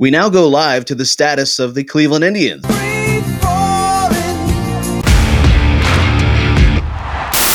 We 0.00 0.10
now 0.10 0.30
go 0.30 0.48
live 0.48 0.86
to 0.86 0.94
the 0.94 1.04
status 1.04 1.58
of 1.58 1.74
the 1.74 1.84
Cleveland 1.84 2.24
Indians. 2.24 2.64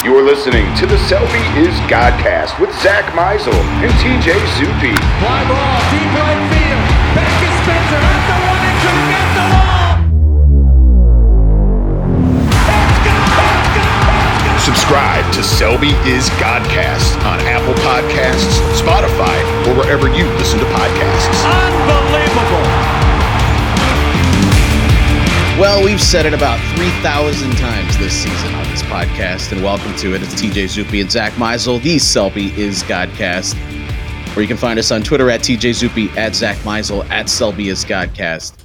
You're 0.05 0.21
listening 0.21 0.69
to 0.77 0.85
the 0.85 0.99
Selby 1.09 1.41
is 1.57 1.73
Godcast 1.89 2.61
with 2.61 2.69
Zack 2.85 3.05
Meisel 3.17 3.49
and 3.81 3.89
TJ 3.97 4.37
Zuppe. 4.61 4.93
Fly 4.93 5.41
ball, 5.49 5.81
deep 5.89 6.05
right 6.13 6.37
field. 6.53 6.85
Back 7.17 7.33
is 7.41 7.49
Spencer 7.65 7.97
at 7.97 8.21
the 8.29 8.37
one 8.45 8.61
and 8.61 8.77
track 8.85 9.09
at 9.09 9.25
the 9.33 9.45
wall. 9.49 10.05
It's 12.85 13.01
gone! 13.09 13.25
It's 13.25 13.25
gone! 13.41 13.73
It's 13.73 13.89
gone! 13.89 14.61
Subscribe 14.61 15.25
to 15.33 15.41
Selby 15.41 15.97
is 16.05 16.29
Godcast 16.37 17.17
on 17.25 17.39
Apple 17.49 17.73
Podcasts, 17.81 18.61
Spotify, 18.77 19.33
or 19.65 19.73
wherever 19.81 20.07
you 20.13 20.29
listen 20.37 20.59
to 20.59 20.65
podcasts. 20.65 21.41
Unbelievable. 21.41 22.04
Well, 25.57 25.85
we've 25.85 26.01
said 26.01 26.25
it 26.25 26.33
about 26.33 26.59
3,000 26.75 27.51
times 27.55 27.97
this 27.97 28.13
season 28.13 28.53
on 28.55 28.63
this 28.65 28.81
podcast, 28.83 29.53
and 29.53 29.63
welcome 29.63 29.95
to 29.95 30.13
it. 30.13 30.21
It's 30.21 30.33
TJ 30.33 30.65
Zuppe 30.65 30.99
and 30.99 31.09
Zack 31.09 31.31
Meisel, 31.33 31.81
the 31.81 31.97
Selby 31.97 32.47
is 32.59 32.83
Godcast, 32.83 33.55
where 34.35 34.41
you 34.41 34.49
can 34.49 34.57
find 34.57 34.77
us 34.77 34.91
on 34.91 35.01
Twitter 35.01 35.29
at 35.29 35.39
TJ 35.39 35.69
Zuppe, 35.69 36.13
at 36.17 36.35
Zack 36.35 36.57
Meisel, 36.57 37.09
at 37.09 37.29
Selby 37.29 37.69
is 37.69 37.85
Godcast 37.85 38.57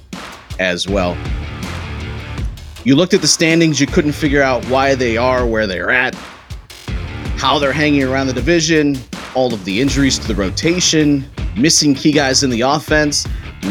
as 0.59 0.89
well. 0.89 1.15
You 2.83 2.97
looked 2.97 3.13
at 3.13 3.21
the 3.21 3.27
standings, 3.27 3.79
you 3.79 3.87
couldn't 3.87 4.11
figure 4.11 4.41
out 4.41 4.65
why 4.65 4.93
they 4.95 5.15
are 5.15 5.45
where 5.45 5.67
they're 5.67 5.91
at, 5.91 6.13
how 7.37 7.57
they're 7.57 7.71
hanging 7.71 8.03
around 8.03 8.27
the 8.27 8.33
division, 8.33 8.97
all 9.33 9.53
of 9.53 9.63
the 9.63 9.79
injuries 9.79 10.19
to 10.19 10.27
the 10.27 10.35
rotation, 10.35 11.25
missing 11.55 11.95
key 11.95 12.11
guys 12.11 12.43
in 12.43 12.49
the 12.49 12.61
offense. 12.61 13.25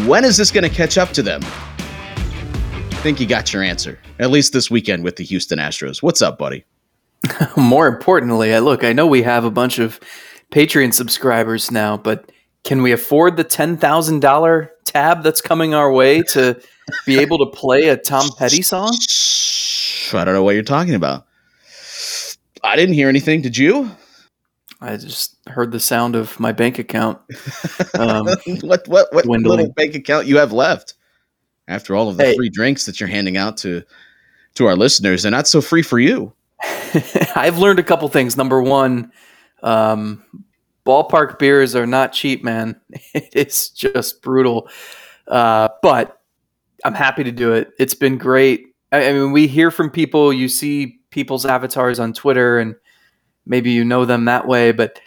When 0.06 0.24
is 0.24 0.36
this 0.36 0.50
going 0.50 0.68
to 0.68 0.74
catch 0.74 0.96
up 0.96 1.10
to 1.10 1.22
them? 1.22 1.40
I 1.44 3.02
think 3.02 3.18
you 3.18 3.26
got 3.26 3.52
your 3.52 3.62
answer, 3.62 3.98
at 4.18 4.30
least 4.30 4.52
this 4.52 4.70
weekend 4.70 5.04
with 5.04 5.16
the 5.16 5.24
Houston 5.24 5.58
Astros. 5.58 6.02
What's 6.02 6.22
up, 6.22 6.38
buddy? 6.38 6.64
More 7.56 7.86
importantly, 7.86 8.54
I 8.54 8.60
look, 8.60 8.84
I 8.84 8.92
know 8.92 9.06
we 9.06 9.22
have 9.22 9.44
a 9.44 9.50
bunch 9.50 9.78
of 9.78 9.98
Patreon 10.52 10.94
subscribers 10.94 11.70
now, 11.70 11.96
but 11.96 12.30
can 12.64 12.82
we 12.82 12.92
afford 12.92 13.36
the 13.36 13.44
$10,000 13.44 14.68
tab 14.84 15.22
that's 15.22 15.40
coming 15.40 15.74
our 15.74 15.92
way 15.92 16.22
to 16.22 16.60
be 17.06 17.18
able 17.18 17.38
to 17.38 17.46
play 17.46 17.88
a 17.88 17.96
Tom 17.96 18.30
Petty 18.38 18.62
song? 18.62 18.90
I 20.12 20.24
don't 20.24 20.34
know 20.34 20.42
what 20.42 20.54
you're 20.54 20.62
talking 20.62 20.94
about. 20.94 21.26
I 22.62 22.76
didn't 22.76 22.94
hear 22.94 23.08
anything. 23.08 23.42
Did 23.42 23.56
you? 23.56 23.90
I 24.80 24.96
just 24.96 25.36
heard 25.46 25.72
the 25.72 25.80
sound 25.80 26.16
of 26.16 26.38
my 26.40 26.52
bank 26.52 26.78
account. 26.78 27.18
Um, 27.98 28.26
what 28.62 28.86
what 28.88 29.12
what 29.12 29.24
Dwindling. 29.24 29.58
little 29.58 29.72
bank 29.74 29.94
account 29.94 30.26
you 30.26 30.38
have 30.38 30.52
left 30.52 30.94
after 31.68 31.94
all 31.94 32.08
of 32.08 32.16
the 32.16 32.24
Hey. 32.24 32.36
free 32.36 32.48
drinks 32.48 32.86
that 32.86 32.98
you're 33.00 33.08
handing 33.08 33.36
out 33.36 33.56
to 33.58 33.82
to 34.54 34.66
our 34.66 34.76
listeners? 34.76 35.22
They're 35.22 35.30
not 35.32 35.46
so 35.48 35.60
free 35.60 35.82
for 35.82 35.98
you. 35.98 36.32
I've 37.36 37.58
learned 37.58 37.78
a 37.78 37.82
couple 37.82 38.08
things. 38.08 38.36
Number 38.36 38.62
one, 38.62 39.12
um, 39.62 40.24
ballpark 40.86 41.38
beers 41.38 41.74
are 41.74 41.86
not 41.86 42.12
cheap, 42.12 42.42
man. 42.42 42.78
It's 43.14 43.68
just 43.70 44.22
brutal. 44.22 44.68
Uh, 45.28 45.68
but 45.82 46.20
I'm 46.84 46.94
happy 46.94 47.22
to 47.24 47.32
do 47.32 47.52
it. 47.52 47.72
It's 47.78 47.94
been 47.94 48.18
great. 48.18 48.74
I, 48.92 49.08
I 49.08 49.12
mean, 49.12 49.32
we 49.32 49.46
hear 49.46 49.70
from 49.70 49.90
people, 49.90 50.32
you 50.32 50.48
see 50.48 50.98
people's 51.10 51.44
avatars 51.46 52.00
on 52.00 52.12
Twitter, 52.12 52.58
and 52.58 52.74
maybe 53.46 53.70
you 53.70 53.84
know 53.84 54.04
them 54.04 54.24
that 54.26 54.46
way. 54.46 54.72
But 54.72 55.00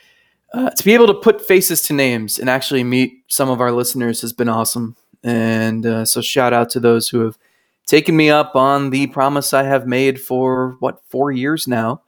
uh, 0.54 0.70
to 0.70 0.84
be 0.84 0.94
able 0.94 1.08
to 1.08 1.14
put 1.14 1.46
faces 1.46 1.82
to 1.84 1.94
names 1.94 2.38
and 2.38 2.50
actually 2.50 2.84
meet 2.84 3.24
some 3.28 3.50
of 3.50 3.60
our 3.60 3.72
listeners 3.72 4.22
has 4.22 4.34
been 4.34 4.50
awesome. 4.50 4.96
And 5.24 5.86
uh, 5.86 6.06
so, 6.06 6.22
shout 6.22 6.54
out 6.54 6.70
to 6.72 6.80
those 6.80 7.10
who 7.10 7.22
have 7.22 7.38
taken 7.86 8.16
me 8.16 8.30
up 8.30 8.56
on 8.56 8.90
the 8.90 9.08
promise 9.08 9.54
I 9.54 9.64
have 9.64 9.88
made 9.88 10.20
for 10.20 10.76
what 10.80 11.02
four 11.08 11.32
years 11.32 11.68
now. 11.68 12.02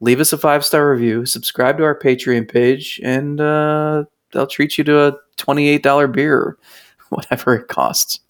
Leave 0.00 0.20
us 0.20 0.32
a 0.32 0.38
five 0.38 0.64
star 0.64 0.90
review, 0.90 1.24
subscribe 1.26 1.78
to 1.78 1.84
our 1.84 1.98
Patreon 1.98 2.50
page, 2.50 3.00
and 3.02 3.40
uh, 3.40 4.04
they'll 4.32 4.46
treat 4.46 4.76
you 4.76 4.84
to 4.84 5.08
a 5.08 5.16
twenty 5.36 5.68
eight 5.68 5.82
dollar 5.82 6.06
beer, 6.08 6.36
or 6.36 6.58
whatever 7.08 7.54
it 7.54 7.68
costs. 7.68 8.20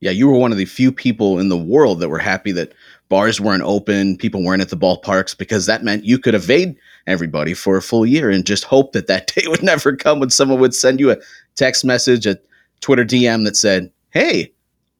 Yeah, 0.00 0.12
you 0.12 0.28
were 0.28 0.38
one 0.38 0.52
of 0.52 0.58
the 0.58 0.64
few 0.64 0.92
people 0.92 1.38
in 1.38 1.48
the 1.48 1.56
world 1.56 2.00
that 2.00 2.08
were 2.08 2.18
happy 2.18 2.52
that 2.52 2.72
bars 3.08 3.40
weren't 3.40 3.62
open, 3.62 4.16
people 4.16 4.42
weren't 4.42 4.62
at 4.62 4.68
the 4.68 4.76
ballparks, 4.76 5.36
because 5.36 5.66
that 5.66 5.84
meant 5.84 6.04
you 6.04 6.18
could 6.18 6.34
evade 6.34 6.76
everybody 7.06 7.54
for 7.54 7.76
a 7.76 7.82
full 7.82 8.04
year 8.04 8.30
and 8.30 8.46
just 8.46 8.64
hope 8.64 8.92
that 8.92 9.06
that 9.06 9.26
day 9.34 9.46
would 9.46 9.62
never 9.62 9.96
come 9.96 10.20
when 10.20 10.30
someone 10.30 10.60
would 10.60 10.74
send 10.74 11.00
you 11.00 11.10
a 11.10 11.16
text 11.56 11.84
message, 11.84 12.26
a 12.26 12.38
Twitter 12.80 13.04
DM 13.04 13.44
that 13.44 13.56
said, 13.56 13.90
Hey, 14.10 14.52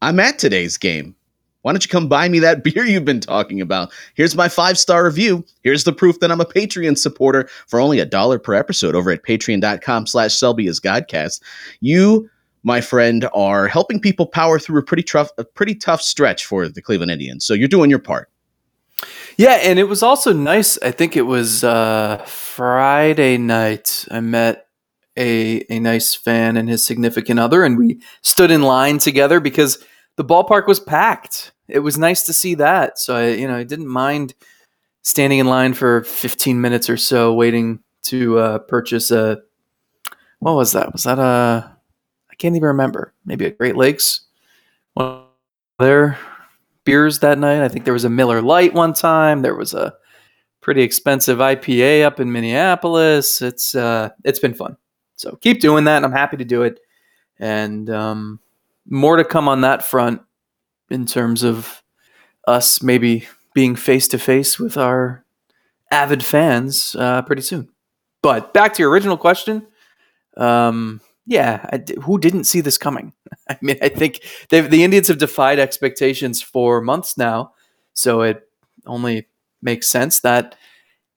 I'm 0.02 0.20
at 0.20 0.38
today's 0.38 0.76
game. 0.76 1.14
Why 1.62 1.72
don't 1.72 1.84
you 1.84 1.90
come 1.90 2.08
buy 2.08 2.28
me 2.28 2.38
that 2.38 2.64
beer 2.64 2.84
you've 2.84 3.04
been 3.04 3.20
talking 3.20 3.60
about? 3.60 3.92
Here's 4.14 4.36
my 4.36 4.48
five 4.48 4.78
star 4.78 5.04
review. 5.04 5.44
Here's 5.62 5.84
the 5.84 5.92
proof 5.92 6.20
that 6.20 6.30
I'm 6.30 6.40
a 6.40 6.46
Patreon 6.46 6.96
supporter 6.96 7.48
for 7.66 7.80
only 7.80 7.98
a 7.98 8.06
dollar 8.06 8.38
per 8.38 8.54
episode 8.54 8.94
over 8.94 9.10
at 9.10 9.22
patreon.com 9.22 10.06
slash 10.06 10.34
Selby 10.34 10.66
is 10.66 10.80
Godcast. 10.80 11.42
You 11.80 12.30
my 12.68 12.80
friend, 12.80 13.28
are 13.34 13.66
helping 13.66 13.98
people 13.98 14.26
power 14.26 14.60
through 14.60 14.78
a 14.78 14.84
pretty 14.84 15.02
tough, 15.02 15.30
a 15.38 15.44
pretty 15.44 15.74
tough 15.74 16.00
stretch 16.00 16.44
for 16.46 16.68
the 16.68 16.80
Cleveland 16.80 17.10
Indians. 17.10 17.44
So 17.44 17.54
you're 17.54 17.66
doing 17.66 17.90
your 17.90 17.98
part. 17.98 18.30
Yeah, 19.36 19.54
and 19.62 19.78
it 19.78 19.84
was 19.84 20.02
also 20.02 20.32
nice. 20.32 20.78
I 20.82 20.90
think 20.90 21.16
it 21.16 21.22
was 21.22 21.64
uh, 21.64 22.18
Friday 22.26 23.38
night. 23.38 24.04
I 24.10 24.20
met 24.20 24.66
a 25.16 25.64
a 25.70 25.80
nice 25.80 26.14
fan 26.14 26.56
and 26.56 26.68
his 26.68 26.84
significant 26.84 27.40
other, 27.40 27.64
and 27.64 27.78
we 27.78 28.00
stood 28.22 28.50
in 28.50 28.62
line 28.62 28.98
together 28.98 29.40
because 29.40 29.84
the 30.16 30.24
ballpark 30.24 30.66
was 30.66 30.80
packed. 30.80 31.52
It 31.68 31.80
was 31.80 31.96
nice 31.96 32.24
to 32.24 32.32
see 32.32 32.54
that. 32.56 32.98
So 32.98 33.16
I, 33.16 33.28
you 33.28 33.46
know, 33.46 33.56
I 33.56 33.64
didn't 33.64 33.88
mind 33.88 34.34
standing 35.02 35.38
in 35.38 35.46
line 35.46 35.74
for 35.74 36.02
15 36.02 36.60
minutes 36.60 36.90
or 36.90 36.96
so, 36.96 37.32
waiting 37.32 37.80
to 38.04 38.38
uh, 38.38 38.58
purchase 38.58 39.10
a. 39.10 39.40
What 40.40 40.54
was 40.56 40.72
that? 40.72 40.92
Was 40.92 41.04
that 41.04 41.18
a? 41.18 41.77
Can't 42.38 42.56
even 42.56 42.66
remember. 42.66 43.14
Maybe 43.24 43.46
a 43.46 43.50
Great 43.50 43.76
Lakes. 43.76 44.20
One 44.94 45.24
their 45.78 46.18
beers 46.84 47.20
that 47.20 47.38
night. 47.38 47.62
I 47.62 47.68
think 47.68 47.84
there 47.84 47.94
was 47.94 48.04
a 48.04 48.10
Miller 48.10 48.42
Lite 48.42 48.74
one 48.74 48.92
time. 48.92 49.42
There 49.42 49.54
was 49.54 49.74
a 49.74 49.94
pretty 50.60 50.82
expensive 50.82 51.38
IPA 51.38 52.04
up 52.04 52.20
in 52.20 52.32
Minneapolis. 52.32 53.40
It's 53.40 53.74
uh, 53.74 54.10
it's 54.24 54.38
been 54.38 54.54
fun. 54.54 54.76
So 55.16 55.36
keep 55.36 55.60
doing 55.60 55.84
that, 55.84 55.96
and 55.96 56.04
I'm 56.04 56.12
happy 56.12 56.36
to 56.36 56.44
do 56.44 56.62
it. 56.62 56.80
And 57.38 57.88
um, 57.90 58.40
more 58.88 59.16
to 59.16 59.24
come 59.24 59.48
on 59.48 59.60
that 59.62 59.84
front 59.84 60.20
in 60.90 61.06
terms 61.06 61.42
of 61.42 61.82
us 62.46 62.82
maybe 62.82 63.28
being 63.54 63.76
face 63.76 64.08
to 64.08 64.18
face 64.18 64.58
with 64.58 64.76
our 64.76 65.24
avid 65.90 66.24
fans 66.24 66.96
uh, 66.98 67.22
pretty 67.22 67.42
soon. 67.42 67.68
But 68.22 68.52
back 68.52 68.74
to 68.74 68.82
your 68.82 68.90
original 68.90 69.16
question. 69.16 69.66
Um, 70.36 71.00
yeah, 71.28 71.68
I 71.70 71.84
who 72.00 72.18
didn't 72.18 72.44
see 72.44 72.62
this 72.62 72.78
coming? 72.78 73.12
I 73.50 73.58
mean, 73.60 73.76
I 73.82 73.90
think 73.90 74.22
the 74.48 74.82
Indians 74.82 75.08
have 75.08 75.18
defied 75.18 75.58
expectations 75.58 76.40
for 76.40 76.80
months 76.80 77.18
now, 77.18 77.52
so 77.92 78.22
it 78.22 78.48
only 78.86 79.28
makes 79.60 79.88
sense 79.88 80.20
that 80.20 80.56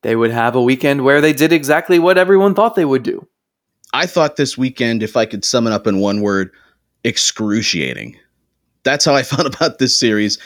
they 0.01 0.17
would 0.17 0.31
have 0.31 0.53
a 0.53 0.61
weekend 0.61 1.05
where 1.05 1.21
they 1.21 1.31
did 1.31 1.53
exactly 1.53 1.97
what 1.97 2.17
everyone 2.17 2.53
thought 2.53 2.75
they 2.75 2.85
would 2.85 3.03
do. 3.03 3.25
I 3.93 4.05
thought 4.05 4.35
this 4.35 4.57
weekend, 4.57 5.01
if 5.01 5.15
I 5.15 5.25
could 5.25 5.45
sum 5.45 5.65
it 5.65 5.73
up 5.73 5.87
in 5.87 5.99
one 5.99 6.21
word, 6.21 6.51
excruciating. 7.05 8.17
That's 8.83 9.05
how 9.05 9.15
I 9.15 9.23
felt 9.23 9.55
about 9.55 9.79
this 9.79 9.97
series. 9.97 10.37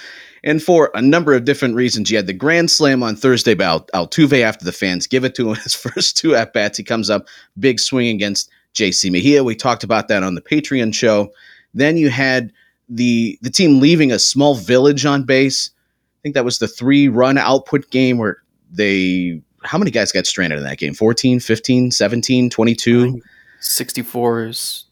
And 0.44 0.62
for 0.62 0.92
a 0.94 1.02
number 1.02 1.34
of 1.34 1.44
different 1.44 1.74
reasons, 1.74 2.12
you 2.12 2.18
had 2.18 2.28
the 2.28 2.34
grand 2.34 2.70
slam 2.70 3.02
on 3.02 3.16
Thursday 3.16 3.56
by 3.56 3.64
Al- 3.64 3.88
Altuve 3.96 4.44
after 4.44 4.64
the 4.64 4.72
fans 4.72 5.08
give 5.08 5.24
it 5.24 5.34
to 5.36 5.50
him 5.50 5.56
his 5.56 5.74
first 5.96 6.18
two 6.18 6.36
at 6.36 6.53
bats. 6.53 6.78
He 6.78 6.84
comes 6.84 7.09
up 7.09 7.28
big 7.58 7.80
swing 7.80 8.16
against 8.16 8.52
JC 8.75 9.12
Mejia. 9.12 9.44
We 9.44 9.56
talked 9.56 9.84
about 9.84 10.08
that 10.09 10.24
on 10.24 10.36
the 10.36 10.41
Patreon 10.41 10.94
show. 10.94 11.31
Then 11.74 11.97
you 11.97 12.09
had 12.09 12.52
the 12.88 13.38
the 13.41 13.49
team 13.49 13.79
leaving 13.79 14.11
a 14.11 14.20
small 14.20 14.55
village 14.55 15.05
on 15.05 15.23
base. 15.23 15.72
I 15.73 16.22
think 16.22 16.35
that 16.35 16.46
was 16.46 16.59
the 16.59 16.67
three 16.67 17.08
run 17.08 17.38
output 17.38 17.90
game 17.90 18.17
where 18.17 18.38
they 18.72 19.41
how 19.66 19.78
many 19.78 19.91
guys 19.91 20.11
got 20.11 20.26
stranded 20.26 20.59
in 20.59 20.66
that 20.66 20.78
game? 20.78 20.94
14, 20.94 21.40
15, 21.40 21.91
17, 21.91 22.49
22? 22.49 23.22
64 23.59 24.46
is 24.46 24.85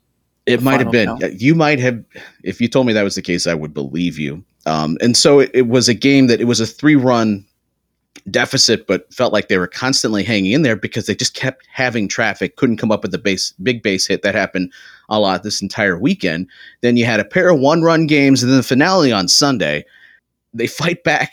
It 0.45 0.61
might 0.61 0.79
have 0.79 0.91
been. 0.91 1.17
You 1.37 1.55
might 1.55 1.79
have, 1.79 2.03
if 2.43 2.59
you 2.59 2.67
told 2.67 2.87
me 2.87 2.93
that 2.93 3.03
was 3.03 3.15
the 3.15 3.21
case, 3.21 3.47
I 3.47 3.53
would 3.53 3.73
believe 3.73 4.17
you. 4.17 4.43
Um, 4.65 4.97
and 5.01 5.15
so 5.15 5.39
it, 5.39 5.51
it 5.53 5.67
was 5.67 5.89
a 5.89 5.93
game 5.93 6.27
that 6.27 6.41
it 6.41 6.45
was 6.45 6.59
a 6.59 6.65
three 6.65 6.95
run 6.95 7.45
deficit, 8.29 8.87
but 8.87 9.11
felt 9.13 9.33
like 9.33 9.47
they 9.47 9.57
were 9.57 9.67
constantly 9.67 10.23
hanging 10.23 10.51
in 10.51 10.61
there 10.61 10.75
because 10.75 11.05
they 11.05 11.15
just 11.15 11.33
kept 11.33 11.67
having 11.71 12.07
traffic, 12.07 12.55
couldn't 12.55 12.77
come 12.77 12.91
up 12.91 13.01
with 13.01 13.11
the 13.11 13.17
base, 13.17 13.53
big 13.63 13.83
base 13.83 14.07
hit 14.07 14.21
that 14.21 14.35
happened 14.35 14.71
a 15.09 15.19
lot 15.19 15.43
this 15.43 15.61
entire 15.61 15.97
weekend. 15.97 16.47
Then 16.81 16.97
you 16.97 17.05
had 17.05 17.19
a 17.19 17.25
pair 17.25 17.49
of 17.49 17.59
one 17.59 17.81
run 17.81 18.07
games, 18.07 18.43
and 18.43 18.51
then 18.51 18.57
the 18.57 18.63
finale 18.63 19.11
on 19.11 19.27
Sunday. 19.27 19.85
They 20.53 20.67
fight 20.67 21.03
back. 21.03 21.31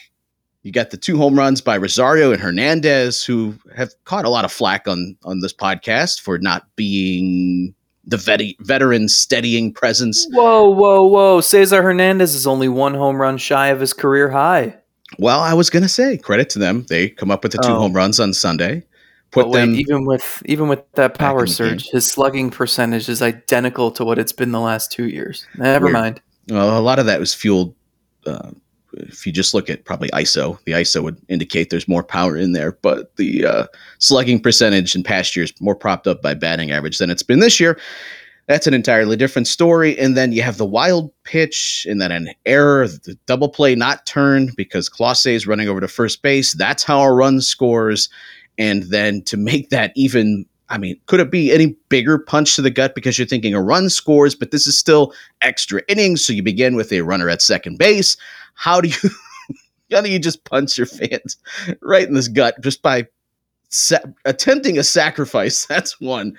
You 0.63 0.73
got 0.73 0.91
the 0.91 0.97
two 0.97 1.17
home 1.17 1.39
runs 1.39 1.61
by 1.61 1.77
Rosario 1.77 2.33
and 2.33 2.41
Hernandez, 2.41 3.25
who 3.25 3.55
have 3.75 3.93
caught 4.05 4.25
a 4.25 4.31
lot 4.31 4.45
of 4.45 4.53
flack 4.53 4.87
on 4.89 5.17
on 5.25 5.41
this 5.41 5.55
podcast 5.55 6.21
for 6.21 6.39
not 6.39 6.67
being 6.77 7.75
the 8.05 8.17
vet- 8.17 8.57
veteran 8.61 9.09
steadying 9.09 9.73
presence. 9.73 10.27
Whoa, 10.31 10.69
whoa, 10.69 11.07
whoa! 11.07 11.41
Cesar 11.41 11.83
Hernandez 11.83 12.35
is 12.35 12.47
only 12.47 12.69
one 12.69 12.95
home 12.95 13.21
run 13.21 13.39
shy 13.39 13.69
of 13.69 13.81
his 13.81 13.93
career 13.93 14.31
high. 14.31 14.77
Well, 15.19 15.41
I 15.41 15.55
was 15.55 15.71
going 15.71 15.83
to 15.83 15.89
say 15.89 16.17
credit 16.17 16.49
to 16.51 16.59
them. 16.59 16.87
They 16.89 17.09
come 17.09 17.31
up 17.31 17.43
with 17.43 17.53
the 17.53 17.59
two 17.59 17.71
Oh. 17.71 17.79
home 17.81 17.93
runs 17.93 18.21
on 18.21 18.33
Sunday. 18.33 18.85
Put 19.33 19.43
But 19.45 19.51
wait, 19.51 19.61
them 19.61 19.75
even 19.77 20.05
with 20.07 20.43
even 20.47 20.69
with 20.69 20.81
that 20.95 21.15
power 21.15 21.47
surge, 21.47 21.89
his 21.91 22.11
slugging 22.11 22.51
percentage 22.51 23.09
is 23.09 23.23
identical 23.23 23.93
to 23.93 24.05
what 24.05 24.19
it's 24.19 24.33
been 24.33 24.51
the 24.51 24.59
last 24.61 24.91
two 24.91 25.07
years. 25.09 25.47
Never 25.57 25.87
Weird. 25.87 25.95
mind. 25.95 26.21
Well, 26.49 26.77
a 26.77 26.81
lot 26.83 26.99
of 26.99 27.07
that 27.07 27.21
was 27.21 27.33
fueled. 27.33 27.73
Uh, 28.27 28.51
if 28.95 29.25
you 29.25 29.33
just 29.33 29.55
look 29.55 29.71
at 29.71 29.85
probably 29.85 30.09
ISO, 30.09 30.59
the 30.65 30.73
ISO 30.73 31.01
would 31.05 31.17
indicate 31.29 31.71
there's 31.71 31.87
more 31.87 32.03
power 32.03 32.37
in 32.37 32.53
there, 32.55 32.73
but 32.83 33.15
the 33.17 33.47
uh, 33.47 33.67
slugging 33.99 34.41
percentage 34.41 34.97
in 34.97 35.05
past 35.05 35.37
years 35.37 35.53
more 35.61 35.77
propped 35.77 36.09
up 36.09 36.21
by 36.23 36.35
batting 36.35 36.73
average 36.73 36.99
than 36.99 37.09
it's 37.09 37.23
been 37.23 37.39
this 37.39 37.61
year. 37.61 37.79
That's 38.51 38.67
an 38.67 38.75
entirely 38.75 39.15
different 39.15 39.47
story. 39.47 39.97
And 39.97 40.17
then 40.17 40.33
you 40.33 40.43
have 40.43 40.59
the 40.59 40.67
wild 40.67 41.13
pitch, 41.23 41.87
and 41.89 42.03
then 42.03 42.11
an 42.11 42.31
error, 42.47 42.89
the 42.89 43.17
double 43.27 43.49
play 43.49 43.77
not 43.77 44.07
turned 44.07 44.57
because 44.57 44.91
Clase 44.91 45.33
is 45.33 45.47
running 45.47 45.69
over 45.69 45.81
to 45.81 45.87
first 45.87 46.21
base. 46.21 46.53
That's 46.55 46.83
how 46.83 47.01
a 47.01 47.13
run 47.13 47.41
scores. 47.43 48.09
And 48.59 48.83
then 48.83 49.23
to 49.27 49.37
make 49.37 49.71
that 49.71 49.93
even, 49.95 50.47
I 50.69 50.79
mean, 50.79 50.99
could 51.07 51.21
it 51.21 51.31
be 51.31 51.53
any 51.53 51.77
bigger 51.91 52.19
punch 52.19 52.57
to 52.57 52.63
the 52.63 52.73
gut 52.73 52.97
because 52.97 53.17
you're 53.17 53.29
thinking 53.29 53.55
a 53.55 53.63
run 53.63 53.89
scores, 53.89 54.35
but 54.35 54.51
this 54.51 54.67
is 54.67 54.77
still 54.77 55.15
extra 55.43 55.83
innings. 55.87 56.27
So 56.27 56.33
you 56.33 56.43
begin 56.43 56.75
with 56.75 56.93
a 56.93 57.03
runner 57.03 57.29
at 57.29 57.43
second 57.43 57.79
base. 57.79 58.17
How 58.55 58.81
do 58.81 58.89
you 58.89 59.11
how 59.93 60.01
do 60.01 60.11
you 60.11 60.19
just 60.19 60.45
punch 60.45 60.77
your 60.77 60.89
fans 60.89 61.37
right 61.83 62.09
in 62.09 62.15
this 62.15 62.27
gut 62.27 62.57
just 62.61 62.83
by 62.83 63.07
sa- 63.69 63.99
attempting 64.25 64.77
a 64.77 64.83
sacrifice? 64.83 65.67
That's 65.69 66.01
one. 66.01 66.37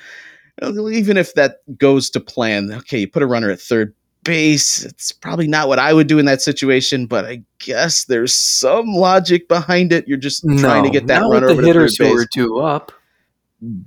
Even 0.64 1.18
if 1.18 1.34
that 1.36 1.58
goes 1.78 2.10
to 2.12 2.20
plan, 2.20 2.72
okay, 2.72 3.00
you 3.00 3.08
put 3.08 3.24
a 3.24 3.28
runner 3.28 3.50
at 3.50 3.60
third 3.60 3.94
base. 4.24 4.84
It's 4.86 5.12
probably 5.12 5.48
not 5.48 5.68
what 5.68 5.80
I 5.80 5.94
would 5.94 6.08
do 6.08 6.20
in 6.20 6.26
that 6.26 6.42
situation, 6.42 7.08
but 7.08 7.26
I 7.26 7.42
guess 7.60 8.06
there's 8.06 8.36
some 8.36 8.94
logic 8.94 9.48
behind 9.48 9.92
it. 9.92 10.08
You're 10.08 10.18
just 10.18 10.44
trying 10.60 10.84
to 10.84 10.90
get 10.90 11.08
that 11.08 11.22
runner 11.22 11.50
over 11.50 11.62
the 11.62 11.68
to 11.68 11.74
third 11.74 11.90
hitters 11.90 11.98
base 11.98 12.28
two 12.34 12.60
up. 12.60 12.92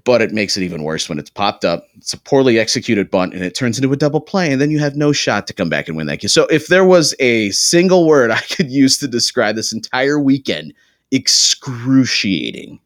but 0.04 0.22
it 0.22 0.32
makes 0.32 0.56
it 0.56 0.62
even 0.62 0.82
worse 0.82 1.08
when 1.08 1.18
it's 1.18 1.30
popped 1.30 1.64
up. 1.64 1.86
It's 1.96 2.12
a 2.12 2.18
poorly 2.18 2.58
executed 2.58 3.10
bunt 3.10 3.34
and 3.34 3.44
it 3.44 3.54
turns 3.54 3.78
into 3.78 3.92
a 3.92 3.96
double 3.96 4.20
play, 4.20 4.50
and 4.50 4.60
then 4.60 4.70
you 4.70 4.78
have 4.80 4.96
no 4.96 5.12
shot 5.12 5.46
to 5.46 5.52
come 5.52 5.68
back 5.68 5.86
and 5.88 5.96
win 5.96 6.06
that 6.08 6.20
game. 6.20 6.28
So, 6.28 6.46
if 6.46 6.66
there 6.66 6.84
was 6.84 7.14
a 7.20 7.50
single 7.50 8.06
word 8.06 8.30
I 8.30 8.40
could 8.40 8.70
use 8.70 8.98
to 8.98 9.08
describe 9.08 9.54
this 9.54 9.72
entire 9.72 10.18
weekend, 10.18 10.74
excruciating. 11.12 12.80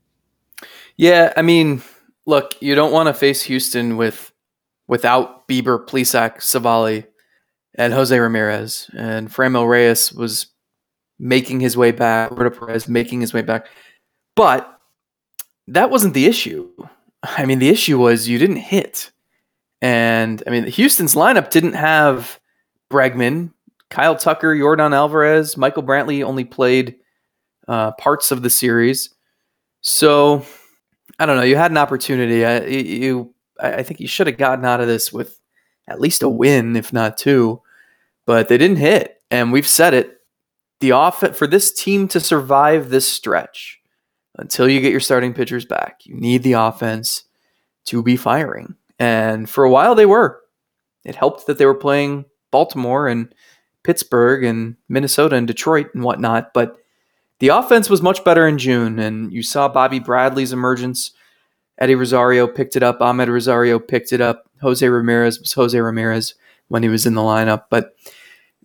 Yeah, 0.97 1.33
I 1.37 1.43
mean, 1.43 1.83
look, 2.29 2.55
you 2.61 2.75
don't 2.75 2.93
want 2.93 3.07
to 3.07 3.15
face 3.15 3.43
Houston 3.45 3.97
with 3.97 4.33
without 4.87 5.49
Bieber, 5.49 5.85
Plesac, 5.85 6.43
Civale, 6.43 7.07
and 7.77 7.93
Jose 7.93 8.17
Ramirez. 8.17 8.91
And 8.97 9.31
Franmil 9.31 9.69
Reyes 9.69 10.13
was 10.13 10.47
making 11.19 11.61
his 11.61 11.75
way 11.77 11.91
back, 11.91 12.31
Roberto 12.31 12.67
Perez 12.67 12.87
making 12.87 13.23
his 13.23 13.33
way 13.33 13.41
back. 13.41 13.67
But 14.37 14.79
that 15.69 15.91
wasn't 15.91 16.13
the 16.13 16.27
issue. 16.27 16.71
I 17.23 17.47
mean, 17.47 17.61
the 17.61 17.71
issue 17.71 17.99
was 17.99 18.29
you 18.29 18.39
didn't 18.39 18.57
hit. 18.57 19.11
And 19.81 20.43
I 20.47 20.51
mean, 20.51 20.67
Houston's 20.67 21.15
lineup 21.15 21.51
didn't 21.51 21.73
have 21.73 22.39
Bregman, 22.91 23.53
Kyle 23.89 24.17
Tucker, 24.17 24.55
Yordan 24.55 24.95
Alvarez, 24.95 25.57
Michael 25.57 25.83
Brantley 25.83 26.23
only 26.23 26.45
played 26.45 26.97
uh, 27.69 27.93
parts 27.93 28.31
of 28.31 28.43
the 28.43 28.51
series. 28.51 29.15
So 29.81 30.45
I 31.19 31.27
don't 31.27 31.37
know. 31.37 31.43
You 31.43 31.57
had 31.57 31.71
an 31.71 31.79
opportunity. 31.79 32.45
I, 32.45 32.65
you, 32.65 33.35
I 33.61 33.83
think 33.83 34.01
you 34.01 34.07
should 34.07 34.27
have 34.27 34.39
gotten 34.39 34.65
out 34.65 34.81
of 34.81 34.87
this 34.87 35.13
with 35.13 35.41
at 35.87 36.01
least 36.01 36.23
a 36.23 36.29
win, 36.29 36.77
if 36.77 36.93
not 36.93 37.19
two. 37.19 37.61
But 38.27 38.49
they 38.49 38.59
didn't 38.59 38.77
hit, 38.77 39.23
and 39.31 39.53
we've 39.53 39.67
said 39.67 39.95
it. 39.95 40.15
The 40.81 40.93
off 40.93 41.21
for 41.37 41.47
this 41.47 41.73
team 41.73 42.07
to 42.09 42.21
survive 42.21 42.91
this 42.91 43.11
stretch 43.11 43.81
until 44.37 44.69
you 44.69 44.81
get 44.81 44.93
your 44.93 45.01
starting 45.01 45.35
pitchers 45.35 45.65
back, 45.65 46.01
you 46.05 46.15
need 46.15 46.45
the 46.45 46.53
offense 46.53 47.25
to 47.87 48.03
be 48.03 48.17
firing. 48.17 48.77
And 48.99 49.51
for 49.51 49.65
a 49.65 49.71
while, 49.71 49.95
they 49.95 50.07
were. 50.07 50.41
It 51.05 51.17
helped 51.17 51.47
that 51.47 51.59
they 51.59 51.67
were 51.67 51.75
playing 51.75 52.27
Baltimore 52.53 53.09
and 53.09 53.35
Pittsburgh 53.83 54.45
and 54.45 54.77
Minnesota 54.89 55.37
and 55.37 55.47
Detroit 55.47 55.89
and 55.95 56.05
whatnot, 56.05 56.53
but 56.53 56.77
the 57.41 57.49
offense 57.49 57.89
was 57.89 58.03
much 58.03 58.25
better 58.25 58.47
in 58.47 58.59
June, 58.59 58.99
and 58.99 59.33
you 59.33 59.43
saw 59.43 59.69
Bobby 59.69 60.01
Bradley's 60.01 60.53
emergence. 60.53 61.13
Eddie 61.79 61.95
Rosario 61.95 62.47
picked 62.49 62.75
it 62.75 62.83
up. 62.83 62.99
Amed 62.99 63.29
Rosario 63.29 63.79
picked 63.79 64.13
it 64.13 64.21
up. 64.21 64.49
Jose 64.61 64.87
Ramirez 64.87 65.39
was 65.39 65.53
Jose 65.53 65.79
Ramirez 65.79 66.35
when 66.67 66.83
he 66.83 66.89
was 66.89 67.07
in 67.07 67.15
the 67.15 67.21
lineup. 67.21 67.65
But 67.71 67.95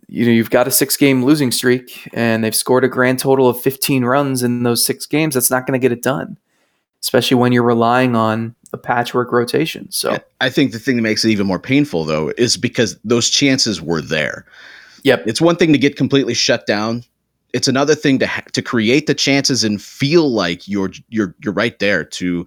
you 0.08 0.26
know, 0.26 0.32
you've 0.32 0.50
got 0.50 0.68
a 0.68 0.70
six-game 0.70 1.24
losing 1.24 1.50
streak, 1.50 2.08
and 2.12 2.44
they've 2.44 2.54
scored 2.54 2.84
a 2.84 2.88
grand 2.88 3.18
total 3.18 3.48
of 3.48 3.60
15 3.60 4.04
runs 4.04 4.42
in 4.42 4.62
those 4.62 4.84
six 4.84 5.06
games. 5.06 5.34
That's 5.34 5.50
not 5.50 5.66
going 5.66 5.80
to 5.80 5.82
get 5.82 5.92
it 5.92 6.02
done, 6.02 6.36
especially 7.00 7.36
when 7.36 7.52
you're 7.52 7.62
relying 7.62 8.14
on 8.14 8.54
a 8.72 8.76
patchwork 8.76 9.32
rotation. 9.32 9.90
So, 9.90 10.18
I 10.40 10.50
think 10.50 10.72
the 10.72 10.78
thing 10.78 10.96
that 10.96 11.02
makes 11.02 11.24
it 11.24 11.30
even 11.30 11.46
more 11.46 11.58
painful, 11.58 12.04
though, 12.04 12.32
is 12.36 12.56
because 12.56 12.98
those 13.04 13.30
chances 13.30 13.80
were 13.80 14.02
there. 14.02 14.44
yep, 15.04 15.24
It's 15.26 15.40
one 15.40 15.56
thing 15.56 15.72
to 15.72 15.78
get 15.78 15.96
completely 15.96 16.34
shut 16.34 16.66
down. 16.66 17.04
It's 17.54 17.68
another 17.68 17.94
thing 17.94 18.18
to 18.18 18.26
ha- 18.26 18.42
to 18.52 18.60
create 18.60 19.06
the 19.06 19.14
chances 19.14 19.64
and 19.64 19.80
feel 19.80 20.30
like 20.30 20.68
you're 20.68 20.90
you're 21.08 21.34
you're 21.42 21.54
right 21.54 21.78
there 21.78 22.04
to 22.04 22.46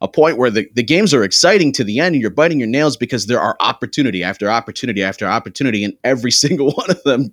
a 0.00 0.08
point 0.08 0.38
where 0.38 0.50
the, 0.50 0.68
the 0.74 0.82
games 0.82 1.12
are 1.12 1.24
exciting 1.24 1.72
to 1.72 1.84
the 1.84 1.98
end 1.98 2.14
and 2.14 2.22
you're 2.22 2.30
biting 2.30 2.60
your 2.60 2.68
nails 2.68 2.96
because 2.96 3.26
there 3.26 3.40
are 3.40 3.56
opportunity 3.60 4.22
after 4.22 4.50
opportunity 4.50 5.02
after 5.02 5.26
opportunity 5.26 5.84
and 5.84 5.94
every 6.04 6.30
single 6.42 6.72
one 6.72 6.90
of 6.90 7.02
them 7.02 7.32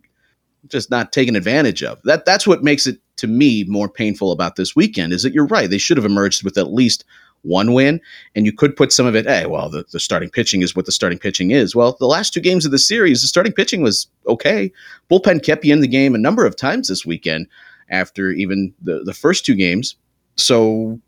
just 0.68 0.89
not 0.89 1.12
taken 1.12 1.36
advantage 1.36 1.83
of. 1.83 2.01
That 2.04 2.25
that's 2.25 2.48
what 2.48 2.63
makes 2.63 2.88
it 2.88 3.00
to 3.18 3.27
me 3.27 3.63
more 3.68 3.89
painful 3.89 4.31
about 4.31 4.56
this 4.56 4.75
weekend 4.75 5.13
is 5.13 5.24
that 5.24 5.33
you're 5.33 5.48
right. 5.48 5.69
They 5.69 5.77
should 5.77 5.98
have 5.98 6.06
emerged 6.06 6.44
with 6.44 6.57
at 6.57 6.74
least 6.74 7.06
one 7.44 7.74
win. 7.74 8.01
And 8.36 8.45
you 8.45 8.51
could 8.51 8.75
put 8.75 8.92
some 8.92 9.06
of 9.06 9.16
it, 9.16 9.25
hey, 9.25 9.45
well, 9.45 9.69
the, 9.69 9.86
the 9.92 10.00
starting 10.00 10.30
pitching 10.30 10.62
is 10.62 10.75
what 10.75 10.86
the 10.86 10.92
starting 10.92 11.19
pitching 11.19 11.51
is. 11.51 11.75
Well, 11.75 11.95
the 12.00 12.07
last 12.07 12.34
two 12.34 12.42
games 12.42 12.66
of 12.66 12.72
the 12.72 12.80
series, 12.80 13.22
the 13.22 13.28
starting 13.28 13.54
pitching 13.54 13.81
was 13.81 14.07
okay. 14.28 14.72
Bullpen 15.10 15.44
kept 15.44 15.63
you 15.63 15.74
in 15.74 15.81
the 15.81 15.88
game 15.88 16.16
a 16.16 16.19
number 16.19 16.45
of 16.45 16.56
times 16.56 16.88
this 16.88 17.06
weekend 17.06 17.48
after 17.90 18.31
even 18.31 18.74
the, 18.81 19.04
the 19.04 19.13
first 19.13 19.45
two 19.45 19.56
games. 19.56 19.95
So 20.36 21.00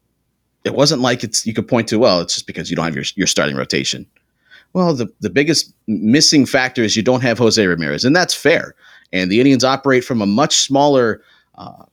it 0.63 0.75
wasn't 0.75 1.01
like 1.01 1.23
it's 1.23 1.45
you 1.45 1.53
could 1.53 1.67
point 1.67 1.87
to, 1.89 1.99
well, 1.99 2.21
it's 2.21 2.35
just 2.35 2.47
because 2.47 2.69
you 2.69 2.75
don't 2.75 2.85
have 2.85 2.95
your, 2.95 3.05
your 3.15 3.27
starting 3.27 3.55
rotation. 3.55 4.05
Well, 4.73 4.93
the, 4.93 5.07
the 5.21 5.29
biggest 5.29 5.73
missing 5.87 6.45
factor 6.45 6.83
is 6.83 6.97
you 6.97 7.03
don't 7.03 7.21
have 7.21 7.37
Jose 7.37 7.65
Ramirez, 7.65 8.03
and 8.03 8.13
that's 8.13 8.33
fair. 8.33 8.75
And 9.13 9.31
the 9.31 9.39
Indians 9.39 9.63
operate 9.63 10.03
from 10.03 10.21
a 10.21 10.25
much 10.25 10.57
smaller 10.57 11.21
uh, 11.57 11.85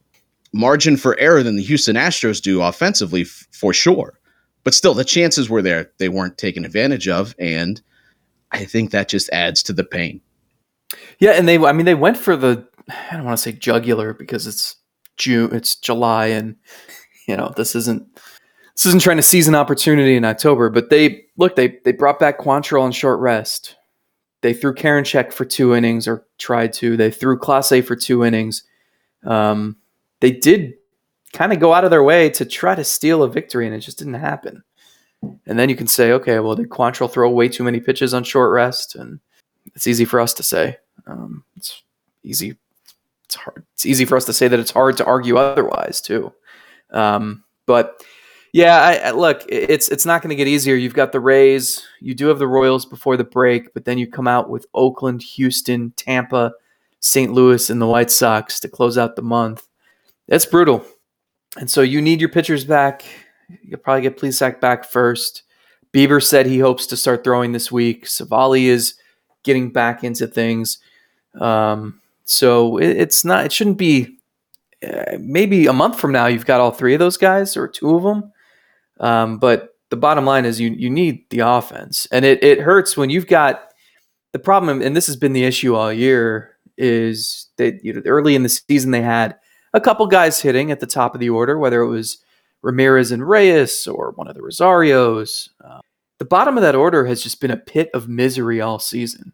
margin 0.52 0.96
for 0.96 1.16
error 1.20 1.44
than 1.44 1.56
the 1.56 1.62
Houston 1.62 1.94
Astros 1.94 2.42
do 2.42 2.60
offensively, 2.60 3.22
f- 3.22 3.46
for 3.52 3.72
sure. 3.72 4.18
But 4.64 4.74
still, 4.74 4.94
the 4.94 5.04
chances 5.04 5.50
were 5.50 5.62
there. 5.62 5.90
They 5.98 6.08
weren't 6.08 6.38
taken 6.38 6.64
advantage 6.64 7.08
of. 7.08 7.34
And 7.38 7.80
I 8.52 8.64
think 8.64 8.90
that 8.90 9.08
just 9.08 9.30
adds 9.30 9.62
to 9.64 9.72
the 9.72 9.84
pain. 9.84 10.20
yeah, 11.18 11.32
and 11.32 11.48
they, 11.48 11.58
I 11.58 11.72
mean, 11.72 11.86
they 11.86 11.94
went 11.94 12.16
for 12.16 12.36
the, 12.36 12.66
I 12.88 13.16
don't 13.16 13.24
want 13.24 13.36
to 13.36 13.42
say 13.42 13.52
jugular 13.52 14.14
because 14.14 14.46
it's 14.46 14.76
June, 15.16 15.54
it's 15.54 15.76
July, 15.76 16.26
and 16.26 16.56
you 17.28 17.36
know 17.36 17.52
this 17.56 17.74
isn't 17.74 18.06
this 18.74 18.86
isn't 18.86 19.02
trying 19.02 19.18
to 19.18 19.22
seize 19.22 19.48
an 19.48 19.54
opportunity 19.54 20.16
in 20.16 20.24
October, 20.24 20.70
but 20.70 20.90
they 20.90 21.24
look 21.36 21.56
they 21.56 21.78
they 21.84 21.92
brought 21.92 22.18
back 22.18 22.38
Quantrill 22.38 22.82
on 22.82 22.92
short 22.92 23.20
rest. 23.20 23.76
They 24.40 24.52
threw 24.52 24.74
Karinchak 24.74 25.32
for 25.32 25.44
two 25.44 25.74
innings 25.74 26.08
or 26.08 26.26
tried 26.38 26.72
to. 26.74 26.96
They 26.96 27.12
threw 27.12 27.38
Clase 27.38 27.84
for 27.84 27.94
two 27.94 28.24
innings. 28.24 28.64
Um, 29.24 29.76
they 30.20 30.32
did 30.32 30.74
kind 31.32 31.52
of 31.52 31.60
go 31.60 31.72
out 31.72 31.84
of 31.84 31.90
their 31.90 32.02
way 32.02 32.30
to 32.30 32.44
try 32.44 32.74
to 32.74 32.84
steal 32.84 33.22
a 33.22 33.28
victory, 33.28 33.66
and 33.66 33.74
it 33.74 33.80
just 33.80 33.98
didn't 33.98 34.14
happen. 34.14 34.62
And 35.46 35.58
then 35.58 35.68
you 35.68 35.76
can 35.76 35.86
say, 35.86 36.12
okay, 36.12 36.40
well, 36.40 36.56
did 36.56 36.68
Quantrill 36.68 37.10
throw 37.10 37.30
way 37.30 37.48
too 37.48 37.62
many 37.64 37.80
pitches 37.80 38.12
on 38.12 38.24
short 38.24 38.52
rest? 38.52 38.96
And 38.96 39.20
it's 39.74 39.86
easy 39.86 40.04
for 40.04 40.20
us 40.20 40.34
to 40.34 40.42
say. 40.42 40.76
Um, 41.06 41.44
it's 41.56 41.82
easy. 42.24 42.56
It's 43.24 43.36
hard. 43.36 43.64
It's 43.74 43.86
easy 43.86 44.04
for 44.04 44.16
us 44.16 44.24
to 44.26 44.32
say 44.32 44.48
that 44.48 44.60
it's 44.60 44.70
hard 44.70 44.96
to 44.96 45.04
argue 45.04 45.36
otherwise 45.36 46.00
too. 46.00 46.32
Um, 46.90 47.44
but 47.66 48.04
yeah, 48.52 48.76
I, 48.80 48.94
I, 49.08 49.10
look, 49.12 49.44
it's 49.48 49.88
it's 49.88 50.04
not 50.04 50.20
going 50.20 50.30
to 50.30 50.36
get 50.36 50.48
easier. 50.48 50.74
You've 50.74 50.92
got 50.92 51.12
the 51.12 51.20
Rays, 51.20 51.86
you 52.00 52.14
do 52.14 52.26
have 52.26 52.38
the 52.38 52.46
Royals 52.46 52.84
before 52.84 53.16
the 53.16 53.24
break, 53.24 53.72
but 53.72 53.84
then 53.84 53.96
you 53.96 54.06
come 54.06 54.28
out 54.28 54.50
with 54.50 54.66
Oakland, 54.74 55.22
Houston, 55.22 55.92
Tampa, 55.92 56.52
St. 57.00 57.32
Louis, 57.32 57.70
and 57.70 57.80
the 57.80 57.86
White 57.86 58.10
Sox 58.10 58.60
to 58.60 58.68
close 58.68 58.98
out 58.98 59.16
the 59.16 59.22
month. 59.22 59.66
That's 60.28 60.44
brutal. 60.44 60.84
And 61.58 61.70
so 61.70 61.82
you 61.82 62.00
need 62.00 62.20
your 62.20 62.30
pitchers 62.30 62.64
back. 62.64 63.04
You'll 63.62 63.78
probably 63.78 64.02
get 64.02 64.18
Plesac 64.18 64.60
back 64.60 64.84
first. 64.84 65.42
Bieber 65.92 66.22
said 66.22 66.46
he 66.46 66.58
hopes 66.58 66.86
to 66.86 66.96
start 66.96 67.22
throwing 67.22 67.52
this 67.52 67.70
week. 67.70 68.06
Civale 68.06 68.66
is 68.66 68.94
getting 69.42 69.70
back 69.70 70.02
into 70.02 70.26
things. 70.26 70.78
Um, 71.38 72.00
so 72.24 72.78
it, 72.78 72.96
it's 72.96 73.24
not. 73.24 73.44
It 73.44 73.52
shouldn't 73.52 73.78
be. 73.78 74.18
Uh, 74.82 75.16
maybe 75.20 75.66
a 75.66 75.72
month 75.72 76.00
from 76.00 76.10
now, 76.10 76.26
you've 76.26 76.46
got 76.46 76.60
all 76.60 76.72
three 76.72 76.94
of 76.94 76.98
those 76.98 77.16
guys 77.16 77.56
or 77.56 77.68
two 77.68 77.94
of 77.94 78.02
them. 78.02 78.32
Um, 78.98 79.38
but 79.38 79.76
the 79.90 79.96
bottom 79.96 80.24
line 80.24 80.44
is 80.44 80.58
you 80.58 80.70
you 80.70 80.90
need 80.90 81.28
the 81.30 81.40
offense, 81.40 82.06
and 82.10 82.24
it 82.24 82.42
it 82.42 82.60
hurts 82.60 82.96
when 82.96 83.10
you've 83.10 83.26
got 83.26 83.72
the 84.32 84.38
problem. 84.38 84.80
And 84.82 84.96
this 84.96 85.06
has 85.06 85.16
been 85.16 85.34
the 85.34 85.44
issue 85.44 85.74
all 85.74 85.92
year 85.92 86.56
is 86.78 87.48
that 87.58 87.84
you 87.84 87.92
know 87.92 88.02
early 88.06 88.34
in 88.34 88.42
the 88.42 88.48
season 88.48 88.90
they 88.90 89.02
had 89.02 89.36
a 89.72 89.80
couple 89.80 90.06
guys 90.06 90.40
hitting 90.40 90.70
at 90.70 90.80
the 90.80 90.86
top 90.86 91.14
of 91.14 91.20
the 91.20 91.30
order, 91.30 91.58
whether 91.58 91.80
it 91.80 91.88
was 91.88 92.18
Ramirez 92.62 93.10
and 93.10 93.28
Reyes 93.28 93.86
or 93.86 94.12
one 94.12 94.28
of 94.28 94.34
the 94.34 94.40
Rosarios. 94.40 95.48
Uh, 95.62 95.80
the 96.18 96.24
bottom 96.24 96.56
of 96.56 96.62
that 96.62 96.74
order 96.74 97.06
has 97.06 97.22
just 97.22 97.40
been 97.40 97.50
a 97.50 97.56
pit 97.56 97.90
of 97.92 98.08
misery 98.08 98.60
all 98.60 98.78
season. 98.78 99.32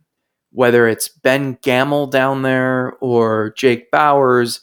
Whether 0.50 0.88
it's 0.88 1.08
Ben 1.08 1.58
Gamel 1.60 2.06
down 2.06 2.42
there 2.42 2.94
or 3.00 3.52
Jake 3.56 3.90
Bauers 3.90 4.60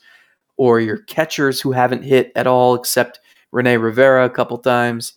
or 0.58 0.80
your 0.80 0.98
catchers 0.98 1.62
who 1.62 1.74
haven't 1.74 2.04
hit 2.04 2.32
at 2.36 2.48
all 2.48 2.74
except 2.74 3.20
Rene 3.52 3.78
Rivera 3.78 4.26
a 4.26 4.30
couple 4.30 4.58
times. 4.58 5.14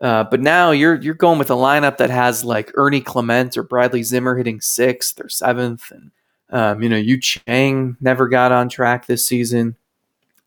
Uh, 0.00 0.24
but 0.24 0.40
now 0.40 0.70
you're 0.70 0.94
you're 0.94 1.14
going 1.14 1.38
with 1.38 1.50
a 1.50 1.54
lineup 1.54 1.96
that 1.96 2.10
has 2.10 2.44
like 2.44 2.72
Ernie 2.76 3.00
Clement 3.00 3.56
or 3.56 3.64
Bradley 3.64 4.02
Zimmer 4.02 4.36
hitting 4.36 4.60
sixth 4.60 5.20
or 5.20 5.28
seventh, 5.28 5.90
and 5.90 6.10
um, 6.50 6.82
you 6.82 6.88
know 6.88 6.96
Yu 6.96 7.20
Chang 7.20 7.96
never 8.00 8.28
got 8.28 8.52
on 8.52 8.68
track 8.68 9.06
this 9.06 9.26
season. 9.26 9.76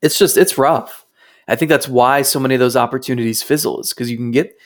It's 0.02 0.18
just 0.18 0.38
it's 0.38 0.58
rough. 0.58 1.06
I 1.48 1.56
think 1.56 1.70
that's 1.70 1.88
why 1.88 2.22
so 2.22 2.40
many 2.40 2.56
of 2.56 2.60
those 2.60 2.76
opportunities 2.76 3.44
fizzle 3.44 3.82
is 3.82 3.90
because 3.90 4.10
you 4.10 4.18
can 4.18 4.32
get 4.32 4.58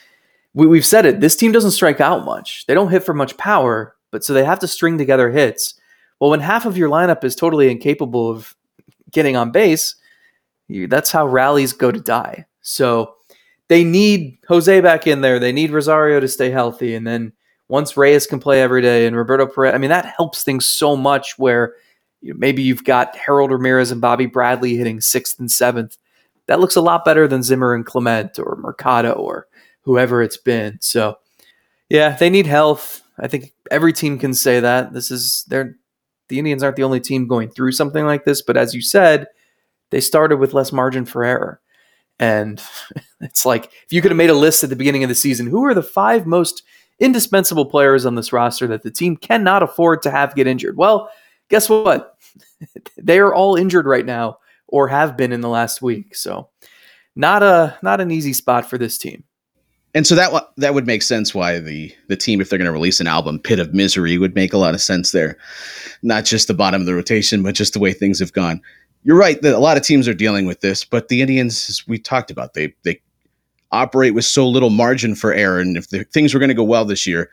we, 0.55 0.77
have 0.77 0.85
said 0.85 1.05
it. 1.05 1.19
This 1.19 1.35
team 1.35 1.51
doesn't 1.51 1.71
strike 1.71 1.99
out 1.99 2.23
much. 2.23 2.65
They 2.65 2.73
don't 2.73 2.89
hit 2.89 3.03
for 3.03 3.13
much 3.13 3.35
power, 3.35 3.95
but 4.11 4.23
so 4.23 4.33
they 4.33 4.45
have 4.45 4.59
to 4.59 4.69
string 4.69 4.97
together 4.97 5.29
hits. 5.29 5.73
Well, 6.19 6.29
when 6.29 6.39
half 6.39 6.65
of 6.65 6.77
your 6.77 6.89
lineup 6.89 7.25
is 7.25 7.35
totally 7.35 7.69
incapable 7.69 8.31
of 8.31 8.55
getting 9.11 9.35
on 9.35 9.51
base, 9.51 9.95
you, 10.69 10.87
that's 10.87 11.11
how 11.11 11.27
rallies 11.27 11.73
go 11.73 11.91
to 11.91 11.99
die. 11.99 12.45
So 12.61 13.15
they 13.67 13.83
need 13.83 14.37
Jose 14.47 14.79
back 14.79 15.07
in 15.07 15.19
there. 15.19 15.39
They 15.39 15.51
need 15.51 15.71
Rosario 15.71 16.21
to 16.21 16.27
stay 16.29 16.49
healthy, 16.49 16.95
and 16.95 17.05
then 17.05 17.33
once 17.67 17.97
Reyes 17.97 18.25
can 18.25 18.39
play 18.39 18.61
every 18.61 18.81
day 18.81 19.07
and 19.07 19.15
Roberto 19.15 19.47
Perez, 19.47 19.73
I 19.73 19.77
mean 19.77 19.89
that 19.89 20.05
helps 20.05 20.43
things 20.43 20.65
so 20.65 20.95
much. 20.95 21.37
Where 21.37 21.75
you 22.25 22.34
know, 22.34 22.39
maybe 22.39 22.63
you've 22.63 22.84
got 22.84 23.15
Harold 23.15 23.51
Ramirez 23.51 23.91
and 23.91 24.01
Bobby 24.01 24.25
Bradley 24.25 24.75
hitting 24.75 25.00
sixth 25.00 25.39
and 25.39 25.51
seventh. 25.51 25.96
That 26.48 26.60
looks 26.60 26.75
a 26.75 26.82
lot 26.82 27.05
better 27.05 27.27
than 27.27 27.44
Zimmer 27.44 27.75
and 27.75 27.86
Clement 27.86 28.39
or 28.39 28.58
Mercado 28.60 29.13
or 29.13 29.48
whoever 29.82 30.24
it's 30.24 30.38
been. 30.38 30.79
So, 30.82 31.20
yeah, 31.88 32.17
they 32.17 32.32
need 32.32 32.48
health. 32.48 33.03
I 33.20 33.27
think 33.27 33.53
every 33.70 33.94
team 33.94 34.17
can 34.17 34.34
say 34.34 34.60
that. 34.60 34.91
This 34.91 35.12
is 35.12 35.46
they're 35.48 35.75
the 36.27 36.39
Indians 36.39 36.63
aren't 36.63 36.77
the 36.77 36.84
only 36.84 37.00
team 37.00 37.27
going 37.27 37.50
through 37.50 37.74
something 37.74 38.05
like 38.05 38.25
this, 38.25 38.41
but 38.41 38.58
as 38.58 38.74
you 38.74 38.82
said, 38.82 39.27
they 39.91 40.01
started 40.01 40.38
with 40.38 40.55
less 40.55 40.72
margin 40.72 41.05
for 41.05 41.24
error. 41.24 41.62
And 42.17 42.60
it's 43.22 43.46
like 43.46 43.65
if 43.65 43.94
you 43.94 44.01
could 44.01 44.10
have 44.10 44.17
made 44.17 44.32
a 44.32 44.36
list 44.36 44.63
at 44.63 44.72
the 44.72 44.75
beginning 44.75 45.03
of 45.03 45.10
the 45.10 45.15
season, 45.15 45.46
who 45.46 45.63
are 45.63 45.75
the 45.75 45.84
five 45.84 46.25
most 46.25 46.63
indispensable 46.98 47.65
players 47.65 48.03
on 48.03 48.15
this 48.15 48.34
roster 48.34 48.65
that 48.65 48.82
the 48.82 48.89
team 48.89 49.15
cannot 49.15 49.62
afford 49.62 50.01
to 50.01 50.10
have 50.10 50.34
get 50.34 50.48
injured? 50.48 50.75
Well, 50.75 51.12
guess 51.50 51.70
what? 51.70 52.14
they 52.97 53.19
are 53.19 53.33
all 53.33 53.55
injured 53.55 53.85
right 53.85 54.05
now 54.05 54.39
or 54.67 54.87
have 54.87 55.17
been 55.17 55.31
in 55.31 55.41
the 55.41 55.49
last 55.49 55.81
week. 55.81 56.15
So, 56.15 56.49
not 57.15 57.43
a 57.43 57.77
not 57.81 58.01
an 58.01 58.11
easy 58.11 58.33
spot 58.33 58.69
for 58.69 58.77
this 58.77 58.97
team. 58.97 59.23
And 59.93 60.05
so 60.05 60.13
that 60.15 60.49
that 60.57 60.73
would 60.73 60.85
make 60.85 61.01
sense 61.01 61.33
why 61.33 61.59
the 61.59 61.93
the 62.09 62.17
team 62.17 62.41
if 62.41 62.49
they're 62.49 62.59
going 62.59 62.65
to 62.65 62.71
release 62.71 62.99
an 62.99 63.07
album 63.07 63.39
pit 63.39 63.59
of 63.59 63.73
misery 63.73 64.17
would 64.17 64.35
make 64.35 64.53
a 64.53 64.57
lot 64.57 64.73
of 64.73 64.81
sense 64.81 65.11
there. 65.11 65.37
Not 66.03 66.25
just 66.25 66.47
the 66.47 66.53
bottom 66.53 66.81
of 66.81 66.85
the 66.85 66.95
rotation 66.95 67.43
but 67.43 67.55
just 67.55 67.73
the 67.73 67.79
way 67.79 67.93
things 67.93 68.19
have 68.19 68.33
gone. 68.33 68.61
You're 69.03 69.17
right 69.17 69.41
that 69.41 69.53
a 69.53 69.59
lot 69.59 69.77
of 69.77 69.83
teams 69.83 70.07
are 70.07 70.13
dealing 70.13 70.45
with 70.45 70.59
this 70.59 70.83
but 70.83 71.07
the 71.07 71.21
indians 71.21 71.69
as 71.69 71.87
we 71.87 71.97
talked 71.97 72.29
about 72.29 72.53
they 72.53 72.73
they 72.83 72.99
operate 73.71 74.13
with 74.13 74.25
so 74.25 74.47
little 74.47 74.69
margin 74.69 75.15
for 75.15 75.33
error. 75.33 75.59
And 75.59 75.77
if 75.77 75.89
the, 75.89 76.03
things 76.05 76.33
were 76.33 76.39
going 76.39 76.49
to 76.49 76.55
go 76.55 76.63
well 76.63 76.85
this 76.85 77.05
year 77.05 77.29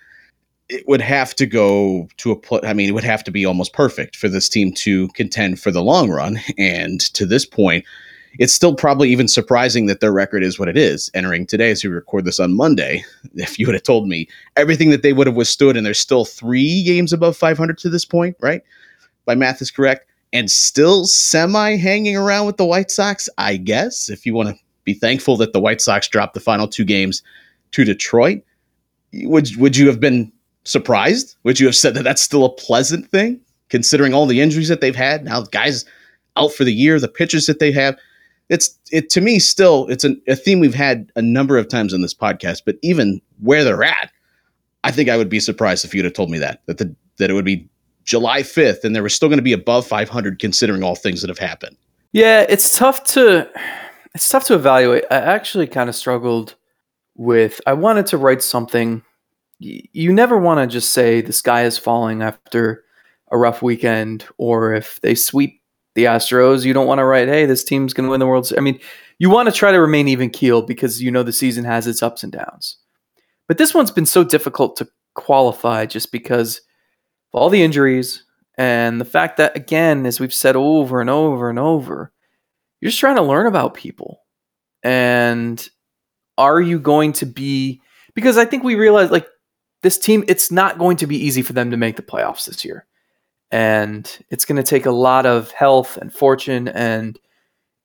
it 0.69 0.87
would 0.88 1.00
have 1.00 1.35
to 1.37 1.47
go 1.47 2.09
to 2.19 2.33
a 2.33 2.37
pl- 2.37 2.61
I 2.64 2.73
mean 2.73 2.88
it 2.88 2.92
would 2.92 3.04
have 3.04 3.25
to 3.25 3.31
be 3.31 3.45
almost 3.45 3.73
perfect 3.73 4.16
for 4.16 4.28
this 4.28 4.49
team 4.49 4.73
to 4.75 5.09
contend 5.09 5.61
for 5.61 5.71
the 5.71 5.83
long 5.83 6.11
run 6.11 6.38
and 6.59 7.00
to 7.14 7.26
this 7.26 7.45
point 7.45 7.85
it's 8.38 8.54
still 8.54 8.75
probably 8.75 9.11
even 9.11 9.28
surprising 9.28 9.87
that 9.87 10.00
their 10.00 10.12
record 10.12 10.42
is 10.42 10.59
what 10.59 10.69
it 10.69 10.76
is 10.76 11.11
entering 11.14 11.47
today 11.47 11.71
as 11.71 11.85
we 11.85 11.90
record 11.90 12.25
this 12.25 12.40
on 12.40 12.54
Monday. 12.54 13.04
If 13.35 13.59
you 13.59 13.66
would 13.66 13.75
have 13.75 13.83
told 13.83 14.09
me 14.09 14.28
everything 14.57 14.90
that 14.90 15.02
they 15.02 15.12
would 15.12 15.26
have 15.26 15.37
withstood, 15.37 15.76
and 15.76 15.87
there's 15.87 16.00
still 16.00 16.25
three 16.25 16.83
games 16.85 17.12
above 17.12 17.37
500 17.37 17.78
to 17.78 17.88
this 17.88 18.04
point, 18.04 18.37
right? 18.40 18.62
My 19.26 19.35
math 19.35 19.62
is 19.62 19.71
correct, 19.71 20.07
and 20.33 20.50
still 20.50 21.07
semi 21.07 21.76
hanging 21.76 22.16
around 22.16 22.47
with 22.47 22.59
the 22.59 22.64
White 22.64 22.90
Sox, 22.90 23.28
I 23.38 23.57
guess, 23.57 24.11
if 24.11 24.26
you 24.26 24.35
want 24.35 24.50
to 24.50 24.57
be 24.85 24.95
thankful 24.95 25.37
that 25.38 25.52
the 25.52 25.61
White 25.61 25.81
Sox 25.81 26.09
dropped 26.09 26.35
the 26.35 26.40
final 26.40 26.69
two 26.69 26.85
games 26.85 27.23
to 27.73 27.85
Detroit. 27.85 28.42
Would, 29.14 29.57
would 29.57 29.76
you 29.76 29.87
have 29.87 30.00
been 30.00 30.33
surprised? 30.64 31.37
Would 31.45 31.61
you 31.61 31.66
have 31.66 31.76
said 31.76 31.95
that 31.95 32.04
that's 32.04 32.23
still 32.23 32.45
a 32.45 32.54
pleasant 32.54 33.11
thing, 33.11 33.40
considering 33.69 34.14
all 34.14 34.26
the 34.26 34.40
injuries 34.40 34.69
that 34.69 34.81
they've 34.81 34.97
had? 34.97 35.25
Now, 35.25 35.42
guys 35.42 35.85
out 36.37 36.52
for 36.52 36.64
the 36.64 36.73
year, 36.73 36.99
the 36.99 37.09
pitchers 37.09 37.47
that 37.47 37.59
they 37.59 37.73
have 37.73 37.97
it's 38.52 38.78
it 38.90 39.09
to 39.11 39.21
me 39.23 39.38
still 39.38 39.87
it's 39.88 40.04
an, 40.04 40.21
a 40.28 40.37
theme 40.37 40.61
we've 40.61 40.75
had 40.75 41.11
a 41.16 41.23
number 41.23 41.57
of 41.57 41.69
times 41.69 41.95
on 41.95 42.02
this 42.02 42.14
podcast. 42.14 42.62
But 42.66 42.76
even 42.83 43.21
where 43.40 43.64
they're 43.64 43.83
at, 43.83 44.12
I 44.85 44.90
think 44.90 45.09
I 45.09 45.16
would 45.16 45.31
be 45.31 45.40
surprised 45.40 45.87
if 45.87 45.95
you'd 45.95 46.04
have 46.04 46.14
told 46.14 46.31
me 46.31 46.38
that 46.38 46.61
that 46.66 46.76
the, 46.76 46.95
that 47.19 47.31
it 47.31 47.33
would 47.33 47.47
be 47.47 47.69
July 48.04 48.42
fifth 48.42 48.85
and 48.85 48.95
they 48.95 49.00
were 49.00 49.09
still 49.09 49.28
going 49.28 49.38
to 49.38 49.42
be 49.42 49.54
above 49.54 49.87
500 49.87 50.38
considering 50.38 50.83
all 50.83 50.95
things 50.95 51.23
that 51.23 51.28
have 51.28 51.38
happened. 51.38 51.76
Yeah, 52.12 52.45
it's 52.47 52.76
tough 52.76 53.04
to 53.04 53.49
it's 54.14 54.28
tough 54.28 54.45
to 54.45 54.54
evaluate. 54.54 55.04
I 55.11 55.16
actually 55.16 55.66
kind 55.66 55.88
of 55.88 55.97
struggled 55.97 56.54
with. 57.16 57.59
I 57.66 57.73
wanted 57.73 58.07
to 58.07 58.19
write 58.19 58.42
something. 58.42 59.02
You 59.64 60.12
never 60.12 60.37
want 60.37 60.59
to 60.61 60.66
just 60.66 60.92
say 60.92 61.21
the 61.21 61.33
sky 61.33 61.64
is 61.64 61.78
falling 61.78 62.23
after 62.23 62.85
a 63.31 63.38
rough 63.38 63.62
weekend, 63.62 64.26
or 64.37 64.75
if 64.75 65.00
they 65.00 65.14
sweep 65.14 65.62
the 65.95 66.04
Astros, 66.04 66.64
you 66.64 66.73
don't 66.73 66.87
want 66.87 66.99
to 66.99 67.04
write, 67.04 67.28
hey, 67.28 67.47
this 67.47 67.64
team's 67.64 67.92
going 67.92 68.07
to 68.07 68.11
win 68.11 68.21
the 68.21 68.26
World 68.26 68.47
Series. 68.47 68.59
I 68.59 68.62
mean, 68.62 68.81
you 69.19 69.31
want 69.31 69.49
to 69.49 69.54
try 69.54 69.73
to 69.73 69.81
remain 69.81 70.09
even 70.09 70.31
keel 70.31 70.62
because 70.62 71.02
you 71.02 71.11
know 71.11 71.23
the 71.23 71.33
season 71.33 71.64
has 71.64 71.87
its 71.87 72.02
ups 72.02 72.23
and 72.23 72.33
downs. 72.33 72.78
But 73.47 73.59
this 73.59 73.75
one's 73.75 73.90
been 73.90 74.07
so 74.07 74.25
difficult 74.25 74.76
to 74.76 74.88
qualify 75.14 75.87
just 75.87 76.11
because 76.11 76.59
of 77.33 77.40
all 77.40 77.50
the 77.50 77.62
injuries 77.62 78.25
and 78.59 79.00
the 79.00 79.04
fact 79.04 79.37
that, 79.37 79.57
again, 79.57 80.07
as 80.07 80.19
we've 80.19 80.35
said 80.35 80.57
over 80.57 81.00
and 81.00 81.11
over 81.11 81.50
and 81.50 81.59
over, 81.59 82.12
you're 82.81 82.90
just 82.90 83.00
trying 83.00 83.16
to 83.16 83.23
learn 83.23 83.47
about 83.47 83.75
people. 83.75 84.21
And 84.83 85.69
are 86.37 86.61
you 86.61 86.81
going 86.81 87.12
to 87.14 87.26
be, 87.26 87.81
because 88.14 88.37
I 88.37 88.45
think 88.45 88.64
we 88.64 88.75
realize 88.75 89.11
like 89.11 89.26
this 89.83 89.99
team, 89.99 90.25
it's 90.29 90.51
not 90.51 90.79
going 90.79 90.97
to 90.99 91.07
be 91.07 91.17
easy 91.17 91.43
for 91.43 91.53
them 91.53 91.71
to 91.71 91.77
make 91.77 91.97
the 91.97 92.03
playoffs 92.03 92.47
this 92.47 92.65
year 92.65 92.87
and 93.53 94.19
it's 94.31 94.47
going 94.47 94.57
to 94.57 94.62
take 94.62 94.87
a 94.87 94.91
lot 94.91 95.27
of 95.27 95.51
health 95.53 95.99
and 95.99 96.12
fortune 96.12 96.69
and 96.69 97.21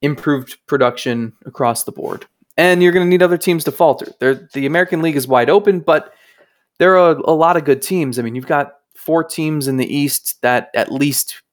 improved 0.01 0.57
production 0.65 1.33
across 1.45 1.83
the 1.83 1.91
board. 1.91 2.25
And 2.55 2.81
you're 2.81 2.93
going 2.93 3.05
to 3.05 3.09
need 3.09 3.21
other 3.21 3.37
teams 3.37 3.65
to 3.65 3.71
falter. 3.71 4.11
They're, 4.19 4.47
the 4.53 4.65
American 4.65 5.01
League 5.01 5.17
is 5.17 5.27
wide 5.27 5.49
open, 5.49 5.81
but 5.81 6.13
there 6.79 6.97
are 6.97 7.17
a 7.17 7.33
lot 7.33 7.57
of 7.57 7.65
good 7.65 7.81
teams. 7.81 8.17
I 8.17 8.21
mean, 8.21 8.33
you've 8.33 8.47
got 8.47 8.75
four 8.95 9.23
teams 9.23 9.67
in 9.67 9.77
the 9.77 9.93
East 9.93 10.41
that 10.41 10.71
at 10.73 10.91
least 10.91 11.43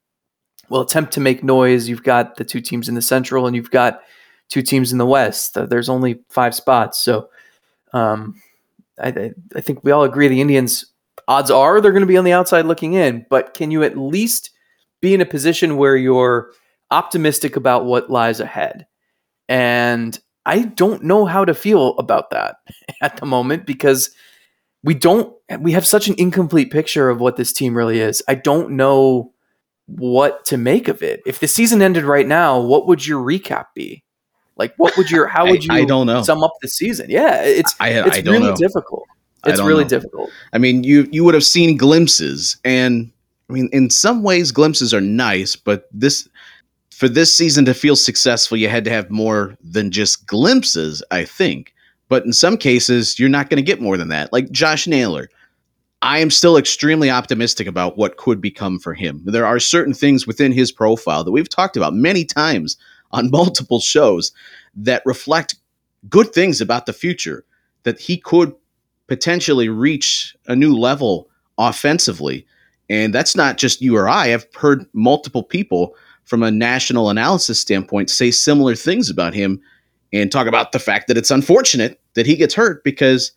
will 0.71 0.81
attempt 0.81 1.13
to 1.15 1.21
make 1.21 1.43
noise. 1.43 1.89
You've 1.89 2.05
got 2.05 2.37
the 2.37 2.45
two 2.45 2.61
teams 2.61 2.89
in 2.89 2.95
the 2.95 3.03
Central, 3.03 3.47
and 3.47 3.57
you've 3.57 3.71
got 3.71 4.01
two 4.49 4.63
teams 4.63 4.93
in 4.93 4.99
the 4.99 5.07
West. 5.07 5.55
There's 5.55 5.89
only 5.89 6.21
five 6.31 6.55
spots, 6.55 6.99
so 6.99 7.29
um, 7.93 8.41
I, 8.99 9.33
I 9.55 9.61
think 9.61 9.83
we 9.83 9.91
all 9.91 10.05
agree 10.05 10.29
the 10.29 10.41
Indians 10.41 10.85
odds 11.29 11.51
are 11.51 11.81
they're 11.81 11.93
going 11.93 12.03
to 12.03 12.07
be 12.07 12.17
on 12.17 12.25
the 12.25 12.33
outside 12.33 12.67
looking 12.67 12.95
in, 12.95 13.27
but 13.31 13.55
can 13.55 13.71
you 13.71 13.83
at 13.83 13.97
least 13.99 14.51
be 15.01 15.15
in 15.15 15.21
a 15.21 15.27
position 15.27 15.77
where 15.77 15.97
you're 15.97 16.53
optimistic 16.91 17.57
about 17.57 17.87
what 17.87 18.11
lies 18.11 18.41
ahead? 18.41 18.87
And 19.49 20.19
I 20.47 20.63
don't 20.63 21.05
know 21.05 21.25
how 21.25 21.45
to 21.45 21.55
feel 21.55 21.97
about 21.99 22.31
that 22.31 22.57
at 23.03 23.17
the 23.17 23.27
moment 23.27 23.67
because 23.67 24.11
we 24.83 24.95
don't 24.95 25.35
we 25.61 25.73
have 25.73 25.87
such 25.87 26.09
an 26.09 26.15
incomplete 26.19 26.71
picture 26.71 27.09
of 27.09 27.21
what 27.21 27.37
this 27.37 27.53
team 27.53 27.77
really 27.77 28.01
is. 28.01 28.23
I 28.29 28.35
don't 28.35 28.73
know 28.73 29.33
what 29.87 30.45
to 30.47 30.57
make 30.57 30.89
of 30.89 31.03
it. 31.03 31.21
If 31.27 31.41
the 31.41 31.49
season 31.49 31.83
ended 31.83 32.05
right 32.05 32.27
now, 32.27 32.61
what 32.61 32.87
would 32.87 33.07
your 33.07 33.25
recap 33.25 33.67
be? 33.75 34.05
Like 34.57 34.75
what 34.77 34.97
would 34.97 35.11
your 35.11 35.27
how 35.27 35.47
would 35.47 35.65
you 35.65 35.73
I, 35.73 35.79
I 35.79 35.85
don't 35.85 36.07
know. 36.07 36.23
sum 36.23 36.43
up 36.43 36.53
the 36.63 36.69
season? 36.69 37.11
Yeah, 37.11 37.43
it's 37.43 37.75
I, 37.81 37.91
it's 37.91 38.27
really 38.27 38.41
know. 38.41 38.57
difficult. 38.57 39.05
It's 39.47 39.61
really 39.61 39.85
know. 39.85 39.89
difficult. 39.89 40.31
I 40.53 40.59
mean, 40.59 40.85
you 40.85 41.09
you 41.11 41.25
would 41.25 41.35
have 41.35 41.45
seen 41.45 41.77
glimpses, 41.77 42.57
and 42.65 43.11
I 43.51 43.53
mean, 43.53 43.69
in 43.73 43.91
some 43.91 44.23
ways, 44.23 44.53
glimpses 44.53 44.95
are 44.95 45.01
nice, 45.01 45.57
but 45.57 45.89
this 45.93 46.29
for 46.93 47.09
this 47.09 47.35
season 47.35 47.65
to 47.65 47.75
feel 47.75 47.97
successful, 47.97 48.57
you 48.57 48.69
had 48.69 48.85
to 48.85 48.91
have 48.91 49.11
more 49.11 49.57
than 49.61 49.91
just 49.91 50.27
glimpses, 50.27 51.03
I 51.11 51.25
think. 51.25 51.75
But 52.09 52.25
in 52.25 52.33
some 52.33 52.57
cases, 52.57 53.19
you're 53.19 53.29
not 53.29 53.51
going 53.51 53.57
to 53.57 53.63
get 53.63 53.81
more 53.81 53.97
than 53.97 54.09
that. 54.09 54.33
Like 54.33 54.51
Josh 54.53 54.87
Naylor, 54.87 55.29
I 56.03 56.21
am 56.21 56.31
still 56.31 56.57
extremely 56.57 57.11
optimistic 57.11 57.67
about 57.67 57.97
what 57.97 58.17
could 58.17 58.41
become 58.41 58.79
for 58.79 58.95
him. 58.95 59.23
There 59.25 59.47
are 59.47 59.59
certain 59.59 59.95
things 59.95 60.27
within 60.27 60.53
his 60.53 60.71
profile 60.71 61.25
that 61.25 61.33
we've 61.33 61.49
talked 61.49 61.77
about 61.77 61.95
many 61.95 62.25
times 62.25 62.77
on 63.13 63.31
multiple 63.33 63.81
shows 63.81 64.33
that 64.75 65.03
reflect 65.05 65.57
good 66.09 66.33
things 66.33 66.61
about 66.61 66.87
the 66.87 66.93
future 66.93 67.45
that 67.85 67.99
he 67.99 68.17
could 68.17 68.55
potentially 69.07 69.69
reach 69.69 70.35
a 70.47 70.57
new 70.57 70.77
level 70.77 71.29
offensively. 71.59 72.47
And 72.91 73.15
that's 73.15 73.37
not 73.37 73.59
just 73.59 73.81
you 73.81 73.97
or 73.97 74.09
I. 74.09 74.33
I've 74.33 74.47
heard 74.55 74.87
multiple 74.93 75.43
people 75.43 75.95
from 76.25 76.43
a 76.43 76.51
national 76.51 77.11
analysis 77.11 77.61
standpoint 77.61 78.11
say 78.11 78.31
similar 78.31 78.75
things 78.75 79.11
about 79.11 79.35
him 79.35 79.61
and 80.13 80.31
talk 80.31 80.47
about 80.47 80.73
the 80.73 80.79
fact 80.79 81.09
that 81.09 81.17
it's 81.17 81.31
unfortunate 81.31 82.01
that 82.15 82.27
he 82.27 82.37
gets 82.37 82.55
hurt 82.55 82.83
because 82.85 83.33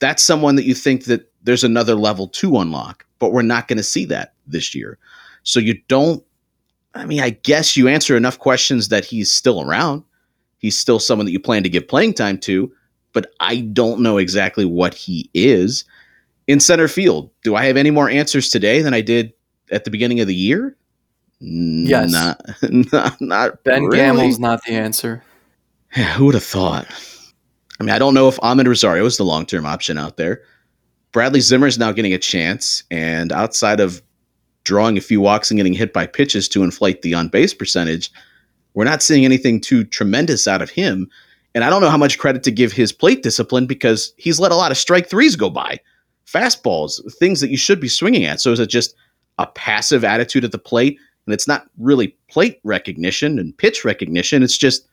that's 0.00 0.22
someone 0.22 0.56
that 0.56 0.64
you 0.64 0.74
think 0.74 1.04
that 1.04 1.32
there's 1.42 1.64
another 1.64 1.94
level 1.94 2.28
to 2.28 2.58
unlock, 2.58 3.06
but 3.18 3.32
we're 3.32 3.42
not 3.42 3.68
going 3.68 3.76
to 3.76 3.82
see 3.82 4.04
that 4.06 4.34
this 4.46 4.74
year. 4.74 4.98
So 5.42 5.60
you 5.60 5.80
don't 5.88 6.22
I 6.98 7.04
mean, 7.04 7.20
I 7.20 7.30
guess 7.30 7.76
you 7.76 7.88
answer 7.88 8.16
enough 8.16 8.38
questions 8.38 8.88
that 8.88 9.04
he's 9.04 9.30
still 9.32 9.62
around. 9.62 10.02
He's 10.58 10.76
still 10.76 10.98
someone 10.98 11.26
that 11.26 11.32
you 11.32 11.40
plan 11.40 11.62
to 11.62 11.68
give 11.68 11.86
playing 11.86 12.14
time 12.14 12.38
to, 12.38 12.72
but 13.12 13.32
I 13.40 13.60
don't 13.60 14.00
know 14.00 14.18
exactly 14.18 14.64
what 14.64 14.94
he 14.94 15.30
is 15.32 15.84
in 16.48 16.58
center 16.58 16.88
field. 16.88 17.30
Do 17.44 17.54
I 17.54 17.64
have 17.66 17.76
any 17.76 17.90
more 17.90 18.10
answers 18.10 18.48
today 18.48 18.82
than 18.82 18.94
I 18.94 19.00
did 19.00 19.32
at 19.70 19.84
the 19.84 19.90
beginning 19.90 20.18
of 20.20 20.26
the 20.26 20.34
year? 20.34 20.76
Yes. 21.40 22.10
Not, 22.10 22.40
not, 22.92 23.20
not 23.20 23.64
Ben 23.64 23.84
really. 23.84 23.98
Gamel's 23.98 24.40
not 24.40 24.60
the 24.64 24.72
answer. 24.72 25.22
Yeah, 25.96 26.12
who 26.14 26.26
would 26.26 26.34
have 26.34 26.44
thought? 26.44 26.86
I 27.80 27.84
mean, 27.84 27.90
I 27.90 27.98
don't 27.98 28.14
know 28.14 28.28
if 28.28 28.36
Amed 28.38 28.66
Rosario 28.66 29.04
is 29.06 29.16
the 29.16 29.24
long 29.24 29.46
term 29.46 29.64
option 29.64 29.98
out 29.98 30.16
there. 30.16 30.42
Bradley 31.12 31.40
Zimmer 31.40 31.66
is 31.66 31.78
now 31.78 31.92
getting 31.92 32.12
a 32.12 32.18
chance, 32.18 32.82
and 32.90 33.32
outside 33.32 33.80
of 33.80 34.02
drawing 34.68 34.98
a 34.98 35.00
few 35.00 35.18
walks 35.18 35.50
and 35.50 35.56
getting 35.56 35.72
hit 35.72 35.94
by 35.94 36.06
pitches 36.06 36.46
to 36.50 36.62
inflate 36.62 37.00
the 37.00 37.14
on 37.14 37.28
base 37.28 37.54
percentage, 37.54 38.12
we're 38.74 38.84
not 38.84 39.02
seeing 39.02 39.24
anything 39.24 39.62
too 39.62 39.82
tremendous 39.82 40.46
out 40.46 40.60
of 40.60 40.68
him. 40.68 41.08
And 41.54 41.64
I 41.64 41.70
don't 41.70 41.80
know 41.80 41.88
how 41.88 41.96
much 41.96 42.18
credit 42.18 42.42
to 42.42 42.50
give 42.50 42.70
his 42.70 42.92
plate 42.92 43.22
discipline 43.22 43.66
because 43.66 44.12
he's 44.18 44.38
let 44.38 44.52
a 44.52 44.56
lot 44.56 44.70
of 44.70 44.76
strike 44.76 45.08
threes 45.08 45.36
go 45.36 45.48
by, 45.48 45.80
fastballs, 46.26 47.00
things 47.14 47.40
that 47.40 47.48
you 47.48 47.56
should 47.56 47.80
be 47.80 47.88
swinging 47.88 48.26
at. 48.26 48.42
So 48.42 48.52
is 48.52 48.60
it 48.60 48.68
just 48.68 48.94
a 49.38 49.46
passive 49.46 50.04
attitude 50.04 50.44
at 50.44 50.52
the 50.52 50.58
plate? 50.58 50.98
And 51.24 51.32
it's 51.32 51.48
not 51.48 51.66
really 51.78 52.14
plate 52.28 52.60
recognition 52.62 53.38
and 53.38 53.56
pitch 53.56 53.86
recognition. 53.86 54.42
It's 54.42 54.58
just 54.58 54.86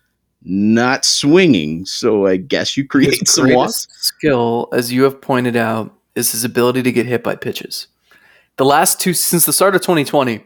not 0.44 1.04
swinging. 1.04 1.86
So 1.86 2.28
I 2.28 2.38
guess 2.38 2.78
you 2.78 2.88
create 2.88 3.20
His 3.20 3.30
some 3.30 3.52
walks. 3.52 3.88
skill, 3.92 4.70
as 4.72 4.94
you 4.94 5.04
have 5.04 5.20
pointed 5.20 5.58
out, 5.58 5.94
is 6.16 6.32
his 6.32 6.46
ability 6.46 6.82
to 6.84 6.94
get 6.94 7.06
hit 7.06 7.24
by 7.26 7.36
pitches. 7.36 7.88
The 8.58 8.66
last 8.66 9.00
two, 9.00 9.14
since 9.14 9.46
the 9.46 9.54
start 9.54 9.76
of 9.76 9.82
2020, 9.82 10.36
he 10.38 10.44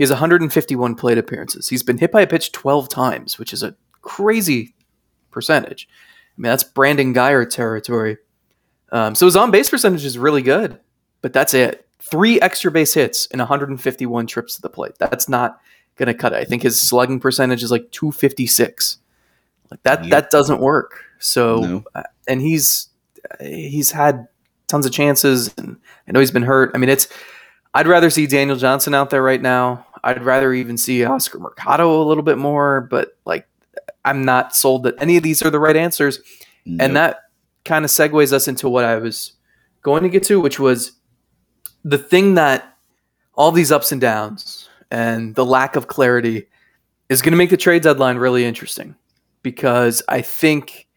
has 0.00 0.10
151 0.10 0.94
plate 0.94 1.18
appearances. 1.18 1.68
He's 1.68 1.82
been 1.82 1.98
hit 1.98 2.12
by 2.12 2.20
a 2.22 2.26
pitch 2.26 2.52
12 2.52 2.88
times, 2.88 3.38
which 3.38 3.52
is 3.52 3.62
a 3.62 3.74
crazy 4.02 4.74
percentage. 5.30 5.88
I 5.90 6.40
mean, 6.40 6.50
that's 6.50 6.64
Brandon 6.64 7.14
Guyer 7.14 7.48
territory. 7.48 8.18
Um, 8.92 9.14
so 9.14 9.26
his 9.26 9.36
on 9.36 9.50
base 9.50 9.68
percentage 9.68 10.04
is 10.04 10.18
really 10.18 10.42
good, 10.42 10.78
but 11.20 11.32
that's 11.32 11.52
it. 11.54 11.86
Three 12.00 12.40
extra 12.40 12.70
base 12.70 12.94
hits 12.94 13.26
in 13.26 13.38
151 13.38 14.26
trips 14.26 14.54
to 14.56 14.62
the 14.62 14.68
plate. 14.70 14.92
That's 14.98 15.28
not 15.28 15.60
going 15.96 16.06
to 16.06 16.14
cut 16.14 16.32
it. 16.32 16.36
I 16.36 16.44
think 16.44 16.62
his 16.62 16.80
slugging 16.80 17.18
percentage 17.18 17.62
is 17.62 17.70
like 17.70 17.90
256. 17.90 18.98
Like 19.70 19.82
that, 19.82 20.02
Yep. 20.04 20.10
that 20.10 20.30
doesn't 20.30 20.60
work. 20.60 21.02
So, 21.18 21.56
No. 21.60 21.84
uh, 21.94 22.02
and 22.28 22.40
he's 22.40 22.88
he's 23.40 23.90
had 23.90 24.28
tons 24.68 24.86
of 24.86 24.92
chances, 24.92 25.52
and 25.58 25.76
I 26.06 26.12
know 26.12 26.20
he's 26.20 26.30
been 26.30 26.44
hurt. 26.44 26.70
I 26.74 26.78
mean, 26.78 26.88
it's 26.88 27.08
I'd 27.74 27.86
rather 27.86 28.10
see 28.10 28.26
Daniel 28.26 28.56
Johnson 28.56 28.94
out 28.94 29.10
there 29.10 29.22
right 29.22 29.40
now. 29.40 29.86
I'd 30.02 30.24
rather 30.24 30.52
even 30.52 30.78
see 30.78 31.04
Oscar 31.04 31.38
Mercado 31.38 32.02
a 32.02 32.04
little 32.04 32.22
bit 32.22 32.38
more, 32.38 32.82
but 32.82 33.16
like 33.24 33.46
I'm 34.04 34.24
not 34.24 34.54
sold 34.54 34.84
that 34.84 34.94
any 34.98 35.16
of 35.16 35.22
these 35.22 35.42
are 35.42 35.50
the 35.50 35.58
right 35.58 35.76
answers. 35.76 36.20
And 36.80 36.96
that 36.96 37.20
kind 37.64 37.84
of 37.84 37.90
segues 37.90 38.32
us 38.32 38.46
into 38.46 38.68
what 38.68 38.84
I 38.84 38.96
was 38.96 39.32
going 39.82 40.02
to 40.02 40.08
get 40.08 40.22
to, 40.24 40.40
which 40.40 40.58
was 40.58 40.92
the 41.84 41.98
thing 41.98 42.34
that 42.34 42.76
all 43.34 43.52
these 43.52 43.72
ups 43.72 43.92
and 43.92 44.00
downs 44.00 44.68
and 44.90 45.34
the 45.34 45.44
lack 45.44 45.76
of 45.76 45.86
clarity 45.86 46.46
is 47.08 47.22
going 47.22 47.32
to 47.32 47.38
make 47.38 47.50
the 47.50 47.56
trade 47.56 47.82
deadline 47.82 48.18
really 48.18 48.44
interesting 48.44 48.94
because 49.42 50.02
I 50.08 50.20
think 50.20 50.88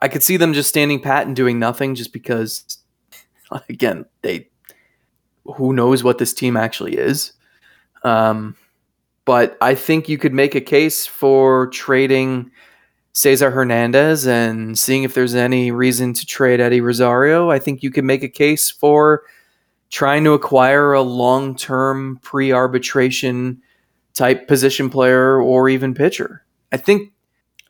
I 0.00 0.08
could 0.08 0.22
see 0.22 0.36
them 0.36 0.54
just 0.54 0.68
standing 0.68 1.00
pat 1.00 1.26
and 1.26 1.36
doing 1.36 1.58
nothing 1.58 1.94
just 1.94 2.12
because, 2.12 2.78
again, 3.68 4.06
they 4.22 4.48
who 5.44 5.72
knows 5.72 6.04
what 6.04 6.18
this 6.18 6.32
team 6.32 6.56
actually 6.56 6.96
is. 6.96 7.32
Um, 8.04 8.56
but 9.24 9.56
I 9.60 9.74
think 9.74 10.08
you 10.08 10.18
could 10.18 10.34
make 10.34 10.54
a 10.54 10.60
case 10.60 11.06
for 11.06 11.68
trading 11.68 12.50
Cesar 13.12 13.50
Hernandez 13.50 14.26
and 14.26 14.78
seeing 14.78 15.02
if 15.02 15.14
there's 15.14 15.34
any 15.34 15.70
reason 15.70 16.12
to 16.14 16.26
trade 16.26 16.60
Eddie 16.60 16.80
Rosario. 16.80 17.50
I 17.50 17.58
think 17.58 17.82
you 17.82 17.90
could 17.90 18.04
make 18.04 18.22
a 18.22 18.28
case 18.28 18.70
for 18.70 19.22
trying 19.90 20.24
to 20.24 20.32
acquire 20.32 20.92
a 20.92 21.02
long 21.02 21.54
term 21.54 22.18
pre 22.22 22.52
arbitration 22.52 23.60
type 24.14 24.48
position 24.48 24.90
player 24.90 25.40
or 25.40 25.68
even 25.68 25.94
pitcher. 25.94 26.44
I 26.72 26.78
think 26.78 27.12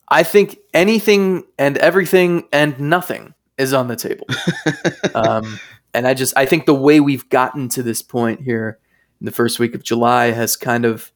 I 0.08 0.22
think 0.22 0.58
anything 0.72 1.44
and 1.58 1.76
everything 1.78 2.44
and 2.52 2.78
nothing 2.78 3.34
is 3.58 3.72
on 3.72 3.88
the 3.88 3.96
table. 3.96 4.26
um, 5.14 5.58
and 5.94 6.06
I 6.06 6.14
just 6.14 6.36
I 6.36 6.46
think 6.46 6.66
the 6.66 6.74
way 6.74 7.00
we've 7.00 7.28
gotten 7.28 7.68
to 7.70 7.82
this 7.82 8.02
point 8.02 8.40
here 8.42 8.78
in 9.20 9.26
the 9.26 9.32
first 9.32 9.58
week 9.58 9.74
of 9.74 9.82
July 9.82 10.26
has 10.32 10.56
kind 10.56 10.84
of 10.84 11.12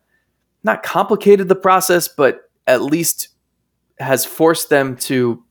not 0.62 0.82
complicated 0.82 1.48
the 1.48 1.56
process, 1.56 2.08
but 2.08 2.50
at 2.66 2.82
least 2.82 3.28
has 3.98 4.24
forced 4.24 4.68
them 4.68 4.96
to 4.96 5.42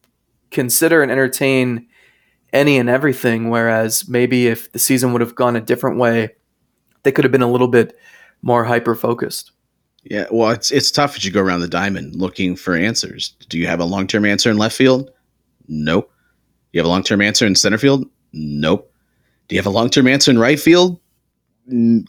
consider 0.51 1.01
and 1.01 1.11
entertain 1.11 1.87
any 2.53 2.77
and 2.77 2.89
everything. 2.89 3.49
Whereas 3.49 4.07
maybe 4.07 4.47
if 4.47 4.71
the 4.71 4.79
season 4.79 5.11
would 5.13 5.21
have 5.21 5.35
gone 5.35 5.55
a 5.55 5.61
different 5.61 5.97
way, 5.97 6.35
they 7.03 7.11
could 7.11 7.25
have 7.25 7.31
been 7.31 7.41
a 7.41 7.51
little 7.51 7.67
bit 7.67 7.97
more 8.41 8.63
hyper 8.63 8.95
focused. 8.95 9.51
Yeah, 10.03 10.27
well, 10.29 10.51
it's 10.51 10.69
it's 10.69 10.91
tough 10.91 11.15
as 11.15 11.25
you 11.25 11.31
go 11.31 11.41
around 11.41 11.61
the 11.61 11.67
diamond 11.67 12.15
looking 12.15 12.55
for 12.55 12.75
answers. 12.75 13.35
Do 13.49 13.57
you 13.57 13.65
have 13.65 13.79
a 13.79 13.85
long 13.85 14.05
term 14.05 14.23
answer 14.23 14.51
in 14.51 14.57
left 14.57 14.75
field? 14.75 15.11
Nope. 15.67 16.11
You 16.71 16.79
have 16.79 16.85
a 16.85 16.89
long 16.89 17.03
term 17.03 17.21
answer 17.21 17.47
in 17.47 17.55
center 17.55 17.79
field? 17.79 18.07
Nope. 18.31 18.91
Do 19.47 19.55
you 19.55 19.59
have 19.59 19.65
a 19.65 19.69
long 19.71 19.89
term 19.89 20.07
answer 20.07 20.31
in 20.31 20.39
right 20.39 20.59
field? 20.59 20.99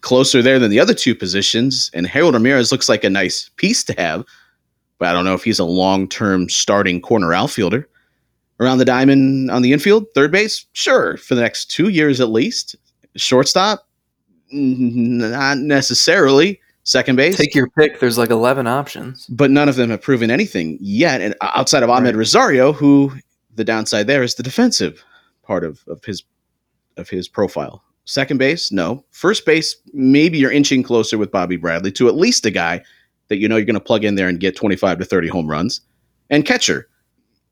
Closer 0.02 0.42
there 0.42 0.58
than 0.58 0.70
the 0.70 0.80
other 0.80 0.94
two 0.94 1.14
positions. 1.14 1.90
And 1.94 2.06
Harold 2.06 2.34
Ramirez 2.34 2.70
looks 2.72 2.88
like 2.88 3.04
a 3.04 3.10
nice 3.10 3.50
piece 3.56 3.82
to 3.84 3.94
have, 3.98 4.24
but 4.98 5.08
I 5.08 5.12
don't 5.12 5.24
know 5.24 5.34
if 5.34 5.44
he's 5.44 5.58
a 5.58 5.64
long 5.64 6.08
term 6.08 6.48
starting 6.48 7.00
corner 7.00 7.32
outfielder. 7.32 7.88
Around 8.60 8.78
the 8.78 8.84
diamond 8.86 9.50
on 9.50 9.60
the 9.62 9.72
infield, 9.74 10.06
third 10.14 10.32
base, 10.32 10.64
sure, 10.72 11.18
for 11.18 11.34
the 11.34 11.42
next 11.42 11.66
two 11.70 11.88
years 11.90 12.20
at 12.20 12.30
least. 12.30 12.74
Shortstop, 13.14 13.86
not 14.50 15.58
necessarily. 15.58 16.60
Second 16.84 17.16
base, 17.16 17.36
Take 17.36 17.54
your 17.54 17.68
pick. 17.70 17.98
There's 17.98 18.16
like 18.16 18.30
11 18.30 18.66
options. 18.68 19.26
but 19.26 19.50
none 19.50 19.68
of 19.68 19.74
them 19.76 19.90
have 19.90 20.00
proven 20.00 20.30
anything 20.30 20.78
yet. 20.80 21.20
And 21.20 21.34
uh, 21.40 21.50
outside 21.56 21.82
of 21.82 21.90
Amed 21.90 22.04
Right. 22.04 22.14
Rosario, 22.16 22.72
who 22.72 23.12
the 23.56 23.64
downside 23.64 24.06
there 24.06 24.22
is 24.22 24.36
the 24.36 24.42
defensive 24.44 25.02
part 25.42 25.64
of, 25.64 25.82
of 25.88 26.04
his 26.04 26.22
of 26.96 27.08
his 27.08 27.28
profile. 27.28 27.82
Second 28.04 28.38
base, 28.38 28.70
no. 28.70 29.04
First 29.10 29.44
base, 29.44 29.76
maybe 29.92 30.38
you're 30.38 30.52
inching 30.52 30.82
closer 30.82 31.18
with 31.18 31.32
Bobby 31.32 31.56
Bradley 31.56 31.90
to 31.92 32.08
at 32.08 32.14
least 32.14 32.46
a 32.46 32.50
guy 32.50 32.82
that 33.28 33.38
you 33.38 33.48
know 33.48 33.56
you're 33.56 33.64
going 33.64 33.74
to 33.74 33.80
plug 33.80 34.04
in 34.04 34.14
there 34.14 34.28
and 34.28 34.38
get 34.38 34.54
25 34.54 34.98
to 34.98 35.04
30 35.04 35.28
home 35.28 35.48
runs. 35.48 35.80
And 36.30 36.44
catcher, 36.44 36.88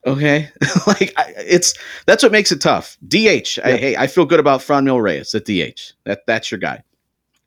okay, 0.07 0.51
like 0.87 1.13
I, 1.17 1.33
it's 1.39 1.75
that's 2.07 2.23
what 2.23 2.33
makes 2.33 2.53
it 2.53 2.61
tough. 2.61 2.97
DH, 3.07 3.59
I, 3.65 3.77
hey, 3.77 3.97
I 3.97 4.07
feel 4.07 4.25
good 4.25 4.41
about 4.41 4.61
Franmil 4.61 5.03
Reyes 5.03 5.35
at 5.35 5.45
DH. 5.45 5.93
That 6.05 6.27
that's 6.27 6.51
your 6.51 6.59
guy. 6.59 6.83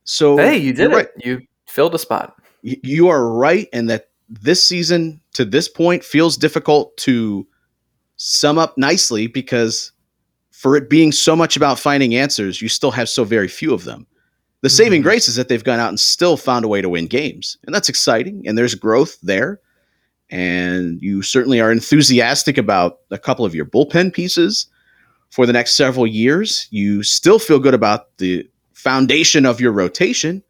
So 0.04 0.38
Hey, 0.38 0.58
you 0.58 0.74
did 0.74 0.92
it. 0.92 1.12
You 1.24 1.42
filled 1.68 1.96
a 1.96 2.00
spot. 2.00 2.36
you 2.62 3.08
are 3.10 3.30
right 3.30 3.68
in 3.74 3.88
that 3.88 4.10
this 4.30 4.66
season 4.66 5.22
to 5.34 5.46
this 5.46 5.70
point 5.70 6.04
feels 6.04 6.38
difficult 6.38 6.96
to 6.98 7.48
sum 8.18 8.58
up 8.58 8.78
nicely 8.78 9.28
because 9.28 9.92
for 10.58 10.76
it 10.76 10.90
being 10.90 11.12
so 11.12 11.36
much 11.36 11.56
about 11.56 11.78
finding 11.78 12.16
answers, 12.16 12.64
you 12.64 12.68
still 12.68 12.90
have 12.90 13.08
so 13.08 13.24
very 13.24 13.48
few 13.48 13.76
of 13.76 13.84
them. 13.84 14.08
The 14.62 14.72
saving 14.72 15.02
Mhm. 15.02 15.04
grace 15.04 15.28
is 15.28 15.36
that 15.36 15.50
they've 15.50 15.64
gone 15.64 15.80
out 15.80 15.90
and 15.90 16.00
still 16.00 16.36
found 16.36 16.66
a 16.66 16.68
way 16.68 16.82
to 16.82 16.90
win 16.90 17.06
games, 17.06 17.58
and 17.66 17.76
that's 17.76 17.90
exciting. 17.90 18.42
And 18.48 18.58
there's 18.58 18.74
growth 18.74 19.20
there, 19.22 19.60
and 20.32 21.00
you 21.00 21.22
certainly 21.22 21.62
are 21.62 21.72
enthusiastic 21.72 22.58
about 22.58 23.02
a 23.12 23.20
couple 23.20 23.46
of 23.46 23.54
your 23.54 23.66
bullpen 23.66 24.12
pieces 24.12 24.66
for 25.30 25.46
the 25.46 25.54
next 25.54 25.74
several 25.76 26.08
years. 26.08 26.68
You 26.72 27.04
still 27.04 27.38
feel 27.38 27.60
good 27.60 27.76
about 27.76 28.18
the 28.18 28.50
foundation 28.74 29.46
of 29.46 29.62
your 29.62 29.72
rotation, 29.72 30.42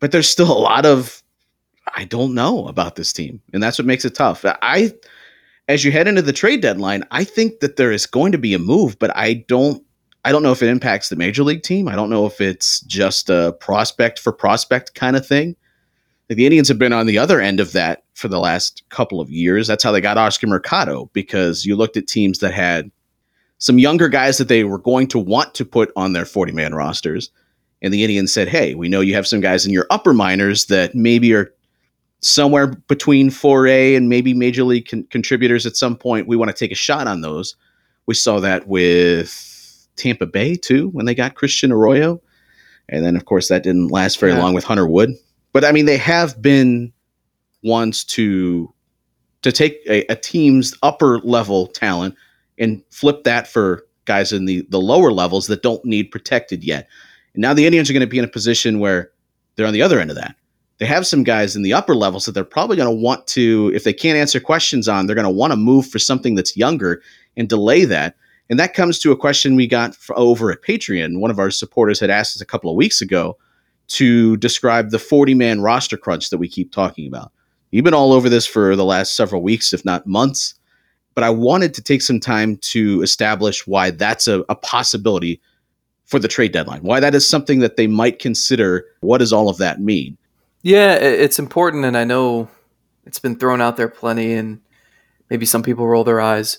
but 0.00 0.10
there's 0.10 0.28
still 0.28 0.50
a 0.50 0.58
lot 0.58 0.86
of 0.86 1.20
I 1.96 2.04
don't 2.04 2.32
know 2.34 2.66
about 2.66 2.96
this 2.96 3.12
team, 3.12 3.42
and 3.52 3.62
that's 3.62 3.78
what 3.78 3.86
makes 3.86 4.06
it 4.06 4.14
tough. 4.14 4.42
I, 4.62 4.94
as 5.68 5.84
you 5.84 5.92
head 5.92 6.08
into 6.08 6.22
the 6.22 6.32
trade 6.32 6.60
deadline, 6.60 7.04
I 7.10 7.24
think 7.24 7.60
that 7.60 7.76
there 7.76 7.92
is 7.92 8.06
going 8.06 8.32
to 8.32 8.38
be 8.38 8.54
a 8.54 8.58
move, 8.58 8.98
but 8.98 9.14
I 9.16 9.44
don't. 9.48 9.82
I 10.26 10.32
don't 10.32 10.42
know 10.42 10.52
if 10.52 10.62
it 10.62 10.70
impacts 10.70 11.10
the 11.10 11.16
major 11.16 11.42
league 11.42 11.62
team. 11.62 11.86
I 11.86 11.94
don't 11.94 12.08
know 12.08 12.24
if 12.24 12.40
it's 12.40 12.80
just 12.80 13.28
a 13.28 13.54
prospect 13.60 14.18
for 14.18 14.32
prospect 14.32 14.94
kind 14.94 15.16
of 15.16 15.26
thing. 15.26 15.54
The 16.28 16.46
Indians 16.46 16.68
have 16.68 16.78
been 16.78 16.94
on 16.94 17.04
the 17.04 17.18
other 17.18 17.42
end 17.42 17.60
of 17.60 17.72
that 17.72 18.04
for 18.14 18.28
the 18.28 18.40
last 18.40 18.82
couple 18.88 19.20
of 19.20 19.30
years. 19.30 19.66
That's 19.66 19.84
how 19.84 19.92
they 19.92 20.00
got 20.00 20.16
Oscar 20.16 20.46
Mercado 20.46 21.10
because 21.12 21.66
you 21.66 21.76
looked 21.76 21.98
at 21.98 22.06
teams 22.06 22.38
that 22.38 22.54
had 22.54 22.90
some 23.58 23.78
younger 23.78 24.08
guys 24.08 24.38
that 24.38 24.48
they 24.48 24.64
were 24.64 24.78
going 24.78 25.08
to 25.08 25.18
want 25.18 25.52
to 25.54 25.64
put 25.66 25.92
on 25.94 26.14
their 26.14 26.24
40 26.24 26.52
man 26.52 26.74
rosters. 26.74 27.30
And 27.82 27.92
the 27.92 28.02
Indians 28.02 28.32
said, 28.32 28.48
hey, 28.48 28.74
we 28.74 28.88
know 28.88 29.02
you 29.02 29.14
have 29.14 29.26
some 29.26 29.40
guys 29.40 29.66
in 29.66 29.72
your 29.74 29.86
upper 29.90 30.14
minors 30.14 30.66
that 30.66 30.94
maybe 30.94 31.34
are 31.34 31.52
somewhere 32.24 32.68
between 32.68 33.28
4A 33.28 33.96
and 33.96 34.08
maybe 34.08 34.32
major 34.32 34.64
league 34.64 34.88
con- 34.88 35.06
contributors 35.10 35.66
at 35.66 35.76
some 35.76 35.94
point. 35.94 36.26
We 36.26 36.36
want 36.36 36.48
to 36.50 36.56
take 36.56 36.72
a 36.72 36.76
shot 36.76 37.06
on 37.06 37.20
those. 37.20 37.54
We 38.06 38.14
saw 38.14 38.40
that 38.40 38.66
with 38.66 39.88
Tampa 39.96 40.26
Bay 40.26 40.54
too 40.54 40.88
when 40.88 41.04
they 41.04 41.14
got 41.14 41.34
Christian 41.34 41.70
Arroyo. 41.70 42.20
And 42.88 43.04
then, 43.04 43.14
of 43.16 43.26
course, 43.26 43.48
that 43.48 43.62
didn't 43.62 43.88
last 43.88 44.18
very 44.18 44.32
Yeah. 44.32 44.42
long 44.42 44.54
with 44.54 44.64
Hunter 44.64 44.86
Wood. 44.86 45.10
But 45.52 45.64
I 45.64 45.72
mean, 45.72 45.84
they 45.84 45.98
have 45.98 46.40
been 46.40 46.92
ones 47.62 48.04
to 48.04 48.72
to 49.42 49.52
take 49.52 49.80
a, 49.86 50.04
a 50.10 50.16
team's 50.16 50.74
upper 50.82 51.18
level 51.20 51.66
talent 51.66 52.14
and 52.58 52.82
flip 52.90 53.24
that 53.24 53.46
for 53.48 53.84
guys 54.06 54.32
in 54.32 54.46
the 54.46 54.66
the 54.70 54.80
lower 54.80 55.12
levels 55.12 55.46
that 55.48 55.62
don't 55.62 55.84
need 55.84 56.04
protected 56.10 56.64
yet. 56.64 56.88
And 57.34 57.42
now 57.42 57.52
the 57.52 57.66
Indians 57.66 57.90
are 57.90 57.92
going 57.92 58.00
to 58.00 58.06
be 58.06 58.18
in 58.18 58.24
a 58.24 58.28
position 58.28 58.80
where 58.80 59.10
they're 59.56 59.66
on 59.66 59.74
the 59.74 59.82
other 59.82 60.00
end 60.00 60.10
of 60.10 60.16
that. 60.16 60.36
They 60.78 60.86
have 60.86 61.06
some 61.06 61.22
guys 61.22 61.54
in 61.54 61.62
the 61.62 61.72
upper 61.72 61.94
levels 61.94 62.26
that 62.26 62.32
they're 62.32 62.44
probably 62.44 62.76
going 62.76 62.88
to 62.88 63.02
want 63.02 63.26
to, 63.28 63.70
if 63.74 63.84
they 63.84 63.92
can't 63.92 64.18
answer 64.18 64.40
questions 64.40 64.88
on, 64.88 65.06
they're 65.06 65.14
going 65.14 65.24
to 65.24 65.30
want 65.30 65.52
to 65.52 65.56
move 65.56 65.86
for 65.86 65.98
something 65.98 66.34
that's 66.34 66.56
younger 66.56 67.00
and 67.36 67.48
delay 67.48 67.84
that. 67.84 68.16
And 68.50 68.58
that 68.58 68.74
comes 68.74 68.98
to 69.00 69.12
a 69.12 69.16
question 69.16 69.56
we 69.56 69.66
got 69.66 69.96
over 70.10 70.50
at 70.50 70.62
Patreon. 70.62 71.20
One 71.20 71.30
of 71.30 71.38
our 71.38 71.50
supporters 71.50 72.00
had 72.00 72.10
asked 72.10 72.36
us 72.36 72.42
a 72.42 72.46
couple 72.46 72.70
of 72.70 72.76
weeks 72.76 73.00
ago 73.00 73.38
to 73.86 74.36
describe 74.38 74.90
the 74.90 74.98
40 74.98 75.34
man 75.34 75.60
roster 75.60 75.96
crunch 75.96 76.30
that 76.30 76.38
we 76.38 76.48
keep 76.48 76.72
talking 76.72 77.06
about. 77.06 77.32
You've 77.70 77.84
been 77.84 77.94
all 77.94 78.12
over 78.12 78.28
this 78.28 78.46
for 78.46 78.76
the 78.76 78.84
last 78.84 79.16
several 79.16 79.42
weeks, 79.42 79.72
if 79.72 79.84
not 79.84 80.06
months. 80.06 80.54
But 81.14 81.24
I 81.24 81.30
wanted 81.30 81.74
to 81.74 81.82
take 81.82 82.02
some 82.02 82.18
time 82.18 82.56
to 82.58 83.02
establish 83.02 83.66
why 83.66 83.90
that's 83.90 84.26
a, 84.26 84.44
a 84.48 84.56
possibility 84.56 85.40
for 86.04 86.18
the 86.18 86.28
trade 86.28 86.52
deadline, 86.52 86.82
why 86.82 87.00
that 87.00 87.14
is 87.14 87.28
something 87.28 87.60
that 87.60 87.76
they 87.76 87.86
might 87.86 88.18
consider. 88.18 88.84
What 89.00 89.18
does 89.18 89.32
all 89.32 89.48
of 89.48 89.58
that 89.58 89.80
mean? 89.80 90.18
Yeah, 90.64 90.94
it's 90.94 91.38
important, 91.38 91.84
and 91.84 91.94
I 91.94 92.04
know 92.04 92.48
it's 93.04 93.18
been 93.18 93.36
thrown 93.36 93.60
out 93.60 93.76
there 93.76 93.86
plenty, 93.86 94.32
and 94.32 94.62
maybe 95.28 95.44
some 95.44 95.62
people 95.62 95.86
roll 95.86 96.04
their 96.04 96.22
eyes, 96.22 96.58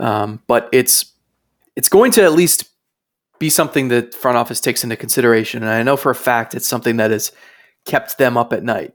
um, 0.00 0.42
but 0.48 0.68
it's 0.72 1.12
it's 1.76 1.88
going 1.88 2.10
to 2.12 2.24
at 2.24 2.32
least 2.32 2.68
be 3.38 3.48
something 3.48 3.86
that 3.88 4.14
front 4.14 4.36
office 4.36 4.58
takes 4.58 4.82
into 4.82 4.96
consideration, 4.96 5.62
and 5.62 5.70
I 5.70 5.84
know 5.84 5.96
for 5.96 6.10
a 6.10 6.14
fact 6.14 6.56
it's 6.56 6.66
something 6.66 6.96
that 6.96 7.12
has 7.12 7.30
kept 7.84 8.18
them 8.18 8.36
up 8.36 8.52
at 8.52 8.64
night. 8.64 8.94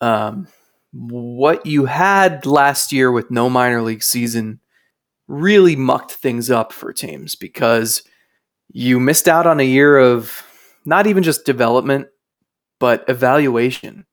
Um, 0.00 0.46
what 0.92 1.66
you 1.66 1.86
had 1.86 2.46
last 2.46 2.92
year 2.92 3.10
with 3.10 3.32
no 3.32 3.50
minor 3.50 3.82
league 3.82 4.04
season 4.04 4.60
really 5.26 5.74
mucked 5.74 6.12
things 6.12 6.50
up 6.50 6.72
for 6.72 6.92
teams 6.92 7.34
because 7.34 8.04
you 8.68 9.00
missed 9.00 9.26
out 9.26 9.48
on 9.48 9.58
a 9.58 9.64
year 9.64 9.98
of 9.98 10.46
not 10.84 11.08
even 11.08 11.24
just 11.24 11.44
development 11.44 12.06
but 12.82 13.04
evaluation 13.06 14.04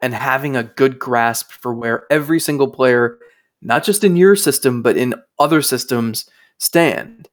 and 0.00 0.14
having 0.14 0.56
a 0.56 0.62
good 0.62 0.98
grasp 0.98 1.52
for 1.52 1.74
where 1.74 2.06
every 2.10 2.40
single 2.40 2.66
player, 2.66 3.18
not 3.60 3.84
just 3.84 4.02
in 4.02 4.16
your 4.16 4.34
system, 4.34 4.80
but 4.80 4.96
in 4.96 5.14
other 5.38 5.60
systems, 5.60 6.24
stand 6.56 7.28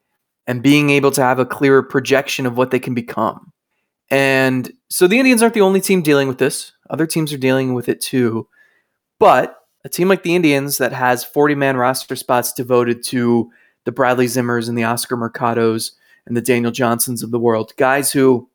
and 0.45 0.61
being 0.61 0.89
able 0.89 1.09
to 1.09 1.21
have 1.21 1.39
a 1.39 1.45
clearer 1.45 1.81
projection 1.81 2.45
of 2.45 2.57
what 2.57 2.71
they 2.71 2.79
can 2.79 2.93
become. 2.93 3.53
And 4.09 4.73
so 4.89 5.07
the 5.07 5.19
Indians 5.19 5.41
aren't 5.41 5.53
the 5.53 5.61
only 5.61 5.79
team 5.79 6.01
dealing 6.01 6.27
with 6.27 6.37
this. 6.37 6.73
Other 6.89 7.07
teams 7.07 7.31
are 7.31 7.37
dealing 7.37 7.73
with 7.73 7.87
it 7.87 8.01
too. 8.01 8.49
But 9.21 9.55
a 9.85 9.89
team 9.89 10.09
like 10.09 10.23
the 10.23 10.35
Indians 10.35 10.79
that 10.79 10.91
has 10.91 11.23
40 11.23 11.55
man 11.55 11.77
roster 11.77 12.17
spots 12.17 12.51
devoted 12.51 13.03
to 13.05 13.49
the 13.85 13.93
Bradley 13.93 14.25
Zimmers 14.25 14.67
and 14.67 14.77
the 14.77 14.83
Oscar 14.83 15.15
Mercados 15.15 15.93
and 16.25 16.35
the 16.35 16.41
Daniel 16.41 16.73
Johnsons 16.73 17.23
of 17.23 17.31
the 17.31 17.39
world, 17.39 17.71
guys 17.77 18.11
who 18.11 18.49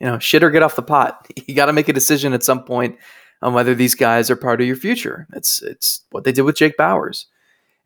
you 0.00 0.06
know, 0.06 0.18
shit 0.18 0.44
or 0.44 0.50
get 0.50 0.62
off 0.62 0.76
the 0.76 0.82
pot. 0.82 1.26
You 1.46 1.54
got 1.54 1.66
to 1.66 1.72
make 1.72 1.88
a 1.88 1.92
decision 1.92 2.32
at 2.32 2.42
some 2.42 2.64
point 2.64 2.98
on 3.40 3.54
whether 3.54 3.74
these 3.74 3.94
guys 3.94 4.30
are 4.30 4.36
part 4.36 4.60
of 4.60 4.66
your 4.66 4.76
future. 4.76 5.26
It's 5.34 5.62
it's 5.62 6.04
what 6.10 6.24
they 6.24 6.32
did 6.32 6.42
with 6.42 6.56
Jake 6.56 6.76
Bauers, 6.76 7.26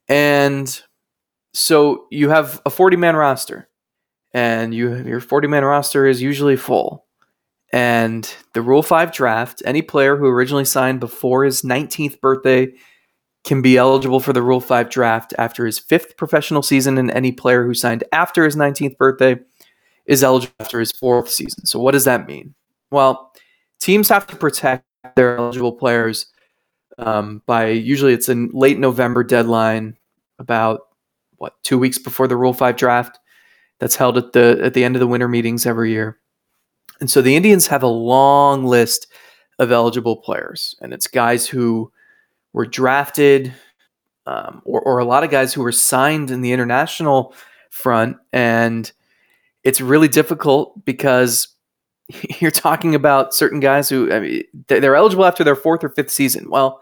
and 0.09 0.81
so 1.53 2.07
you 2.11 2.31
have 2.31 2.62
a 2.64 2.70
forty 2.70 2.96
man 2.96 3.16
roster, 3.16 3.68
and 4.33 4.75
you 4.75 4.96
your 5.05 5.20
forty 5.20 5.49
man 5.49 5.64
roster 5.64 6.07
is 6.07 6.23
usually 6.23 6.57
full. 6.57 7.07
And 7.73 8.35
the 8.55 8.62
Rule 8.62 8.83
Five 8.83 9.12
draft, 9.12 9.62
any 9.64 9.83
player 9.83 10.16
who 10.16 10.27
originally 10.27 10.64
signed 10.64 11.01
before 11.01 11.44
his 11.44 11.62
nineteenth 11.64 12.20
birthday 12.20 12.73
can 13.44 13.62
be 13.62 13.77
eligible 13.77 14.20
for 14.20 14.33
the 14.33 14.42
Rule 14.42 14.61
Five 14.61 14.88
draft 14.88 15.35
after 15.38 15.66
his 15.66 15.79
fifth 15.79 16.16
professional 16.16 16.62
season, 16.62 16.96
and 16.96 17.11
any 17.11 17.33
player 17.33 17.64
who 17.64 17.75
signed 17.75 18.05
after 18.12 18.44
his 18.44 18.57
nineteenth 18.57 18.96
birthday 18.96 19.38
is 20.11 20.25
eligible 20.25 20.53
after 20.59 20.81
his 20.81 20.90
fourth 20.90 21.31
season. 21.31 21.64
So, 21.64 21.79
what 21.79 21.92
does 21.92 22.05
that 22.05 22.27
mean? 22.27 22.53
Well, 22.90 23.33
teams 23.79 24.09
have 24.09 24.27
to 24.27 24.37
protect 24.37 24.85
their 25.14 25.38
eligible 25.38 25.73
players 25.73 26.27
um, 26.99 27.42
by 27.46 27.68
usually 27.68 28.12
it's 28.12 28.29
a 28.29 28.35
late 28.53 28.79
November 28.79 29.23
deadline, 29.23 29.96
about 30.40 30.88
what 31.37 31.55
two 31.62 31.79
weeks 31.79 31.96
before 31.96 32.27
the 32.27 32.37
Rule 32.37 32.53
Five 32.53 32.77
draft. 32.77 33.18
That's 33.79 33.94
held 33.94 34.18
at 34.18 34.33
the 34.33 34.61
at 34.62 34.75
the 34.75 34.83
end 34.83 34.96
of 34.96 35.01
the 35.01 35.07
winter 35.07 35.29
meetings 35.29 35.64
every 35.64 35.92
year, 35.92 36.18
and 37.01 37.09
so 37.09 37.23
the 37.23 37.37
Indians 37.37 37.68
have 37.68 37.85
a 37.85 37.87
long 37.87 38.64
list 38.64 39.07
of 39.61 39.70
eligible 39.70 40.16
players, 40.16 40.75
and 40.83 40.92
it's 40.92 41.07
guys 41.07 41.46
who 41.46 41.90
were 42.53 42.66
drafted, 42.66 43.55
um, 44.27 44.61
or, 44.64 44.81
or 44.83 44.99
a 44.99 45.05
lot 45.05 45.23
of 45.23 45.31
guys 45.31 45.55
who 45.55 45.62
were 45.62 45.73
signed 45.73 46.33
in 46.33 46.40
the 46.40 46.53
international 46.53 47.33
front, 47.70 48.16
and 48.33 48.90
it's 49.64 49.81
really 49.81 50.09
difficult 50.09 50.85
because 50.85 51.49
you're 52.40 52.51
talking 52.51 52.94
about 52.94 53.35
certain 53.35 53.61
guys 53.61 53.88
who 53.88 54.12
I 54.12 54.20
mean, 54.20 54.44
they're 54.68 54.96
eligible 54.96 55.25
after 55.25 55.44
their 55.44 55.57
fourth 55.57 55.85
or 55.85 55.90
fifth 55.90 56.11
season. 56.11 56.51
Well, 56.51 56.81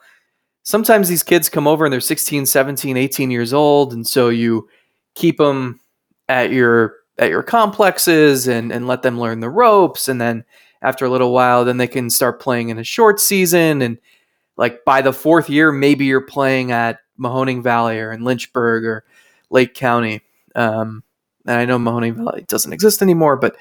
sometimes 0.63 1.09
these 1.09 1.23
kids 1.23 1.49
come 1.49 1.67
over 1.67 1.85
and 1.85 1.93
they're 1.93 2.01
16, 2.01 2.47
17, 2.47 2.97
18 2.97 3.31
years 3.31 3.53
old, 3.53 3.93
and 3.93 4.07
so 4.07 4.29
you 4.29 4.69
keep 5.15 5.39
them 5.39 5.81
at 6.29 6.53
your 6.53 6.97
at 7.19 7.31
your 7.31 7.43
complexes 7.43 8.47
and 8.47 8.71
and 8.71 8.87
let 8.87 9.03
them 9.03 9.21
learn 9.21 9.41
the 9.41 9.51
ropes, 9.51 10.09
and 10.09 10.21
then 10.21 10.45
after 10.83 11.05
a 11.05 11.11
little 11.11 11.33
while, 11.33 11.65
then 11.65 11.79
they 11.79 11.89
can 11.89 12.09
start 12.09 12.41
playing 12.41 12.69
in 12.69 12.79
a 12.79 12.85
short 12.85 13.19
season, 13.19 13.83
and 13.83 13.99
like 14.57 14.85
by 14.85 15.01
the 15.01 15.13
fourth 15.13 15.49
year, 15.49 15.73
maybe 15.73 16.05
you're 16.05 16.21
playing 16.21 16.73
at 16.73 16.99
Mahoning 17.19 17.63
Valley 17.63 17.99
or 17.99 18.13
in 18.13 18.23
Lynchburg 18.25 18.85
or 18.85 19.05
Lake 19.51 19.75
County. 19.75 20.21
Um, 20.55 21.03
and 21.49 21.59
I 21.59 21.65
know 21.65 21.79
Mahoning 21.79 22.15
Valley 22.15 22.45
doesn't 22.47 22.73
exist 22.73 23.03
anymore, 23.03 23.37
but 23.37 23.57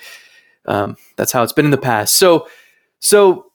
um, 0.65 0.97
that's 1.15 1.31
how 1.31 1.41
it's 1.41 1.53
been 1.53 1.65
in 1.65 1.71
the 1.71 1.77
past. 1.77 2.17
So, 2.17 2.47
so 2.99 3.51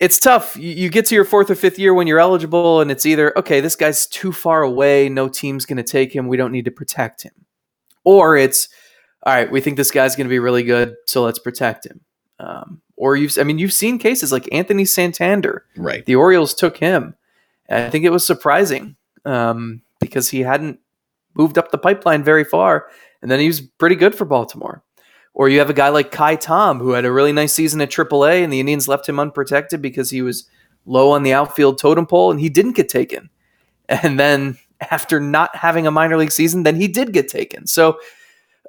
it's 0.00 0.18
tough. 0.18 0.56
You, 0.56 0.70
you 0.70 0.88
get 0.88 1.06
to 1.06 1.14
your 1.14 1.24
fourth 1.24 1.50
or 1.50 1.54
fifth 1.54 1.78
year 1.78 1.92
when 1.92 2.06
you're 2.06 2.20
eligible, 2.20 2.80
and 2.80 2.90
it's 2.90 3.04
either 3.04 3.36
okay, 3.38 3.60
this 3.60 3.76
guy's 3.76 4.06
too 4.06 4.32
far 4.32 4.62
away, 4.62 5.08
no 5.08 5.28
team's 5.28 5.66
going 5.66 5.76
to 5.76 5.82
take 5.82 6.14
him, 6.14 6.28
we 6.28 6.36
don't 6.36 6.52
need 6.52 6.64
to 6.64 6.70
protect 6.70 7.22
him, 7.22 7.32
or 8.04 8.36
it's 8.36 8.68
all 9.24 9.34
right, 9.34 9.50
we 9.50 9.60
think 9.60 9.76
this 9.76 9.90
guy's 9.90 10.16
going 10.16 10.26
to 10.26 10.30
be 10.30 10.38
really 10.38 10.62
good, 10.62 10.94
so 11.06 11.24
let's 11.24 11.38
protect 11.38 11.86
him. 11.86 12.00
Um, 12.38 12.82
or 12.96 13.16
you've, 13.16 13.36
I 13.38 13.42
mean, 13.42 13.58
you've 13.58 13.72
seen 13.72 13.98
cases 13.98 14.30
like 14.30 14.48
Anthony 14.52 14.84
Santander. 14.84 15.64
Right. 15.76 16.04
The 16.04 16.16
Orioles 16.16 16.54
took 16.54 16.76
him. 16.76 17.14
I 17.70 17.88
think 17.88 18.04
it 18.04 18.10
was 18.10 18.26
surprising 18.26 18.96
um, 19.24 19.80
because 19.98 20.28
he 20.28 20.40
hadn't 20.40 20.78
moved 21.34 21.56
up 21.56 21.70
the 21.70 21.78
pipeline 21.78 22.22
very 22.22 22.44
far, 22.44 22.86
and 23.24 23.30
then 23.30 23.40
he 23.40 23.46
was 23.46 23.62
pretty 23.62 23.96
good 23.96 24.14
for 24.14 24.26
Baltimore. 24.26 24.84
Or 25.32 25.48
you 25.48 25.58
have 25.58 25.70
a 25.70 25.74
guy 25.74 25.88
like 25.88 26.12
Ka'ai 26.12 26.36
Tom 26.36 26.78
who 26.78 26.90
had 26.90 27.06
a 27.06 27.10
really 27.10 27.32
nice 27.32 27.54
season 27.54 27.80
at 27.80 27.88
AAA, 27.90 28.44
and 28.44 28.52
the 28.52 28.60
Indians 28.60 28.86
left 28.86 29.08
him 29.08 29.18
unprotected 29.18 29.80
because 29.80 30.10
he 30.10 30.20
was 30.20 30.46
low 30.84 31.10
on 31.10 31.22
the 31.22 31.32
outfield 31.32 31.78
totem 31.78 32.04
pole, 32.04 32.30
and 32.30 32.38
he 32.38 32.50
didn't 32.50 32.76
get 32.76 32.88
taken. 32.88 33.30
And 33.88 34.18
then 34.18 34.56
after 34.90 35.20
not 35.20 35.54
having 35.54 35.86
a 35.86 35.90
minor 35.90 36.16
league 36.16 36.32
season, 36.32 36.62
then 36.62 36.74
he 36.74 36.88
did 36.88 37.12
get 37.12 37.28
taken. 37.28 37.66
So 37.66 37.98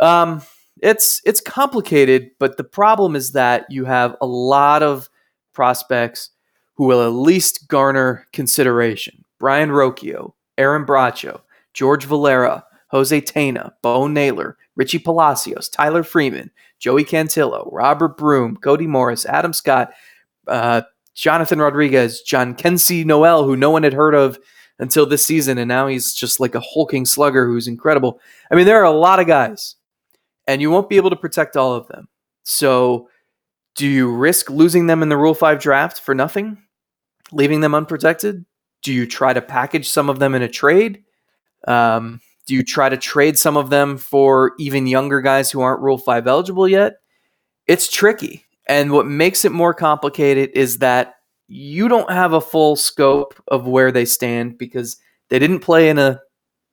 um, 0.01 0.41
it's 0.81 1.21
it's 1.25 1.39
complicated, 1.39 2.31
but 2.37 2.57
the 2.57 2.65
problem 2.65 3.15
is 3.15 3.31
that 3.31 3.65
you 3.69 3.85
have 3.85 4.17
a 4.19 4.25
lot 4.25 4.83
of 4.83 5.09
prospects 5.53 6.31
who 6.73 6.83
will 6.83 7.01
at 7.01 7.13
least 7.13 7.69
garner 7.69 8.27
consideration. 8.33 9.23
Brayan 9.39 9.69
Rocchio, 9.69 10.33
Aaron 10.57 10.85
Bracho, 10.85 11.39
George 11.73 12.03
Valera, 12.03 12.65
Jose 12.95 13.19
Tena, 13.19 13.73
Bo 13.81 14.07
Naylor, 14.07 14.57
Richie 14.77 14.99
Palacios, 14.99 15.67
Tyler 15.67 16.01
Freeman, 16.01 16.49
Joey 16.79 17.03
Cantillo, 17.03 17.67
Robert 17.73 18.17
Broom, 18.17 18.55
Cody 18.55 18.87
Morris, 18.87 19.25
Adam 19.25 19.51
Scott, 19.51 19.91
uh, 20.47 20.81
Jonathan 21.13 21.59
Rodriguez, 21.59 22.23
Jhonkensy 22.25 23.05
Noel, 23.05 23.43
who 23.43 23.57
no 23.57 23.69
one 23.69 23.83
had 23.83 23.91
heard 23.91 24.15
of 24.15 24.39
until 24.79 25.05
this 25.05 25.25
season, 25.25 25.57
and 25.57 25.67
now 25.67 25.87
he's 25.87 26.13
just 26.13 26.39
like 26.39 26.55
a 26.55 26.61
hulking 26.61 27.05
slugger 27.05 27.45
who's 27.45 27.67
incredible. 27.67 28.21
I 28.49 28.55
mean, 28.55 28.65
there 28.65 28.79
are 28.79 28.85
a 28.85 28.91
lot 28.91 29.19
of 29.19 29.27
guys, 29.27 29.75
and 30.47 30.61
you 30.61 30.71
won't 30.71 30.87
be 30.87 30.95
able 30.95 31.09
to 31.09 31.17
protect 31.17 31.57
all 31.57 31.73
of 31.73 31.87
them. 31.87 32.07
So, 32.43 33.09
do 33.75 33.85
you 33.85 34.09
risk 34.09 34.49
losing 34.49 34.87
them 34.87 35.03
in 35.03 35.09
the 35.09 35.17
Rule 35.17 35.33
5 35.33 35.59
draft 35.59 35.99
for 35.99 36.15
nothing? 36.15 36.59
Leaving 37.33 37.59
them 37.59 37.75
unprotected? 37.75 38.45
Do 38.83 38.93
you 38.93 39.05
try 39.05 39.33
to 39.33 39.41
package 39.41 39.89
some 39.89 40.09
of 40.09 40.19
them 40.19 40.33
in 40.33 40.43
a 40.43 40.47
trade? 40.47 41.03
Um, 41.67 42.21
Do 42.45 42.53
you 42.53 42.63
try 42.63 42.89
to 42.89 42.97
trade 42.97 43.37
some 43.37 43.57
of 43.57 43.69
them 43.69 43.97
for 43.97 44.53
even 44.59 44.87
younger 44.87 45.21
guys 45.21 45.51
who 45.51 45.61
aren't 45.61 45.81
Rule 45.81 45.97
5 45.97 46.27
eligible 46.27 46.67
yet? 46.67 46.97
It's 47.67 47.91
tricky. 47.91 48.45
And 48.67 48.91
what 48.91 49.07
makes 49.07 49.45
it 49.45 49.51
more 49.51 49.73
complicated 49.73 50.51
is 50.53 50.79
that 50.79 51.15
you 51.47 51.87
don't 51.87 52.11
have 52.11 52.33
a 52.33 52.41
full 52.41 52.75
scope 52.75 53.35
of 53.47 53.67
where 53.67 53.91
they 53.91 54.05
stand 54.05 54.57
because 54.57 54.97
they 55.29 55.39
didn't 55.39 55.59
play 55.59 55.89
in 55.89 55.99
a 55.99 56.19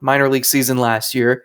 minor 0.01 0.29
league 0.29 0.45
season 0.45 0.79
last 0.79 1.15
year. 1.15 1.45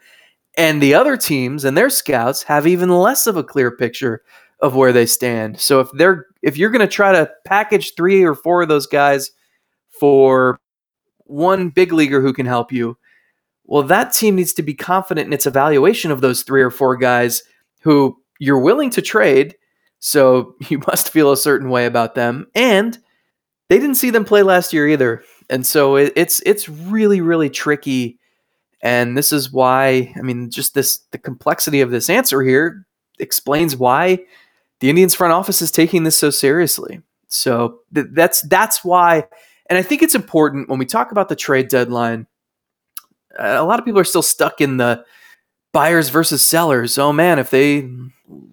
And 0.58 0.82
the 0.82 0.94
other 0.94 1.18
teams 1.18 1.66
and 1.66 1.78
their 1.78 1.90
scouts 1.90 2.44
have 2.44 2.66
even 2.66 2.90
less 2.90 3.28
of 3.28 3.38
a 3.38 3.44
clear 3.44 3.72
picture 3.72 4.24
of 4.60 4.76
where 4.76 4.92
they 4.92 5.06
stand. 5.06 5.60
So 5.60 5.80
if 5.82 5.90
they're 5.94 6.26
if 6.42 6.58
you're 6.58 6.72
going 6.72 6.88
to 6.88 6.88
try 6.88 7.12
to 7.12 7.32
package 7.46 7.94
3 7.96 8.24
or 8.24 8.34
4 8.34 8.64
of 8.64 8.70
those 8.70 8.88
guys 8.88 9.32
for 9.90 10.60
one 11.26 11.70
big 11.70 11.92
leaguer 11.94 12.22
who 12.22 12.34
can 12.34 12.46
help 12.46 12.72
you, 12.72 12.98
well 13.68 13.84
that 13.84 14.14
team 14.14 14.36
needs 14.36 14.54
to 14.54 14.64
be 14.64 14.74
confident 14.74 15.28
in 15.28 15.34
its 15.34 15.46
evaluation 15.46 16.12
of 16.12 16.22
those 16.22 16.44
3 16.44 16.62
or 16.62 16.72
4 16.72 16.98
guys 16.98 17.44
who 17.82 18.18
you're 18.40 18.60
willing 18.60 18.90
to 18.92 19.02
trade, 19.02 19.56
so 20.00 20.56
you 20.70 20.80
must 20.88 21.12
feel 21.12 21.32
a 21.32 21.38
certain 21.38 21.70
way 21.70 21.86
about 21.86 22.16
them 22.16 22.48
and 22.56 22.98
they 23.70 23.80
didn't 23.80 23.96
see 23.96 24.10
them 24.10 24.26
play 24.26 24.44
last 24.44 24.74
year 24.74 24.88
either. 24.88 25.24
And 25.50 25.66
so 25.66 25.96
it, 25.96 26.14
it's 26.16 26.42
it's 26.46 26.68
really 26.68 27.22
really 27.22 27.50
tricky 27.50 28.20
and 28.82 29.18
this 29.18 29.32
is 29.32 29.52
why 29.52 30.14
I 30.18 30.22
mean 30.22 30.50
just 30.50 30.74
this 30.74 31.00
the 31.12 31.18
complexity 31.18 31.82
of 31.82 31.92
this 31.92 32.10
answer 32.10 32.42
here 32.42 32.86
explains 33.20 33.76
why 33.76 34.20
the 34.80 34.90
Indians 34.90 35.16
front 35.16 35.34
office 35.34 35.62
is 35.62 35.72
taking 35.72 36.04
this 36.04 36.16
so 36.16 36.30
seriously. 36.30 37.02
So 37.28 37.80
th- 37.94 38.08
that's 38.12 38.42
that's 38.42 38.84
why 38.84 39.26
and 39.70 39.78
I 39.78 39.82
think 39.82 40.02
it's 40.02 40.16
important 40.16 40.70
when 40.70 40.80
we 40.80 40.86
talk 40.86 41.12
about 41.12 41.30
the 41.30 41.36
trade 41.36 41.68
deadline 41.68 42.28
a 43.38 43.64
lot 43.64 43.80
of 43.80 43.86
people 43.86 44.00
are 44.00 44.06
still 44.06 44.22
stuck 44.22 44.62
in 44.62 44.78
the 44.78 45.04
buyers 45.72 46.10
versus 46.10 46.46
sellers. 46.46 46.98
Oh 46.98 47.14
man, 47.14 47.40
if 47.40 47.50
they 47.50 47.90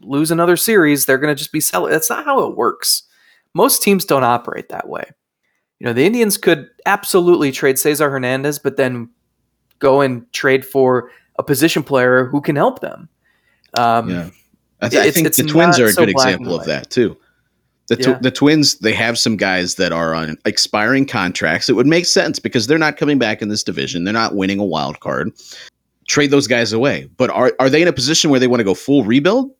lose 0.02 0.30
another 0.30 0.56
series, 0.56 1.06
they're 1.06 1.18
going 1.18 1.34
to 1.34 1.38
just 1.38 1.52
be 1.52 1.60
sellers. 1.60 1.92
That's 1.92 2.10
not 2.10 2.24
how 2.24 2.46
it 2.46 2.56
works. 2.56 3.04
Most 3.54 3.82
teams 3.82 4.04
don't 4.04 4.24
operate 4.24 4.68
that 4.68 4.88
way. 4.88 5.04
You 5.78 5.86
know, 5.86 5.92
the 5.92 6.04
Indians 6.04 6.36
could 6.36 6.68
absolutely 6.86 7.52
trade 7.52 7.78
Cesar 7.78 8.10
Hernandez, 8.10 8.58
but 8.58 8.76
then 8.76 9.08
go 9.78 10.00
and 10.00 10.30
trade 10.32 10.64
for 10.64 11.10
a 11.38 11.42
position 11.42 11.82
player 11.82 12.26
who 12.26 12.40
can 12.40 12.56
help 12.56 12.80
them. 12.80 13.08
Um, 13.76 14.10
yeah. 14.10 14.30
I, 14.80 14.88
th- 14.88 15.02
I 15.02 15.10
think 15.10 15.34
the 15.34 15.42
Twins 15.44 15.78
are 15.78 15.86
a 15.86 15.92
so 15.92 16.02
good 16.02 16.10
example 16.10 16.54
of 16.58 16.66
that 16.66 16.90
too. 16.90 17.16
The, 17.88 17.96
tw- 17.96 18.06
yeah. 18.06 18.18
the 18.20 18.30
Twins, 18.30 18.78
they 18.78 18.94
have 18.94 19.18
some 19.18 19.36
guys 19.36 19.74
that 19.74 19.92
are 19.92 20.14
on 20.14 20.38
expiring 20.46 21.06
contracts. 21.06 21.68
It 21.68 21.74
would 21.74 21.86
make 21.86 22.06
sense 22.06 22.38
because 22.38 22.66
they're 22.66 22.78
not 22.78 22.96
coming 22.96 23.18
back 23.18 23.42
in 23.42 23.48
this 23.48 23.62
division. 23.62 24.04
They're 24.04 24.14
not 24.14 24.34
winning 24.34 24.58
a 24.58 24.64
wild 24.64 25.00
card. 25.00 25.32
Trade 26.08 26.30
those 26.30 26.46
guys 26.46 26.72
away. 26.72 27.10
But 27.16 27.30
are, 27.30 27.52
are 27.58 27.68
they 27.68 27.82
in 27.82 27.88
a 27.88 27.92
position 27.92 28.30
where 28.30 28.40
they 28.40 28.46
want 28.46 28.60
to 28.60 28.64
go 28.64 28.74
full 28.74 29.04
rebuild? 29.04 29.50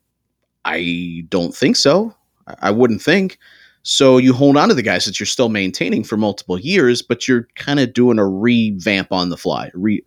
I 0.65 1.25
don't 1.29 1.55
think 1.55 1.75
so. 1.75 2.15
I 2.59 2.71
wouldn't 2.71 3.01
think. 3.01 3.37
So 3.83 4.17
you 4.17 4.33
hold 4.33 4.57
on 4.57 4.69
to 4.69 4.73
the 4.73 4.81
guys 4.81 5.05
that 5.05 5.19
you're 5.19 5.27
still 5.27 5.49
maintaining 5.49 6.03
for 6.03 6.17
multiple 6.17 6.57
years, 6.57 7.03
but 7.03 7.27
you're 7.27 7.47
kind 7.53 7.79
of 7.79 7.93
doing 7.93 8.17
a 8.17 8.25
revamp 8.25 9.11
on 9.11 9.29
the 9.29 9.37
fly, 9.37 9.69
re, 9.75 10.03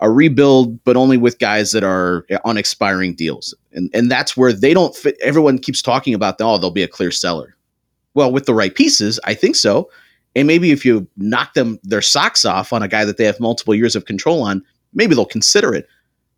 a 0.00 0.10
rebuild, 0.10 0.82
but 0.84 0.96
only 0.96 1.16
with 1.16 1.38
guys 1.38 1.72
that 1.72 1.84
are 1.84 2.24
eh, 2.30 2.38
on 2.44 2.56
expiring 2.56 3.14
deals. 3.14 3.54
And 3.72 3.90
and 3.92 4.10
that's 4.10 4.36
where 4.36 4.52
they 4.52 4.74
don't 4.74 4.94
fit. 4.94 5.16
Everyone 5.22 5.58
keeps 5.58 5.82
talking 5.82 6.14
about, 6.14 6.40
oh, 6.40 6.58
they'll 6.58 6.70
be 6.70 6.82
a 6.82 6.88
clear 6.88 7.10
seller. 7.10 7.56
Well, 8.14 8.32
with 8.32 8.46
the 8.46 8.54
right 8.54 8.74
pieces, 8.74 9.20
I 9.24 9.34
think 9.34 9.56
so. 9.56 9.90
And 10.34 10.46
maybe 10.46 10.70
if 10.70 10.84
you 10.84 11.06
knock 11.16 11.54
them 11.54 11.78
their 11.82 12.02
socks 12.02 12.44
off 12.44 12.72
on 12.72 12.82
a 12.82 12.88
guy 12.88 13.04
that 13.04 13.16
they 13.16 13.24
have 13.24 13.40
multiple 13.40 13.74
years 13.74 13.96
of 13.96 14.04
control 14.04 14.42
on, 14.42 14.64
maybe 14.94 15.14
they'll 15.14 15.24
consider 15.24 15.74
it. 15.74 15.88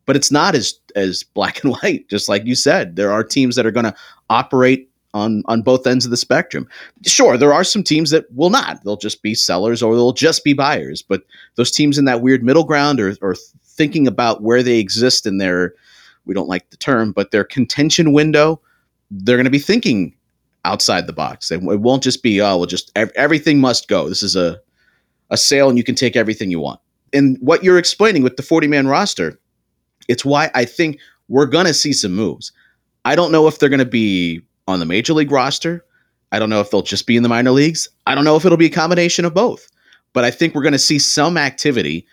But 0.07 0.17
it's 0.17 0.31
not 0.31 0.55
as 0.55 0.75
as 0.97 1.23
black 1.23 1.61
and 1.65 1.73
white. 1.73 2.09
Just 2.09 2.29
like 2.29 2.45
you 2.45 2.55
said, 2.55 2.97
there 2.97 3.13
are 3.13 3.25
teams 3.25 3.57
that 3.57 3.67
are 3.67 3.71
going 3.71 3.85
to 3.85 3.95
operate 4.29 4.90
on 5.15 5.43
on 5.47 5.63
both 5.63 5.87
ends 5.87 6.05
of 6.05 6.11
the 6.11 6.17
spectrum. 6.17 6.69
Sure, 7.07 7.37
there 7.37 7.53
are 7.53 7.65
some 7.65 7.83
teams 7.83 8.11
that 8.11 8.33
will 8.35 8.51
not. 8.51 8.83
They'll 8.85 8.97
just 8.97 9.23
be 9.23 9.35
sellers 9.35 9.83
or 9.83 9.95
they'll 9.95 10.13
just 10.13 10.45
be 10.45 10.53
buyers. 10.53 11.03
But 11.03 11.23
those 11.57 11.71
teams 11.71 11.99
in 11.99 12.05
that 12.05 12.23
weird 12.23 12.45
middle 12.45 12.65
ground 12.65 13.01
or, 13.01 13.17
or 13.21 13.35
thinking 13.65 14.07
about 14.07 14.43
where 14.43 14.63
they 14.63 14.79
exist 14.79 15.27
in 15.27 15.39
their 15.39 15.75
we 16.27 16.35
don't 16.35 16.49
like 16.49 16.71
the 16.71 16.77
term, 16.77 17.13
but 17.13 17.31
their 17.31 17.45
contention 17.45 18.13
window, 18.13 18.61
they're 19.11 19.37
going 19.37 19.45
to 19.45 19.51
be 19.51 19.59
thinking 19.59 20.15
outside 20.65 21.07
the 21.07 21.13
box. 21.13 21.51
It, 21.51 21.63
won't 21.63 22.03
just 22.03 22.23
be 22.23 22.41
oh, 22.41 22.59
well, 22.59 22.67
just 22.67 22.93
everything 22.97 23.59
must 23.59 23.89
go. 23.89 24.09
This 24.09 24.23
is 24.23 24.37
a 24.37 24.61
a 25.31 25.37
sale 25.37 25.69
and 25.69 25.79
you 25.79 25.85
can 25.85 25.95
take 25.95 26.17
everything 26.17 26.51
you 26.51 26.61
want. 26.61 26.81
And 27.13 27.39
what 27.41 27.65
you're 27.65 27.79
explaining 27.79 28.23
with 28.23 28.37
the 28.37 28.43
40 28.43 28.67
man 28.67 28.87
roster, 28.87 29.41
it's 30.09 30.25
why 30.25 30.51
I 30.55 30.65
think 30.65 30.99
we're 31.29 31.47
going 31.47 31.67
to 31.67 31.75
see 31.75 31.93
some 31.93 32.13
moves. 32.13 32.53
I 33.05 33.17
don't 33.17 33.33
know 33.33 33.47
if 33.47 33.59
they're 33.59 33.69
going 33.69 33.79
to 33.79 33.85
be 33.85 34.43
on 34.69 34.81
the 34.81 34.87
major 34.87 35.13
league 35.13 35.31
roster. 35.31 35.85
I 36.33 36.39
don't 36.39 36.51
know 36.51 36.61
if 36.61 36.71
they'll 36.71 36.83
just 36.83 37.07
be 37.07 37.17
in 37.17 37.23
the 37.23 37.29
minor 37.29 37.51
leagues. 37.51 37.89
I 38.07 38.15
don't 38.15 38.25
know 38.25 38.37
if 38.37 38.45
it'll 38.45 38.59
be 38.59 38.67
a 38.67 38.71
combination 38.71 39.25
of 39.25 39.35
both. 39.35 39.69
But 40.13 40.25
I 40.25 40.31
think 40.31 40.55
we're 40.55 40.63
going 40.63 40.73
to 40.73 40.79
see 40.79 40.99
some 40.99 41.37
activity 41.37 42.07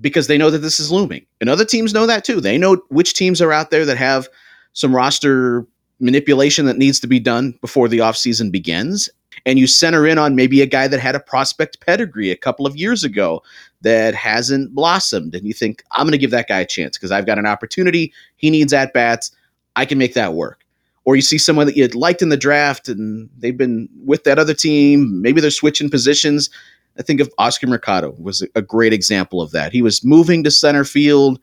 because 0.00 0.26
they 0.26 0.38
know 0.38 0.50
that 0.50 0.58
this 0.58 0.80
is 0.80 0.90
looming. 0.90 1.26
And 1.40 1.50
other 1.50 1.64
teams 1.64 1.94
know 1.94 2.06
that 2.06 2.24
too. 2.24 2.40
They 2.40 2.58
know 2.58 2.82
which 2.88 3.14
teams 3.14 3.40
are 3.40 3.52
out 3.52 3.70
there 3.70 3.84
that 3.84 3.96
have 3.96 4.28
some 4.72 4.94
roster 4.94 5.66
manipulation 6.00 6.66
that 6.66 6.78
needs 6.78 7.00
to 7.00 7.06
be 7.06 7.20
done 7.20 7.58
before 7.60 7.88
the 7.88 7.98
offseason 7.98 8.50
begins. 8.50 9.10
And 9.46 9.58
you 9.58 9.66
center 9.66 10.06
in 10.06 10.18
on 10.18 10.36
maybe 10.36 10.60
a 10.60 10.66
guy 10.66 10.88
that 10.88 11.00
had 11.00 11.14
a 11.14 11.20
prospect 11.20 11.80
pedigree 11.80 12.30
a 12.30 12.36
couple 12.36 12.66
of 12.66 12.76
years 12.76 13.04
ago 13.04 13.42
that 13.82 14.14
hasn't 14.14 14.74
blossomed. 14.74 15.34
And 15.34 15.46
you 15.46 15.54
think, 15.54 15.82
I'm 15.92 16.04
going 16.04 16.12
to 16.12 16.18
give 16.18 16.30
that 16.30 16.48
guy 16.48 16.60
a 16.60 16.66
chance 16.66 16.96
because 16.96 17.10
I've 17.10 17.26
got 17.26 17.38
an 17.38 17.46
opportunity. 17.46 18.12
He 18.36 18.50
needs 18.50 18.72
at 18.72 18.92
bats. 18.92 19.30
I 19.76 19.84
can 19.86 19.98
make 19.98 20.14
that 20.14 20.34
work 20.34 20.59
or 21.04 21.16
you 21.16 21.22
see 21.22 21.38
someone 21.38 21.66
that 21.66 21.76
you 21.76 21.86
liked 21.88 22.22
in 22.22 22.28
the 22.28 22.36
draft 22.36 22.88
and 22.88 23.28
they've 23.38 23.56
been 23.56 23.88
with 24.04 24.24
that 24.24 24.38
other 24.38 24.54
team. 24.54 25.20
Maybe 25.22 25.40
they're 25.40 25.50
switching 25.50 25.90
positions. 25.90 26.50
I 26.98 27.02
think 27.02 27.20
of 27.20 27.32
Oscar 27.38 27.66
Mercado 27.66 28.14
was 28.18 28.46
a 28.54 28.62
great 28.62 28.92
example 28.92 29.40
of 29.40 29.52
that. 29.52 29.72
He 29.72 29.82
was 29.82 30.04
moving 30.04 30.44
to 30.44 30.50
center 30.50 30.84
field. 30.84 31.40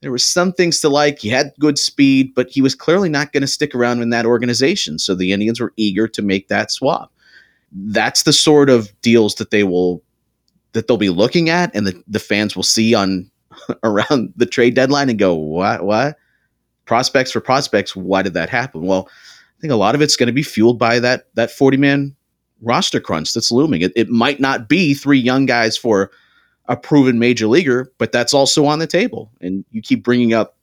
There 0.00 0.10
were 0.10 0.18
some 0.18 0.52
things 0.52 0.80
to 0.80 0.88
like. 0.88 1.18
He 1.18 1.28
had 1.28 1.52
good 1.58 1.78
speed, 1.78 2.34
but 2.34 2.48
he 2.48 2.62
was 2.62 2.74
clearly 2.74 3.08
not 3.08 3.32
going 3.32 3.42
to 3.42 3.46
stick 3.46 3.74
around 3.74 4.00
in 4.00 4.10
that 4.10 4.26
organization. 4.26 4.98
So 4.98 5.14
the 5.14 5.32
Indians 5.32 5.60
were 5.60 5.72
eager 5.76 6.06
to 6.08 6.22
make 6.22 6.48
that 6.48 6.70
swap. 6.70 7.12
That's 7.72 8.22
the 8.22 8.32
sort 8.32 8.70
of 8.70 8.90
deals 9.02 9.34
that 9.36 9.50
they 9.50 9.64
will 9.64 10.02
that 10.72 10.86
they'll 10.86 10.98
be 10.98 11.08
looking 11.08 11.48
at, 11.48 11.74
and 11.74 11.86
the, 11.86 12.02
the 12.06 12.18
fans 12.18 12.54
will 12.54 12.62
see 12.62 12.94
on 12.94 13.30
around 13.82 14.32
the 14.36 14.46
trade 14.46 14.74
deadline 14.74 15.08
and 15.08 15.18
go, 15.18 15.34
"What? 15.34 15.84
What?" 15.84 16.16
Prospects 16.86 17.32
for 17.32 17.40
prospects, 17.40 17.94
why 17.94 18.22
did 18.22 18.34
that 18.34 18.48
happen? 18.48 18.82
Well, 18.82 19.08
I 19.08 19.60
think 19.60 19.72
a 19.72 19.76
lot 19.76 19.94
of 19.94 20.00
it's 20.00 20.16
going 20.16 20.28
to 20.28 20.32
be 20.32 20.42
fueled 20.42 20.78
by 20.78 20.98
that 21.00 21.26
that 21.34 21.50
40 21.50 21.76
man 21.76 22.16
roster 22.62 23.00
crunch 23.00 23.34
that's 23.34 23.52
looming. 23.52 23.82
It, 23.82 23.92
it 23.94 24.08
might 24.08 24.40
not 24.40 24.68
be 24.68 24.94
three 24.94 25.18
young 25.18 25.46
guys 25.46 25.76
for 25.76 26.10
a 26.68 26.76
proven 26.76 27.18
major 27.18 27.46
leaguer, 27.46 27.92
but 27.98 28.12
that's 28.12 28.34
also 28.34 28.66
on 28.66 28.78
the 28.78 28.86
table. 28.86 29.30
And 29.40 29.64
you 29.70 29.82
keep 29.82 30.02
bringing 30.02 30.32
up 30.32 30.56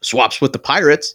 swaps 0.00 0.40
with 0.40 0.52
the 0.52 0.58
Pirates, 0.58 1.14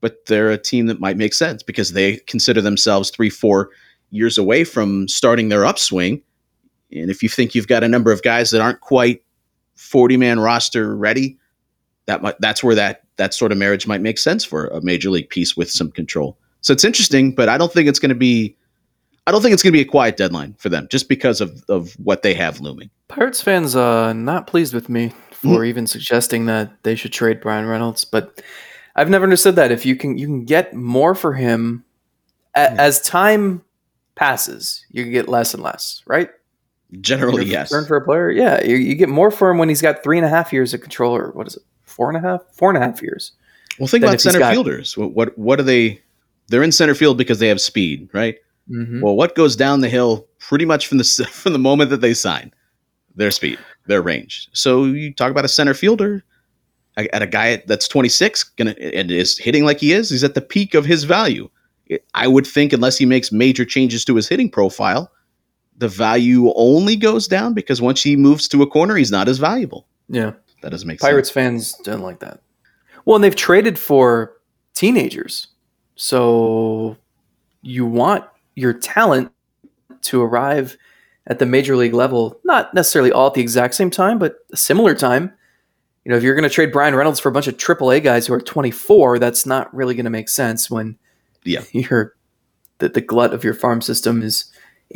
but 0.00 0.26
they're 0.26 0.50
a 0.50 0.58
team 0.58 0.86
that 0.86 1.00
might 1.00 1.16
make 1.16 1.34
sense 1.34 1.62
because 1.62 1.92
they 1.92 2.16
consider 2.18 2.60
themselves 2.60 3.10
three, 3.10 3.30
four 3.30 3.70
years 4.10 4.38
away 4.38 4.64
from 4.64 5.08
starting 5.08 5.48
their 5.48 5.64
upswing. 5.64 6.22
And 6.92 7.10
if 7.10 7.22
you 7.22 7.28
think 7.28 7.54
you've 7.54 7.68
got 7.68 7.82
a 7.82 7.88
number 7.88 8.12
of 8.12 8.22
guys 8.22 8.50
that 8.50 8.60
aren't 8.60 8.80
quite 8.80 9.22
40 9.76 10.16
man 10.16 10.38
roster 10.38 10.94
ready, 10.94 11.38
that 12.06 12.22
might, 12.22 12.40
that's 12.40 12.62
where 12.62 12.74
that 12.74 13.02
that 13.16 13.34
sort 13.34 13.52
of 13.52 13.58
marriage 13.58 13.86
might 13.86 14.00
make 14.00 14.18
sense 14.18 14.44
for 14.44 14.66
a 14.68 14.80
major 14.82 15.10
league 15.10 15.28
piece 15.28 15.56
with 15.56 15.70
some 15.70 15.90
control. 15.90 16.36
So 16.60 16.72
it's 16.72 16.84
interesting, 16.84 17.34
but 17.34 17.48
I 17.48 17.58
don't 17.58 17.72
think 17.72 17.88
it's 17.88 17.98
going 17.98 18.10
to 18.10 18.14
be. 18.14 18.56
I 19.26 19.30
don't 19.30 19.40
think 19.40 19.52
it's 19.52 19.62
going 19.62 19.72
to 19.72 19.76
be 19.76 19.82
a 19.82 19.90
quiet 19.90 20.16
deadline 20.16 20.54
for 20.54 20.68
them, 20.68 20.88
just 20.90 21.08
because 21.08 21.40
of, 21.40 21.62
of 21.68 21.92
what 22.02 22.22
they 22.22 22.34
have 22.34 22.60
looming. 22.60 22.90
Pirates 23.08 23.40
fans 23.40 23.76
uh 23.76 24.12
not 24.12 24.46
pleased 24.46 24.74
with 24.74 24.88
me 24.88 25.12
for 25.30 25.60
mm. 25.60 25.66
even 25.66 25.86
suggesting 25.86 26.46
that 26.46 26.82
they 26.82 26.94
should 26.94 27.12
trade 27.12 27.40
Bryan 27.40 27.66
Reynolds, 27.66 28.04
but 28.04 28.42
I've 28.96 29.10
never 29.10 29.24
understood 29.24 29.56
that. 29.56 29.70
If 29.70 29.86
you 29.86 29.96
can 29.96 30.18
you 30.18 30.26
can 30.26 30.44
get 30.44 30.74
more 30.74 31.14
for 31.14 31.34
him 31.34 31.84
a, 32.54 32.60
mm. 32.60 32.78
as 32.78 33.00
time 33.00 33.62
passes, 34.14 34.84
you 34.90 35.04
get 35.10 35.28
less 35.28 35.54
and 35.54 35.62
less, 35.62 36.02
right? 36.06 36.30
Generally, 37.00 37.46
yes. 37.46 37.70
Turn 37.70 37.86
for 37.86 37.96
a 37.96 38.04
player, 38.04 38.30
yeah, 38.30 38.62
you, 38.62 38.76
you, 38.76 38.94
get 38.94 39.08
more 39.08 39.30
for 39.30 39.50
him 39.50 39.56
when 39.56 39.70
he's 39.70 39.80
got 39.80 40.02
three 40.02 40.18
and 40.18 40.26
a 40.26 40.28
half 40.28 40.52
years 40.52 40.74
of 40.74 40.82
control, 40.82 41.16
or 41.16 41.30
What 41.30 41.46
is 41.46 41.56
it? 41.56 41.62
Four 41.92 42.08
and 42.08 42.16
a 42.16 42.20
half, 42.20 42.40
four 42.52 42.70
and 42.70 42.82
a 42.82 42.86
half 42.86 43.02
years. 43.02 43.32
Well, 43.78 43.86
think 43.86 44.04
about 44.04 44.20
center 44.20 44.38
got, 44.38 44.52
fielders. 44.52 44.96
What, 44.96 45.12
what, 45.12 45.38
what 45.38 45.60
are 45.60 45.64
they? 45.64 46.00
They're 46.48 46.62
in 46.62 46.72
center 46.72 46.94
field 46.94 47.16
because 47.16 47.38
they 47.38 47.48
have 47.48 47.60
speed, 47.60 48.08
right? 48.12 48.36
Mm-hmm. 48.70 49.00
Well, 49.00 49.16
what 49.16 49.34
goes 49.34 49.56
down 49.56 49.80
the 49.80 49.88
hill 49.88 50.26
pretty 50.38 50.64
much 50.64 50.86
from 50.86 50.98
the 50.98 51.04
from 51.32 51.52
the 51.52 51.58
moment 51.58 51.90
that 51.90 52.00
they 52.00 52.14
sign? 52.14 52.52
Their 53.14 53.30
speed, 53.30 53.58
their 53.86 54.00
range. 54.00 54.48
So 54.52 54.84
you 54.84 55.12
talk 55.12 55.30
about 55.30 55.44
a 55.44 55.48
center 55.48 55.74
fielder, 55.74 56.24
at 56.96 57.22
a 57.22 57.26
guy 57.26 57.62
that's 57.66 57.88
26 57.88 58.44
gonna 58.44 58.72
and 58.72 59.10
is 59.10 59.38
hitting 59.38 59.64
like 59.64 59.80
he 59.80 59.92
is. 59.92 60.10
He's 60.10 60.24
at 60.24 60.34
the 60.34 60.40
peak 60.40 60.74
of 60.74 60.84
his 60.84 61.04
value. 61.04 61.48
I 62.14 62.26
would 62.26 62.46
think 62.46 62.72
unless 62.72 62.98
he 62.98 63.06
makes 63.06 63.32
major 63.32 63.64
changes 63.64 64.04
to 64.06 64.16
his 64.16 64.28
hitting 64.28 64.50
profile, 64.50 65.10
the 65.76 65.88
value 65.88 66.52
only 66.54 66.96
goes 66.96 67.26
down 67.26 67.54
because 67.54 67.82
once 67.82 68.02
he 68.02 68.16
moves 68.16 68.48
to 68.48 68.62
a 68.62 68.66
corner, 68.66 68.96
he's 68.96 69.10
not 69.10 69.28
as 69.28 69.38
valuable. 69.38 69.86
Yeah. 70.08 70.32
That 70.62 70.70
doesn't 70.70 70.88
make 70.88 71.00
Pirates 71.00 71.28
sense. 71.28 71.34
Pirates 71.34 71.74
fans 71.74 71.84
don't 71.84 72.00
like 72.02 72.20
that. 72.20 72.40
Well, 73.04 73.16
and 73.16 73.24
they've 73.24 73.34
traded 73.36 73.78
for 73.78 74.32
teenagers. 74.74 75.48
So 75.96 76.96
you 77.62 77.84
want 77.86 78.24
your 78.54 78.72
talent 78.72 79.30
to 80.02 80.22
arrive 80.22 80.76
at 81.26 81.38
the 81.38 81.46
major 81.46 81.76
league 81.76 81.94
level, 81.94 82.40
not 82.44 82.72
necessarily 82.74 83.12
all 83.12 83.28
at 83.28 83.34
the 83.34 83.40
exact 83.40 83.74
same 83.74 83.90
time, 83.90 84.18
but 84.18 84.36
a 84.52 84.56
similar 84.56 84.94
time. 84.94 85.32
You 86.04 86.10
know, 86.10 86.16
if 86.16 86.24
you're 86.24 86.34
going 86.34 86.48
to 86.48 86.50
trade 86.54 86.72
Bryan 86.72 86.96
Reynolds 86.96 87.20
for 87.20 87.28
a 87.28 87.32
bunch 87.32 87.46
of 87.46 87.56
AAA 87.56 88.02
guys 88.02 88.26
who 88.26 88.34
are 88.34 88.40
24, 88.40 89.20
that's 89.20 89.46
not 89.46 89.72
really 89.72 89.94
going 89.94 90.04
to 90.04 90.10
make 90.10 90.28
sense 90.28 90.68
when 90.68 90.98
Yeah. 91.44 91.62
you're 91.72 92.14
the, 92.78 92.88
the 92.88 93.00
glut 93.00 93.32
of 93.32 93.44
your 93.44 93.54
farm 93.54 93.80
system 93.80 94.22
is 94.22 94.46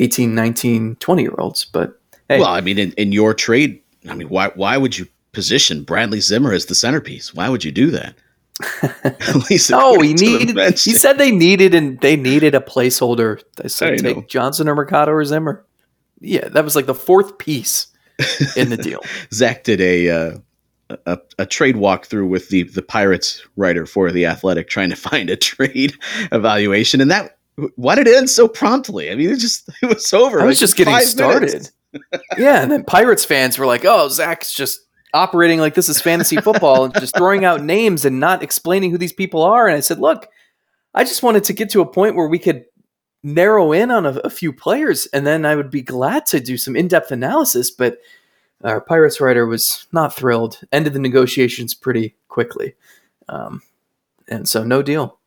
18, 0.00 0.34
19, 0.34 0.96
20 0.96 1.22
year 1.22 1.34
olds. 1.38 1.64
But 1.64 2.00
hey, 2.28 2.40
Well, 2.40 2.48
I 2.48 2.60
mean, 2.60 2.78
in, 2.78 2.92
in 2.92 3.12
your 3.12 3.32
trade, 3.34 3.80
I 4.08 4.14
mean, 4.14 4.28
why 4.28 4.48
why 4.56 4.76
would 4.76 4.98
you 4.98 5.06
position 5.36 5.84
Bradley 5.84 6.20
Zimmer 6.20 6.54
as 6.54 6.64
the 6.64 6.74
centerpiece? 6.74 7.34
Why 7.34 7.50
would 7.50 7.62
you 7.62 7.70
do 7.70 7.90
that? 7.92 8.14
No, 9.34 9.40
he 9.42 9.56
according 9.58 10.16
to 10.16 10.24
the 10.24 10.44
needed. 10.46 10.78
He 10.78 10.94
said 10.94 11.18
they 11.18 11.30
needed 11.30 11.74
and 11.74 12.00
they 12.00 12.16
needed 12.16 12.54
a 12.54 12.60
placeholder. 12.60 13.42
They 13.56 13.68
said 13.68 13.92
I 13.92 13.96
take 13.96 14.16
know. 14.16 14.22
Johnson 14.22 14.66
or 14.66 14.74
Mercado 14.74 15.12
or 15.12 15.22
Zimmer. 15.26 15.66
Yeah, 16.20 16.48
that 16.48 16.64
was 16.64 16.74
like 16.74 16.86
the 16.86 16.94
fourth 16.94 17.36
piece 17.36 17.88
in 18.56 18.70
the 18.70 18.78
deal. 18.78 19.00
Zack 19.32 19.64
did 19.64 19.82
a, 19.82 20.08
uh, 20.08 20.38
a 21.04 21.18
a 21.38 21.44
trade 21.44 21.74
walkthrough 21.74 22.28
with 22.28 22.48
the 22.48 22.62
the 22.62 22.80
Pirates 22.80 23.46
writer 23.56 23.84
for 23.84 24.10
the 24.10 24.24
Athletic, 24.24 24.70
trying 24.70 24.88
to 24.88 24.96
find 24.96 25.28
a 25.28 25.36
trade 25.36 25.92
evaluation, 26.32 27.02
and 27.02 27.10
that 27.10 27.36
why 27.74 27.94
did 27.94 28.08
it 28.08 28.16
end 28.16 28.30
so 28.30 28.48
promptly? 28.48 29.10
I 29.10 29.16
mean, 29.16 29.28
it 29.28 29.36
just 29.38 29.68
it 29.82 29.94
was 29.94 30.10
over. 30.14 30.40
I 30.40 30.46
was 30.46 30.56
like, 30.56 30.60
just 30.60 30.76
getting 30.78 30.98
started. 31.00 31.70
yeah, 32.38 32.62
and 32.62 32.72
then 32.72 32.84
Pirates 32.84 33.26
fans 33.26 33.58
were 33.58 33.66
like, 33.66 33.84
"Oh, 33.84 34.08
Zack's 34.08 34.54
just 34.54 34.85
operating 35.16 35.58
like 35.58 35.74
this 35.74 35.88
is 35.88 36.00
fantasy 36.00 36.36
football 36.42 36.84
and 36.84 36.94
just 36.94 37.16
throwing 37.16 37.44
out 37.44 37.62
names 37.62 38.04
and 38.04 38.20
not 38.20 38.42
explaining 38.42 38.90
who 38.90 38.98
these 38.98 39.12
people 39.12 39.42
are." 39.42 39.66
And 39.66 39.76
I 39.76 39.80
said, 39.80 39.98
"Look, 39.98 40.28
I 40.94 41.04
just 41.04 41.22
wanted 41.22 41.44
to 41.44 41.52
get 41.52 41.70
to 41.70 41.80
a 41.80 41.86
point 41.86 42.16
where 42.16 42.28
we 42.28 42.38
could 42.38 42.64
narrow 43.22 43.72
in 43.72 43.90
on 43.90 44.06
a, 44.06 44.10
a 44.20 44.30
few 44.30 44.52
players, 44.52 45.06
and 45.06 45.26
then 45.26 45.44
I 45.44 45.56
would 45.56 45.70
be 45.70 45.82
glad 45.82 46.26
to 46.26 46.40
do 46.40 46.56
some 46.56 46.76
in-depth 46.76 47.10
analysis." 47.10 47.70
But 47.70 47.98
our 48.62 48.80
Pirates 48.80 49.20
writer 49.20 49.46
was 49.46 49.86
not 49.92 50.14
thrilled. 50.14 50.60
Ended 50.72 50.92
the 50.92 50.98
negotiations 50.98 51.74
pretty 51.74 52.14
quickly, 52.28 52.74
um, 53.28 53.62
and 54.28 54.48
so 54.48 54.64
no 54.64 54.82
deal. 54.82 55.18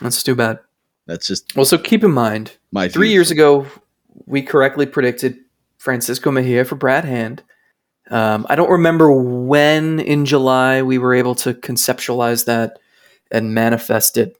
That's 0.00 0.22
too 0.22 0.34
bad. 0.34 0.58
That's 1.06 1.26
just 1.26 1.56
Well, 1.56 1.64
so 1.64 1.78
keep 1.78 2.04
in 2.04 2.12
mind, 2.12 2.56
my 2.72 2.88
Three 2.88 3.10
years 3.10 3.30
ago, 3.30 3.66
we 4.26 4.42
correctly 4.42 4.86
predicted 4.86 5.38
Francisco 5.78 6.30
Mejia 6.30 6.64
for 6.64 6.76
Brad 6.76 7.04
Hand. 7.04 7.42
Um, 8.10 8.46
I 8.48 8.56
don't 8.56 8.70
remember 8.70 9.12
when 9.12 10.00
in 10.00 10.26
July 10.26 10.82
we 10.82 10.98
were 10.98 11.14
able 11.14 11.36
to 11.36 11.54
conceptualize 11.54 12.44
that 12.46 12.78
and 13.30 13.54
manifest 13.54 14.16
it. 14.16 14.36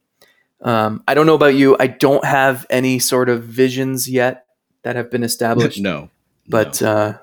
Um, 0.63 1.03
I 1.07 1.15
don't 1.15 1.27
know 1.27 1.35
about 1.35 1.55
you. 1.55 1.77
I 1.79 1.87
don't 1.87 2.25
have 2.25 2.67
any 2.69 2.99
sort 2.99 3.29
of 3.29 3.45
visions 3.45 4.09
yet 4.09 4.45
that 4.83 4.97
have 4.97 5.11
been 5.11 5.23
established, 5.23 5.81
no, 5.83 6.11
but 6.49 6.83
no. 6.83 6.89
uh, 6.89 7.19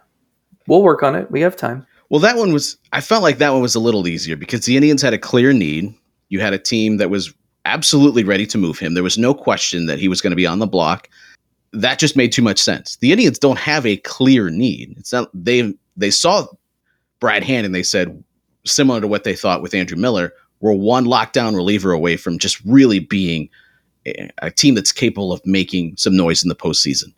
we'll 0.67 0.81
work 0.81 1.03
on 1.03 1.15
it. 1.15 1.29
We 1.29 1.41
have 1.41 1.55
time. 1.55 1.85
Well, 2.09 2.21
that 2.21 2.37
one 2.37 2.53
was. 2.53 2.77
I 2.93 3.01
felt 3.01 3.21
like 3.21 3.37
that 3.39 3.51
one 3.51 3.61
was 3.61 3.75
a 3.75 3.79
little 3.79 4.07
easier 4.07 4.37
because 4.37 4.65
the 4.65 4.77
Indians 4.77 5.01
had 5.01 5.13
a 5.13 5.19
clear 5.19 5.53
need. 5.53 5.93
You 6.29 6.39
had 6.39 6.53
a 6.53 6.57
team 6.59 6.97
that 6.97 7.09
was 7.09 7.33
absolutely 7.65 8.23
ready 8.23 8.45
to 8.47 8.57
move 8.57 8.79
him. 8.79 8.93
There 8.93 9.03
was 9.03 9.17
no 9.17 9.33
question 9.33 9.85
that 9.87 9.99
he 9.99 10.07
was 10.07 10.21
going 10.21 10.31
to 10.31 10.37
be 10.37 10.47
on 10.47 10.59
the 10.59 10.67
block. 10.67 11.09
That 11.73 11.99
just 11.99 12.15
made 12.15 12.31
too 12.31 12.41
much 12.41 12.59
sense. 12.59 12.95
The 12.97 13.11
Indians 13.11 13.37
don't 13.37 13.59
have 13.59 13.85
a 13.85 13.97
clear 13.97 14.49
need. 14.49 14.95
It's 14.97 15.11
not 15.11 15.29
they 15.33 15.73
they 15.97 16.11
saw 16.11 16.47
Brad 17.19 17.43
Hand 17.43 17.65
and 17.65 17.75
they 17.75 17.83
said 17.83 18.23
similar 18.65 19.01
to 19.01 19.07
what 19.07 19.23
they 19.23 19.35
thought 19.35 19.61
with 19.61 19.73
Andrew 19.73 19.97
Miller, 19.97 20.33
we're 20.59 20.73
one 20.73 21.05
lockdown 21.05 21.55
reliever 21.55 21.91
away 21.91 22.17
from 22.17 22.37
just 22.37 22.63
really 22.65 22.99
being 22.99 23.49
a, 24.05 24.29
a 24.39 24.51
team 24.51 24.75
that's 24.75 24.91
capable 24.91 25.31
of 25.31 25.45
making 25.45 25.95
some 25.97 26.15
noise 26.15 26.43
in 26.43 26.49
the 26.49 26.55
postseason. 26.55 27.13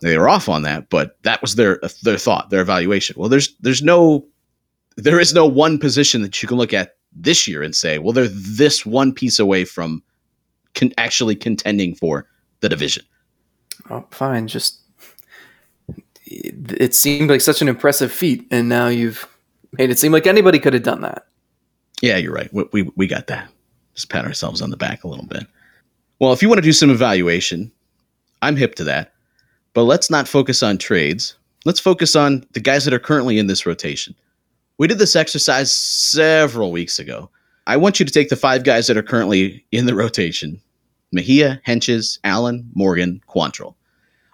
They 0.00 0.18
were 0.18 0.28
off 0.28 0.48
on 0.48 0.62
that, 0.62 0.90
but 0.90 1.16
that 1.22 1.40
was 1.40 1.54
their 1.54 1.80
their 2.02 2.18
thought, 2.18 2.50
their 2.50 2.60
evaluation. 2.60 3.16
Well, 3.18 3.30
there's 3.30 3.54
there's 3.60 3.82
no 3.82 4.26
there 4.96 5.20
is 5.20 5.32
no 5.32 5.46
one 5.46 5.78
position 5.78 6.22
that 6.22 6.42
you 6.42 6.48
can 6.48 6.58
look 6.58 6.74
at 6.74 6.96
this 7.12 7.48
year 7.48 7.62
and 7.62 7.74
say, 7.74 7.98
well, 7.98 8.12
they're 8.12 8.28
this 8.28 8.84
one 8.84 9.12
piece 9.12 9.38
away 9.38 9.64
from 9.64 10.02
con- 10.74 10.92
actually 10.98 11.34
contending 11.34 11.94
for 11.94 12.26
the 12.60 12.68
division. 12.68 13.04
Oh, 13.90 14.04
fine. 14.10 14.48
Just 14.48 14.80
it, 16.26 16.94
seemed 16.94 17.30
like 17.30 17.40
such 17.40 17.62
an 17.62 17.68
impressive 17.68 18.12
feat, 18.12 18.46
and 18.50 18.68
now 18.68 18.88
you've 18.88 19.26
made 19.72 19.90
it 19.90 19.98
seem 19.98 20.12
like 20.12 20.26
anybody 20.26 20.58
could 20.58 20.74
have 20.74 20.82
done 20.82 21.00
that. 21.02 21.26
Yeah, 22.02 22.16
you're 22.16 22.34
right. 22.34 22.52
We, 22.52 22.64
we, 22.72 22.82
we 22.96 23.06
got 23.06 23.28
that. 23.28 23.48
Just 23.94 24.10
pat 24.10 24.24
ourselves 24.24 24.60
on 24.60 24.70
the 24.70 24.76
back 24.76 25.04
a 25.04 25.08
little 25.08 25.26
bit. 25.26 25.46
Well, 26.18 26.32
if 26.32 26.42
you 26.42 26.48
want 26.48 26.58
to 26.58 26.62
do 26.62 26.72
some 26.72 26.90
evaluation, 26.90 27.70
I'm 28.42 28.56
hip 28.56 28.74
to 28.76 28.84
that. 28.84 29.12
But 29.72 29.84
let's 29.84 30.10
not 30.10 30.28
focus 30.28 30.62
on 30.62 30.78
trades. 30.78 31.36
Let's 31.64 31.80
focus 31.80 32.16
on 32.16 32.44
the 32.52 32.60
guys 32.60 32.84
that 32.84 32.94
are 32.94 32.98
currently 32.98 33.38
in 33.38 33.46
this 33.46 33.66
rotation. 33.66 34.14
We 34.78 34.86
did 34.86 34.98
this 34.98 35.16
exercise 35.16 35.72
several 35.72 36.72
weeks 36.72 36.98
ago. 36.98 37.30
I 37.66 37.76
want 37.76 37.98
you 37.98 38.06
to 38.06 38.12
take 38.12 38.28
the 38.28 38.36
five 38.36 38.64
guys 38.64 38.86
that 38.86 38.96
are 38.96 39.02
currently 39.02 39.64
in 39.72 39.86
the 39.86 39.94
rotation 39.94 40.60
Mejia, 41.12 41.60
Hentges, 41.66 42.18
Allen, 42.24 42.70
Morgan, 42.74 43.20
Quantrill. 43.28 43.74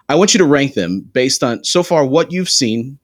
I 0.09 0.15
want 0.15 0.33
you 0.33 0.37
to 0.37 0.45
rank 0.45 0.73
them 0.73 1.01
based 1.01 1.43
on 1.43 1.63
so 1.63 1.83
far 1.83 2.05
what 2.05 2.31
you've 2.31 2.49
seen. 2.49 2.99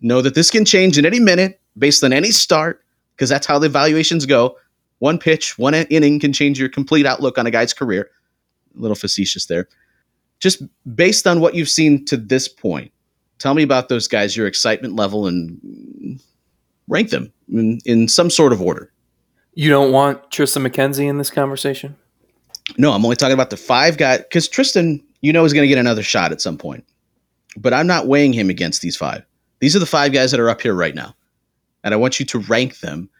Know 0.00 0.22
that 0.22 0.34
this 0.34 0.50
can 0.50 0.64
change 0.64 0.96
in 0.98 1.04
any 1.04 1.20
minute 1.20 1.60
based 1.76 2.02
on 2.02 2.12
any 2.12 2.30
start, 2.30 2.82
because 3.14 3.28
that's 3.28 3.46
how 3.46 3.58
the 3.58 3.66
evaluations 3.66 4.26
go. 4.26 4.56
One 4.98 5.18
pitch, 5.18 5.58
one 5.58 5.74
inning 5.74 6.18
can 6.20 6.32
change 6.32 6.58
your 6.58 6.68
complete 6.68 7.06
outlook 7.06 7.38
on 7.38 7.46
a 7.46 7.50
guy's 7.50 7.72
career. 7.72 8.10
A 8.76 8.80
little 8.80 8.94
facetious 8.94 9.46
there. 9.46 9.68
Just 10.38 10.62
based 10.94 11.26
on 11.26 11.40
what 11.40 11.54
you've 11.54 11.68
seen 11.68 12.04
to 12.06 12.16
this 12.16 12.48
point, 12.48 12.92
tell 13.38 13.54
me 13.54 13.62
about 13.62 13.88
those 13.88 14.08
guys, 14.08 14.36
your 14.36 14.46
excitement 14.46 14.96
level, 14.96 15.26
and 15.26 16.18
rank 16.88 17.10
them 17.10 17.32
in, 17.50 17.78
in 17.84 18.08
some 18.08 18.30
sort 18.30 18.52
of 18.52 18.62
order. 18.62 18.90
You 19.54 19.68
don't 19.68 19.92
want 19.92 20.30
Triston 20.30 20.66
McKenzie 20.66 21.08
in 21.08 21.18
this 21.18 21.30
conversation? 21.30 21.96
No, 22.78 22.92
I'm 22.92 23.04
only 23.04 23.16
talking 23.16 23.34
about 23.34 23.50
the 23.50 23.56
five 23.56 23.98
guys 23.98 24.20
because 24.20 24.48
Triston, 24.48 25.02
you 25.20 25.32
know, 25.32 25.42
he's 25.42 25.52
going 25.52 25.64
to 25.64 25.68
get 25.68 25.78
another 25.78 26.02
shot 26.02 26.32
at 26.32 26.40
some 26.40 26.56
point. 26.56 26.84
But 27.56 27.74
I'm 27.74 27.86
not 27.86 28.06
weighing 28.06 28.32
him 28.32 28.48
against 28.48 28.80
these 28.82 28.96
five. 28.96 29.24
These 29.60 29.76
are 29.76 29.80
the 29.80 29.86
five 29.86 30.12
guys 30.12 30.30
that 30.30 30.40
are 30.40 30.48
up 30.48 30.60
here 30.60 30.74
right 30.74 30.94
now. 30.94 31.14
And 31.84 31.94
I 31.94 31.96
want 31.96 32.20
you 32.20 32.26
to 32.26 32.38
rank 32.40 32.80
them 32.80 33.10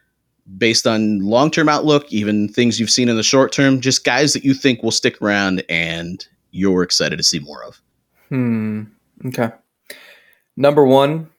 based 0.57 0.87
on 0.87 1.19
long 1.19 1.51
term 1.51 1.69
outlook, 1.69 2.11
even 2.11 2.47
things 2.47 2.79
you've 2.79 2.89
seen 2.89 3.09
in 3.09 3.17
the 3.17 3.23
short 3.23 3.51
term, 3.51 3.81
just 3.81 4.03
guys 4.03 4.33
that 4.33 4.43
you 4.43 4.53
think 4.53 4.83
will 4.83 4.91
stick 4.91 5.21
around 5.21 5.63
and 5.69 6.25
you're 6.51 6.83
excited 6.83 7.17
to 7.17 7.23
see 7.23 7.39
more 7.39 7.63
of. 7.63 7.81
Hmm. 8.29 8.83
Okay. 9.25 9.51
Number 10.55 10.85
one. 10.85 11.29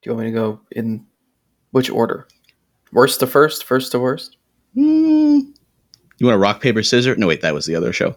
Do 0.00 0.10
you 0.10 0.14
want 0.14 0.26
me 0.26 0.30
to 0.32 0.38
go 0.38 0.60
in 0.70 1.04
which 1.72 1.90
order? 1.90 2.28
Worst 2.92 3.18
to 3.20 3.26
first, 3.26 3.64
first 3.64 3.90
to 3.92 3.98
worst. 3.98 4.36
Hmm. 4.74 5.40
You 6.18 6.26
want 6.26 6.36
a 6.36 6.38
rock, 6.38 6.60
paper, 6.60 6.82
scissors? 6.82 7.18
No, 7.18 7.26
wait, 7.26 7.42
that 7.42 7.54
was 7.54 7.66
the 7.66 7.74
other 7.74 7.92
show. 7.92 8.16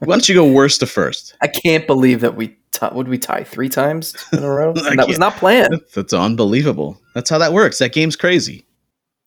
Why 0.00 0.06
don't 0.06 0.28
you 0.28 0.34
go 0.34 0.46
worst 0.50 0.80
to 0.80 0.86
first? 0.86 1.34
I 1.40 1.46
can't 1.48 1.86
believe 1.86 2.20
that 2.20 2.36
we 2.36 2.48
t- 2.72 2.86
would 2.92 3.08
we 3.08 3.18
tie 3.18 3.44
three 3.44 3.68
times 3.68 4.14
in 4.32 4.42
a 4.42 4.48
row. 4.50 4.72
That 4.74 4.96
was 4.96 5.06
can't. 5.06 5.18
not 5.18 5.36
planned. 5.36 5.80
That's 5.94 6.12
unbelievable. 6.12 7.00
That's 7.14 7.30
how 7.30 7.38
that 7.38 7.52
works. 7.52 7.78
That 7.78 7.92
game's 7.92 8.16
crazy. 8.16 8.66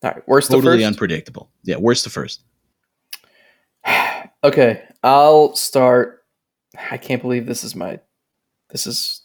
All 0.03 0.11
right, 0.11 0.27
worst 0.27 0.51
Totally 0.51 0.77
to 0.77 0.83
first. 0.83 0.93
unpredictable. 0.93 1.49
Yeah, 1.63 1.77
worst 1.77 2.03
to 2.03 2.09
first. 2.09 2.41
okay, 4.43 4.83
I'll 5.03 5.55
start. 5.55 6.23
I 6.91 6.97
can't 6.97 7.21
believe 7.21 7.45
this 7.45 7.63
is 7.63 7.75
my. 7.75 7.99
This 8.69 8.87
is. 8.87 9.21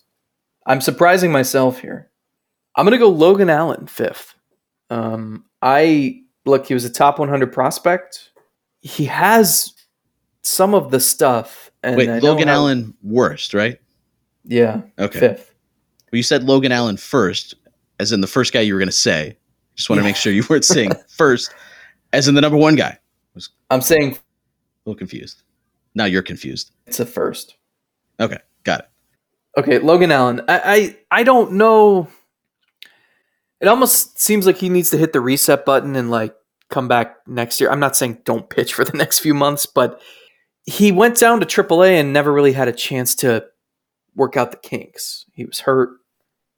I'm 0.66 0.80
surprising 0.80 1.32
myself 1.32 1.80
here. 1.80 2.10
I'm 2.76 2.84
gonna 2.86 2.98
go 2.98 3.08
Logan 3.10 3.50
Allen 3.50 3.86
fifth. 3.86 4.34
Um, 4.90 5.44
I 5.62 6.22
look. 6.46 6.66
He 6.66 6.74
was 6.74 6.84
a 6.84 6.90
top 6.90 7.18
100 7.18 7.52
prospect. 7.52 8.30
He 8.80 9.04
has 9.06 9.74
some 10.42 10.74
of 10.74 10.90
the 10.90 11.00
stuff. 11.00 11.70
And 11.82 11.96
Wait, 11.96 12.08
I 12.08 12.18
Logan 12.18 12.48
how- 12.48 12.54
Allen 12.54 12.94
worst, 13.02 13.54
right? 13.54 13.78
Yeah, 14.44 14.82
Okay. 14.98 15.18
fifth. 15.20 15.54
Well, 16.12 16.16
you 16.18 16.22
said 16.22 16.44
Logan 16.44 16.72
Allen 16.72 16.96
first, 16.96 17.54
as 17.98 18.12
in 18.12 18.20
the 18.20 18.26
first 18.26 18.52
guy 18.52 18.60
you 18.60 18.74
were 18.74 18.80
going 18.80 18.88
to 18.88 18.92
say. 18.92 19.36
Just 19.76 19.88
want 19.88 19.98
to 19.98 20.02
Yeah. 20.02 20.08
make 20.08 20.16
sure 20.16 20.32
you 20.32 20.44
weren't 20.48 20.64
saying 20.76 20.92
first, 21.08 21.52
as 22.12 22.26
in 22.28 22.34
the 22.34 22.40
number 22.40 22.58
one 22.58 22.74
guy. 22.76 22.98
I'm 23.70 23.80
saying 23.82 24.12
A 24.14 24.18
little 24.90 24.98
confused. 24.98 25.42
Now 25.94 26.04
you're 26.06 26.22
confused. 26.22 26.72
it's 26.86 26.98
a 27.00 27.06
first. 27.06 27.56
Okay, 28.18 28.38
got 28.64 28.80
it. 28.80 28.86
Okay, 29.58 29.78
Logan 29.78 30.10
Allen. 30.12 30.40
I, 30.48 30.96
I 31.10 31.20
I 31.20 31.22
don't 31.22 31.52
know. 31.52 32.08
It 33.60 33.68
almost 33.68 34.18
seems 34.18 34.46
like 34.46 34.56
he 34.56 34.68
needs 34.68 34.90
to 34.90 34.96
hit 34.98 35.12
the 35.12 35.20
reset 35.20 35.64
button 35.64 35.94
and 35.96 36.10
like 36.10 36.34
come 36.68 36.88
back 36.88 37.16
next 37.26 37.60
year. 37.60 37.70
I'm 37.70 37.80
not 37.80 37.94
saying 37.96 38.18
don't 38.24 38.48
pitch 38.48 38.74
for 38.74 38.84
the 38.84 38.96
next 38.96 39.18
few 39.20 39.34
months, 39.34 39.66
but 39.66 40.00
he 40.70 40.92
went 40.92 41.18
down 41.18 41.40
to 41.40 41.46
AAA 41.46 41.94
and 41.94 42.12
never 42.12 42.32
really 42.32 42.52
had 42.52 42.68
a 42.68 42.72
chance 42.72 43.16
to 43.16 43.44
work 44.14 44.36
out 44.36 44.52
the 44.52 44.56
kinks. 44.56 45.26
He 45.32 45.44
was 45.44 45.60
hurt. 45.60 45.90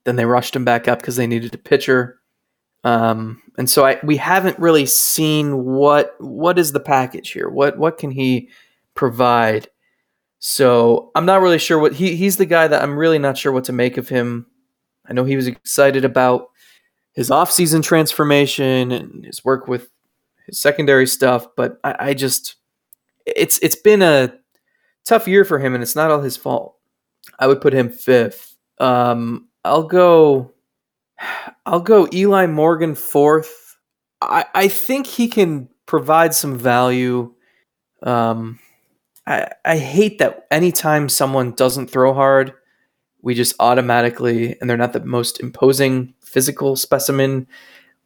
Then 0.05 0.17
they 0.17 0.27
rushed 0.27 0.55
him 0.55 0.65
back 0.65 0.87
up 0.87 1.01
because 1.01 1.17
they 1.17 1.27
needed 1.27 1.55
a 1.55 1.59
pitcher. 1.59 2.21
Um, 2.85 3.41
and 3.57 3.71
so 3.71 3.87
I 3.87 3.99
we 4.03 4.17
haven't 4.17 4.59
really 4.59 4.87
seen 4.87 5.65
what 5.65 6.15
what 6.19 6.59
is 6.59 6.73
the 6.73 6.81
package 6.81 7.31
here. 7.31 7.49
What 7.49 7.79
what 7.79 7.97
can 7.97 8.11
he 8.11 8.51
provide? 8.95 9.69
So 10.41 11.11
I'm 11.15 11.25
not 11.25 11.41
really 11.41 11.59
sure 11.59 11.79
what 11.79 11.95
he 11.95 12.17
he's 12.17 12.37
the 12.37 12.47
guy 12.47 12.69
that 12.69 12.83
I'm 12.83 12.99
really 12.99 13.19
not 13.19 13.39
sure 13.39 13.53
what 13.53 13.65
to 13.65 13.73
make 13.73 13.97
of 13.97 14.09
him. 14.09 14.47
I 15.07 15.13
know 15.13 15.25
he 15.25 15.37
was 15.37 15.47
excited 15.47 16.05
about 16.05 16.51
his 17.13 17.31
offseason 17.31 17.83
transformation 17.83 18.91
and 18.93 19.25
his 19.25 19.45
work 19.45 19.69
with 19.69 19.89
his 20.47 20.59
secondary 20.59 21.07
stuff, 21.07 21.47
but 21.57 21.79
I, 21.85 21.97
I 21.99 22.15
just 22.15 22.57
it's 23.27 23.59
it's 23.59 23.77
been 23.77 24.03
a 24.03 24.35
tough 25.05 25.27
year 25.29 25.45
for 25.45 25.59
him 25.59 25.75
and 25.75 25.83
it's 25.83 25.97
not 25.97 26.11
all 26.11 26.21
his 26.21 26.37
fault. 26.37 26.77
I 27.39 27.47
would 27.47 27.61
put 27.61 27.73
him 27.73 27.91
fifth. 27.91 28.57
Um, 28.79 29.49
I'll 29.65 29.85
go 29.85 30.53
I'll 31.67 31.81
go 31.81 32.09
Eli 32.13 32.47
Morgan 32.47 32.95
fourth. 32.95 33.77
I, 34.21 34.45
I 34.55 34.69
think 34.69 35.07
he 35.07 35.29
can 35.29 35.69
provide 35.87 36.35
some 36.35 36.59
value. 36.59 37.35
Um, 38.03 38.59
I, 39.27 39.49
I 39.65 39.79
hate 39.79 40.19
that 40.19 40.47
anytime 40.51 41.09
someone 41.09 41.53
doesn't 41.53 41.91
throw 41.91 42.15
hard, 42.15 42.55
we 43.21 43.35
just 43.35 43.55
automatically, 43.61 44.57
and 44.61 44.69
they're 44.69 44.77
not 44.77 44.93
the 44.93 45.05
most 45.05 45.41
imposing 45.41 46.15
physical 46.25 46.77
specimen, 46.77 47.47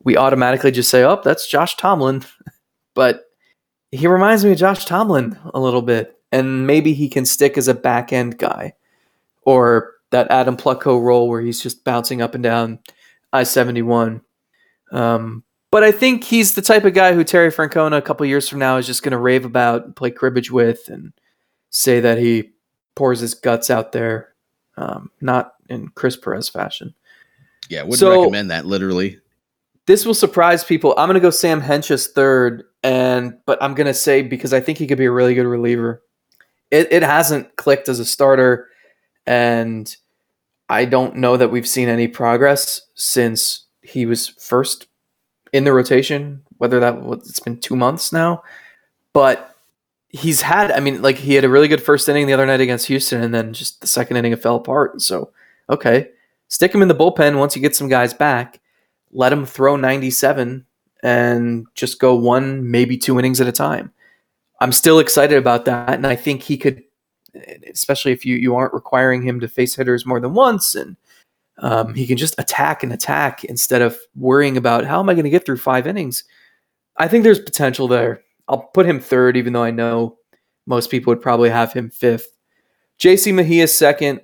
we 0.05 0.17
automatically 0.17 0.71
just 0.71 0.91
say, 0.91 1.03
oh, 1.03 1.21
that's 1.25 1.49
Josh 1.49 1.77
Tomlin. 1.77 2.25
but 2.95 3.26
he 3.93 4.07
reminds 4.07 4.45
me 4.45 4.53
of 4.53 4.59
Josh 4.59 4.85
Tomlin 4.85 5.39
a 5.55 5.61
little 5.61 5.83
bit, 5.83 6.19
and 6.33 6.67
maybe 6.67 6.93
he 6.93 7.09
can 7.09 7.25
stick 7.25 7.57
as 7.57 7.69
a 7.69 7.75
back 7.75 8.13
end 8.13 8.39
guy 8.39 8.73
or 9.43 9.93
that 10.11 10.31
Adam 10.31 10.57
Plutko 10.57 11.03
role 11.03 11.29
where 11.29 11.41
he's 11.41 11.63
just 11.63 11.85
bouncing 11.85 12.21
up 12.23 12.35
and 12.35 12.43
down 12.43 12.79
I 13.33 13.43
71. 13.43 14.21
Um, 14.93 15.43
but 15.71 15.83
I 15.85 15.93
think 15.93 16.25
he's 16.25 16.55
the 16.55 16.63
type 16.63 16.85
of 16.85 16.95
guy 16.95 17.13
who 17.13 17.25
Terry 17.25 17.51
Francona 17.51 17.99
a 17.99 18.03
couple 18.03 18.25
years 18.27 18.49
from 18.49 18.59
now 18.61 18.77
is 18.77 18.87
just 18.87 19.03
going 19.03 19.13
to 19.13 19.19
rave 19.19 19.45
about, 19.45 19.97
play 19.97 20.11
cribbage 20.11 20.51
with, 20.51 20.89
and 20.89 21.13
say 21.71 22.01
that 22.01 22.19
he 22.19 22.51
pours 22.95 23.21
his 23.21 23.35
guts 23.35 23.69
out 23.69 23.93
there, 23.93 24.33
um, 24.77 25.11
not 25.21 25.55
in 25.69 25.89
Chris 25.89 26.17
Perez 26.17 26.49
fashion. 26.49 26.95
Yeah, 27.69 27.83
would 27.83 27.99
So- 27.99 28.21
recommend 28.21 28.51
that 28.53 28.65
literally. 28.65 29.21
This 29.87 30.05
will 30.05 30.15
surprise 30.15 30.65
people. 30.65 30.95
I'm 30.97 31.09
going 31.09 31.15
to 31.15 31.21
go 31.21 31.31
Sam 31.31 31.63
Hentges 31.63 32.09
third, 32.09 32.65
and 32.83 33.39
but 33.47 33.63
I'm 33.63 33.75
going 33.75 33.87
to 33.87 33.95
say 33.95 34.23
because 34.23 34.53
I 34.53 34.61
think 34.61 34.79
he 34.79 34.87
could 34.87 34.99
be 34.99 35.05
a 35.05 35.13
really 35.13 35.35
good 35.35 35.47
reliever. 35.47 36.03
It, 36.73 36.93
it 36.93 37.03
hasn't 37.05 37.55
clicked 37.57 37.89
as 37.89 38.01
a 38.01 38.05
starter, 38.05 38.69
and 39.27 39.95
I 40.69 40.85
don't 40.87 41.17
know 41.17 41.37
that 41.37 41.53
we've 41.53 41.69
seen 41.69 41.89
any 41.89 42.09
progress 42.09 42.81
since 42.95 43.67
he 43.83 44.07
was 44.07 44.29
first 44.29 44.89
in 45.53 45.63
the 45.63 45.73
rotation. 45.73 46.43
Whether 46.59 46.81
that 46.81 46.97
it's 47.13 47.39
been 47.39 47.61
two 47.61 47.77
months 47.77 48.13
now, 48.13 48.43
but 49.13 49.55
he's 50.09 50.41
had. 50.41 50.73
I 50.73 50.81
mean, 50.81 51.01
like 51.01 51.17
he 51.17 51.35
had 51.35 51.45
a 51.45 51.49
really 51.49 51.69
good 51.69 51.83
first 51.83 52.09
inning 52.09 52.27
the 52.27 52.33
other 52.33 52.47
night 52.47 52.61
against 52.61 52.89
Houston, 52.89 53.23
and 53.23 53.33
then 53.33 53.53
just 53.53 53.81
the 53.83 53.87
second 53.87 54.17
inning 54.17 54.33
it 54.33 54.43
fell 54.43 54.57
apart. 54.57 55.01
So 55.01 55.31
okay, 55.71 56.09
stick 56.49 56.75
him 56.75 56.83
in 56.83 56.89
the 56.89 56.95
bullpen 56.95 57.39
once 57.39 57.55
you 57.55 57.63
get 57.63 57.77
some 57.77 57.89
guys 57.89 58.13
back. 58.13 58.61
Let 59.13 59.33
him 59.33 59.47
throw 59.47 59.77
97 59.77 60.67
and 61.03 61.67
just 61.75 62.01
go 62.01 62.15
one, 62.15 62.71
maybe 62.71 62.97
two 62.97 63.19
innings 63.19 63.41
at 63.41 63.47
a 63.47 63.53
time. 63.53 63.93
I'm 64.61 64.73
still 64.73 64.99
excited 64.99 65.37
about 65.37 65.67
that, 65.67 65.95
and 65.95 66.07
I 66.07 66.17
think 66.17 66.43
he 66.43 66.57
could, 66.57 66.83
especially 67.71 68.13
if 68.13 68.25
you 68.25 68.37
you 68.37 68.57
aren't 68.57 68.73
requiring 68.73 69.23
him 69.23 69.39
to 69.41 69.49
face 69.49 69.75
hitters 69.75 70.07
more 70.07 70.19
than 70.19 70.35
once, 70.35 70.75
and 70.75 70.97
um, 71.59 71.95
he 71.95 72.07
can 72.07 72.17
just 72.17 72.39
attack 72.39 72.83
and 72.83 72.93
attack 72.93 73.45
instead 73.45 73.83
of 73.83 73.99
worrying 74.15 74.57
about 74.57 74.85
how 74.85 75.01
am 75.01 75.09
I 75.09 75.15
going 75.15 75.25
to 75.25 75.31
get 75.31 75.45
through 75.45 75.59
five 75.59 75.87
innings. 75.87 76.25
I 76.97 77.09
think 77.09 77.25
there's 77.25 77.39
potential 77.39 77.89
there. 77.89 78.23
I'll 78.49 78.59
put 78.59 78.87
him 78.87 79.01
third, 79.01 79.37
even 79.37 79.53
though 79.53 79.63
I 79.63 79.71
know 79.71 80.17
most 80.67 80.91
people 80.91 81.11
would 81.11 81.23
probably 81.23 81.51
have 81.51 81.73
him 81.73 81.91
fifth. 81.91 82.29
JC 82.99 83.35
Mejia 83.35 83.69
second. 83.69 84.21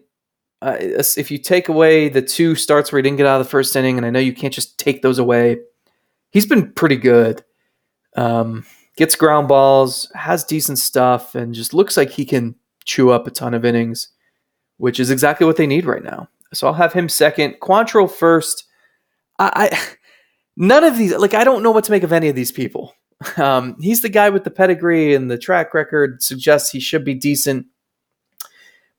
Uh, 0.62 0.76
if 1.16 1.28
you 1.28 1.38
take 1.38 1.68
away 1.68 2.08
the 2.08 2.22
two 2.22 2.54
starts 2.54 2.92
where 2.92 2.98
he 2.98 3.02
didn't 3.02 3.16
get 3.16 3.26
out 3.26 3.40
of 3.40 3.44
the 3.44 3.50
first 3.50 3.74
inning, 3.74 3.96
and 3.96 4.06
I 4.06 4.10
know 4.10 4.20
you 4.20 4.32
can't 4.32 4.54
just 4.54 4.78
take 4.78 5.02
those 5.02 5.18
away, 5.18 5.58
he's 6.30 6.46
been 6.46 6.72
pretty 6.72 6.96
good. 6.96 7.44
Um, 8.16 8.64
gets 8.96 9.16
ground 9.16 9.48
balls, 9.48 10.08
has 10.14 10.44
decent 10.44 10.78
stuff, 10.78 11.34
and 11.34 11.52
just 11.52 11.74
looks 11.74 11.96
like 11.96 12.10
he 12.10 12.24
can 12.24 12.54
chew 12.84 13.10
up 13.10 13.26
a 13.26 13.32
ton 13.32 13.54
of 13.54 13.64
innings, 13.64 14.08
which 14.76 15.00
is 15.00 15.10
exactly 15.10 15.46
what 15.46 15.56
they 15.56 15.66
need 15.66 15.84
right 15.84 16.04
now. 16.04 16.28
So 16.54 16.68
I'll 16.68 16.74
have 16.74 16.92
him 16.92 17.08
second. 17.08 17.56
Quantrill 17.60 18.10
first. 18.10 18.64
I, 19.40 19.68
I 19.72 19.80
none 20.56 20.84
of 20.84 20.96
these 20.96 21.16
like 21.16 21.34
I 21.34 21.42
don't 21.42 21.64
know 21.64 21.72
what 21.72 21.82
to 21.84 21.90
make 21.90 22.04
of 22.04 22.12
any 22.12 22.28
of 22.28 22.36
these 22.36 22.52
people. 22.52 22.94
Um, 23.36 23.76
he's 23.80 24.00
the 24.00 24.08
guy 24.08 24.30
with 24.30 24.42
the 24.42 24.50
pedigree 24.50 25.14
and 25.14 25.30
the 25.30 25.38
track 25.38 25.74
record 25.74 26.24
suggests 26.24 26.70
he 26.70 26.80
should 26.80 27.04
be 27.04 27.14
decent, 27.14 27.66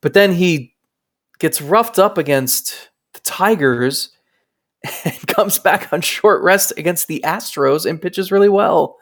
but 0.00 0.14
then 0.14 0.32
he 0.32 0.73
gets 1.44 1.60
roughed 1.60 1.98
up 1.98 2.16
against 2.16 2.88
the 3.12 3.20
Tigers 3.20 4.08
and 5.04 5.14
comes 5.26 5.58
back 5.58 5.92
on 5.92 6.00
short 6.00 6.42
rest 6.42 6.72
against 6.78 7.06
the 7.06 7.20
Astros 7.22 7.84
and 7.84 8.00
pitches 8.00 8.32
really 8.32 8.48
well. 8.48 8.96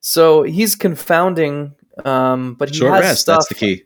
So 0.00 0.42
he's 0.42 0.74
confounding, 0.74 1.76
um, 2.04 2.54
but 2.54 2.70
he 2.70 2.74
Short 2.78 2.94
has 2.94 3.02
rest, 3.02 3.20
stuff. 3.20 3.44
that's 3.48 3.48
the 3.48 3.54
key. 3.54 3.84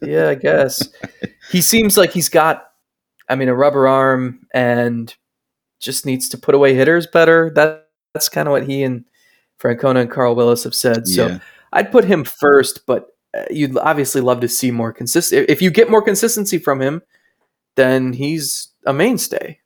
yeah, 0.02 0.30
I 0.30 0.34
guess 0.34 0.88
he 1.50 1.60
seems 1.60 1.98
like 1.98 2.10
he's 2.12 2.30
got, 2.30 2.70
I 3.28 3.34
mean, 3.34 3.50
a 3.50 3.54
rubber 3.54 3.86
arm 3.86 4.46
and 4.54 5.14
just 5.78 6.06
needs 6.06 6.30
to 6.30 6.38
put 6.38 6.54
away 6.54 6.72
hitters 6.74 7.06
better. 7.06 7.52
That 7.54 7.90
that's 8.14 8.30
kind 8.30 8.48
of 8.48 8.52
what 8.52 8.66
he 8.66 8.82
and 8.82 9.04
Francona 9.60 10.00
and 10.00 10.10
Carl 10.10 10.34
Willis 10.34 10.64
have 10.64 10.74
said. 10.74 11.06
So 11.06 11.26
Yeah. 11.26 11.38
I'd 11.74 11.92
put 11.92 12.04
him 12.04 12.24
first, 12.24 12.86
but 12.86 13.08
uh, 13.36 13.44
you'd 13.50 13.76
obviously 13.76 14.22
love 14.22 14.40
to 14.40 14.48
see 14.48 14.70
more 14.70 14.90
consistent. 14.92 15.50
If 15.50 15.60
you 15.60 15.70
get 15.70 15.90
more 15.90 16.00
consistency 16.02 16.56
from 16.56 16.80
him, 16.80 17.02
then 17.76 18.12
he's 18.12 18.68
a 18.86 18.92
mainstay. 18.92 19.58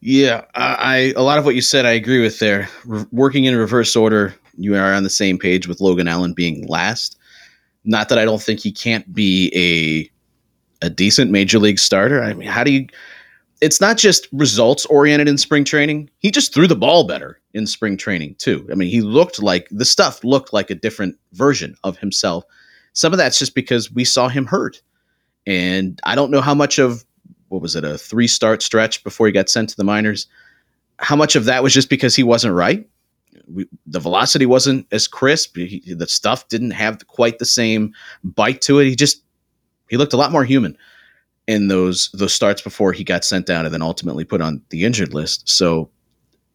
Yeah, 0.00 0.44
I, 0.54 0.74
I 0.74 0.96
a 1.16 1.22
lot 1.22 1.38
of 1.38 1.44
what 1.44 1.54
you 1.54 1.60
said 1.60 1.84
I 1.84 1.90
agree 1.90 2.22
with 2.22 2.38
there. 2.38 2.68
Re- 2.84 3.04
working 3.12 3.44
in 3.44 3.56
reverse 3.56 3.94
order, 3.94 4.34
you 4.56 4.74
are 4.74 4.94
on 4.94 5.02
the 5.02 5.10
same 5.10 5.38
page 5.38 5.68
with 5.68 5.80
Logan 5.80 6.08
Allen 6.08 6.32
being 6.32 6.66
last. 6.66 7.18
Not 7.84 8.08
that 8.08 8.18
I 8.18 8.24
don't 8.24 8.42
think 8.42 8.60
he 8.60 8.72
can't 8.72 9.12
be 9.12 9.50
a 9.54 10.86
a 10.86 10.90
decent 10.90 11.30
major 11.30 11.58
league 11.58 11.78
starter. 11.78 12.22
I 12.22 12.32
mean, 12.32 12.48
how 12.48 12.64
do 12.64 12.72
you? 12.72 12.86
It's 13.60 13.80
not 13.80 13.98
just 13.98 14.26
results 14.32 14.86
oriented 14.86 15.28
in 15.28 15.36
spring 15.36 15.64
training. 15.64 16.08
He 16.18 16.30
just 16.30 16.54
threw 16.54 16.66
the 16.66 16.76
ball 16.76 17.06
better 17.06 17.38
in 17.52 17.66
spring 17.66 17.98
training 17.98 18.36
too. 18.36 18.66
I 18.72 18.74
mean, 18.74 18.88
he 18.88 19.02
looked 19.02 19.42
like 19.42 19.68
the 19.70 19.84
stuff 19.84 20.24
looked 20.24 20.54
like 20.54 20.70
a 20.70 20.74
different 20.74 21.16
version 21.32 21.74
of 21.84 21.98
himself. 21.98 22.44
Some 22.94 23.12
of 23.12 23.18
that's 23.18 23.38
just 23.38 23.54
because 23.54 23.92
we 23.92 24.04
saw 24.04 24.28
him 24.28 24.46
hurt, 24.46 24.80
and 25.46 26.00
I 26.04 26.14
don't 26.14 26.30
know 26.30 26.40
how 26.40 26.54
much 26.54 26.78
of 26.78 27.04
what 27.50 27.60
was 27.60 27.76
it 27.76 27.84
a 27.84 27.98
three 27.98 28.28
start 28.28 28.62
stretch 28.62 29.04
before 29.04 29.26
he 29.26 29.32
got 29.32 29.50
sent 29.50 29.68
to 29.68 29.76
the 29.76 29.84
minors. 29.84 30.26
How 30.98 31.16
much 31.16 31.36
of 31.36 31.44
that 31.44 31.62
was 31.62 31.74
just 31.74 31.90
because 31.90 32.16
he 32.16 32.22
wasn't 32.22 32.54
right? 32.54 32.88
We, 33.52 33.66
the 33.86 34.00
velocity 34.00 34.46
wasn't 34.46 34.86
as 34.92 35.08
crisp. 35.08 35.56
He, 35.56 35.82
the 35.94 36.06
stuff 36.06 36.48
didn't 36.48 36.70
have 36.70 37.06
quite 37.08 37.38
the 37.38 37.44
same 37.44 37.92
bite 38.22 38.60
to 38.62 38.78
it. 38.78 38.86
He 38.86 38.94
just 38.94 39.22
he 39.88 39.96
looked 39.96 40.12
a 40.12 40.16
lot 40.16 40.32
more 40.32 40.44
human 40.44 40.78
in 41.48 41.66
those 41.66 42.08
those 42.12 42.32
starts 42.32 42.62
before 42.62 42.92
he 42.92 43.02
got 43.02 43.24
sent 43.24 43.46
down 43.46 43.64
and 43.64 43.74
then 43.74 43.82
ultimately 43.82 44.24
put 44.24 44.40
on 44.40 44.62
the 44.70 44.84
injured 44.84 45.12
list. 45.12 45.48
So 45.48 45.90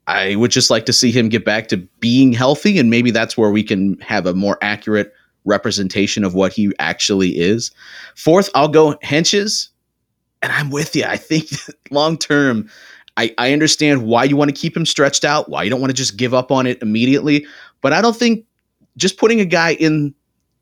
I 0.07 0.35
would 0.35 0.51
just 0.51 0.69
like 0.69 0.85
to 0.85 0.93
see 0.93 1.11
him 1.11 1.27
get 1.29 1.43
back 1.43 1.67
to 1.69 1.77
being 1.99 2.31
healthy, 2.31 2.79
and 2.79 2.89
maybe 2.89 3.11
that's 3.11 3.37
where 3.37 3.51
we 3.51 3.63
can 3.63 3.99
have 3.99 4.25
a 4.25 4.33
more 4.33 4.57
accurate 4.61 5.11
representation 5.43 6.23
of 6.23 6.33
what 6.33 6.53
he 6.53 6.71
actually 6.79 7.37
is. 7.37 7.71
Fourth, 8.15 8.49
I'll 8.55 8.67
go 8.69 8.95
Hentges, 9.03 9.69
and 10.45 10.53
I'm 10.53 10.69
with 10.69 10.95
you. 10.95 11.03
I 11.03 11.17
think 11.17 11.49
long 11.91 12.17
term, 12.17 12.69
I, 13.17 13.33
I 13.39 13.51
understand 13.51 14.05
why 14.05 14.25
you 14.25 14.37
want 14.37 14.49
to 14.49 14.55
keep 14.55 14.77
him 14.77 14.85
stretched 14.85 15.25
out, 15.25 15.49
why 15.49 15.63
you 15.63 15.71
don't 15.71 15.81
want 15.81 15.89
to 15.89 15.95
just 15.95 16.17
give 16.17 16.35
up 16.35 16.51
on 16.51 16.67
it 16.67 16.81
immediately, 16.83 17.47
but 17.81 17.93
I 17.93 18.01
don't 18.01 18.15
think 18.15 18.45
just 18.95 19.17
putting 19.17 19.39
a 19.41 19.45
guy 19.45 19.73
in 19.73 20.13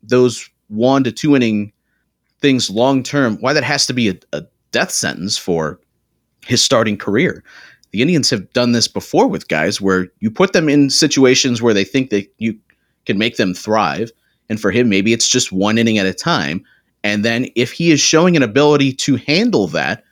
those 0.02 0.48
one 0.68 1.04
to 1.04 1.12
two 1.12 1.36
inning 1.36 1.70
things 2.40 2.70
long 2.70 3.02
term, 3.02 3.36
why 3.40 3.52
that 3.52 3.62
has 3.62 3.86
to 3.86 3.92
be 3.92 4.08
a, 4.08 4.14
a 4.32 4.42
death 4.72 4.90
sentence 4.90 5.36
for 5.36 5.78
his 6.46 6.64
starting 6.64 6.96
career. 6.96 7.44
The 7.90 8.00
Indians 8.00 8.30
have 8.30 8.50
done 8.54 8.72
this 8.72 8.88
before 8.88 9.28
with 9.28 9.48
guys 9.48 9.80
where 9.80 10.08
you 10.20 10.30
put 10.30 10.54
them 10.54 10.68
in 10.70 10.88
situations 10.88 11.60
where 11.60 11.74
they 11.74 11.84
think 11.84 12.08
that 12.10 12.32
you 12.38 12.58
can 13.04 13.18
make 13.18 13.36
them 13.36 13.52
thrive. 13.52 14.10
And 14.48 14.58
for 14.58 14.70
him, 14.70 14.88
maybe 14.88 15.12
it's 15.12 15.28
just 15.28 15.52
one 15.52 15.76
inning 15.76 15.98
at 15.98 16.06
a 16.06 16.14
time. 16.14 16.64
And 17.04 17.24
then 17.24 17.46
if 17.54 17.70
he 17.70 17.92
is 17.92 18.00
showing 18.00 18.34
an 18.36 18.42
ability 18.42 18.94
to 18.94 19.16
handle 19.16 19.68
that, 19.68 20.02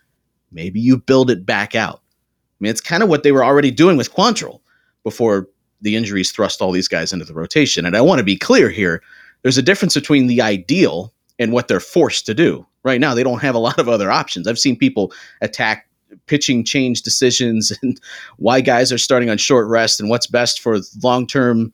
maybe 0.52 0.78
you 0.78 0.98
build 0.98 1.30
it 1.30 1.44
back 1.44 1.74
out. 1.74 2.00
I 2.04 2.56
mean, 2.60 2.70
it's 2.70 2.82
kind 2.82 3.02
of 3.02 3.08
what 3.08 3.24
they 3.24 3.32
were 3.32 3.44
already 3.44 3.70
doing 3.72 3.96
with 3.96 4.12
Quantrill 4.12 4.60
before 5.02 5.48
the 5.80 5.96
injuries 5.96 6.30
thrust 6.30 6.60
all 6.60 6.70
these 6.70 6.88
guys 6.88 7.12
into 7.12 7.24
the 7.24 7.34
rotation. 7.34 7.86
And 7.86 7.96
I 7.96 8.02
want 8.02 8.18
to 8.18 8.24
be 8.24 8.36
clear 8.36 8.68
here 8.68 9.02
there's 9.40 9.58
a 9.58 9.62
difference 9.62 9.94
between 9.94 10.28
the 10.28 10.40
ideal 10.40 11.12
and 11.38 11.50
what 11.50 11.66
they're 11.66 11.80
forced 11.80 12.26
to 12.26 12.34
do. 12.34 12.64
Right 12.84 13.00
now, 13.00 13.14
they 13.14 13.22
don't 13.22 13.42
have 13.42 13.54
a 13.54 13.60
lot 13.60 13.78
of 13.78 13.88
other 13.88 14.10
options. 14.10 14.46
I've 14.46 14.58
seen 14.58 14.76
people 14.76 15.12
attack 15.40 15.88
pitching 16.26 16.62
change 16.62 17.02
decisions 17.02 17.72
and 17.82 18.00
why 18.36 18.60
guys 18.60 18.92
are 18.92 18.98
starting 18.98 19.30
on 19.30 19.38
short 19.38 19.66
rest 19.66 19.98
and 19.98 20.10
what's 20.10 20.26
best 20.26 20.60
for 20.60 20.78
long 21.02 21.26
term 21.26 21.72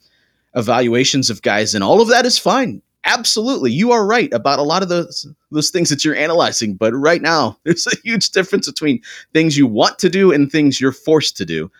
evaluations 0.54 1.28
of 1.28 1.42
guys. 1.42 1.74
And 1.74 1.82
all 1.82 2.00
of 2.00 2.08
that 2.08 2.24
is 2.24 2.38
fine. 2.38 2.82
Absolutely. 3.08 3.72
You 3.72 3.90
are 3.90 4.06
right 4.06 4.30
about 4.34 4.58
a 4.58 4.62
lot 4.62 4.82
of 4.82 4.90
those 4.90 5.26
those 5.50 5.70
things 5.70 5.88
that 5.88 6.04
you're 6.04 6.14
analyzing. 6.14 6.74
But 6.74 6.92
right 6.92 7.22
now, 7.22 7.58
there's 7.64 7.86
a 7.86 7.96
huge 8.04 8.30
difference 8.30 8.70
between 8.70 9.00
things 9.32 9.56
you 9.56 9.66
want 9.66 9.98
to 10.00 10.10
do 10.10 10.30
and 10.30 10.52
things 10.52 10.80
you're 10.80 10.92
forced 10.92 11.36
to 11.38 11.46
do. 11.46 11.70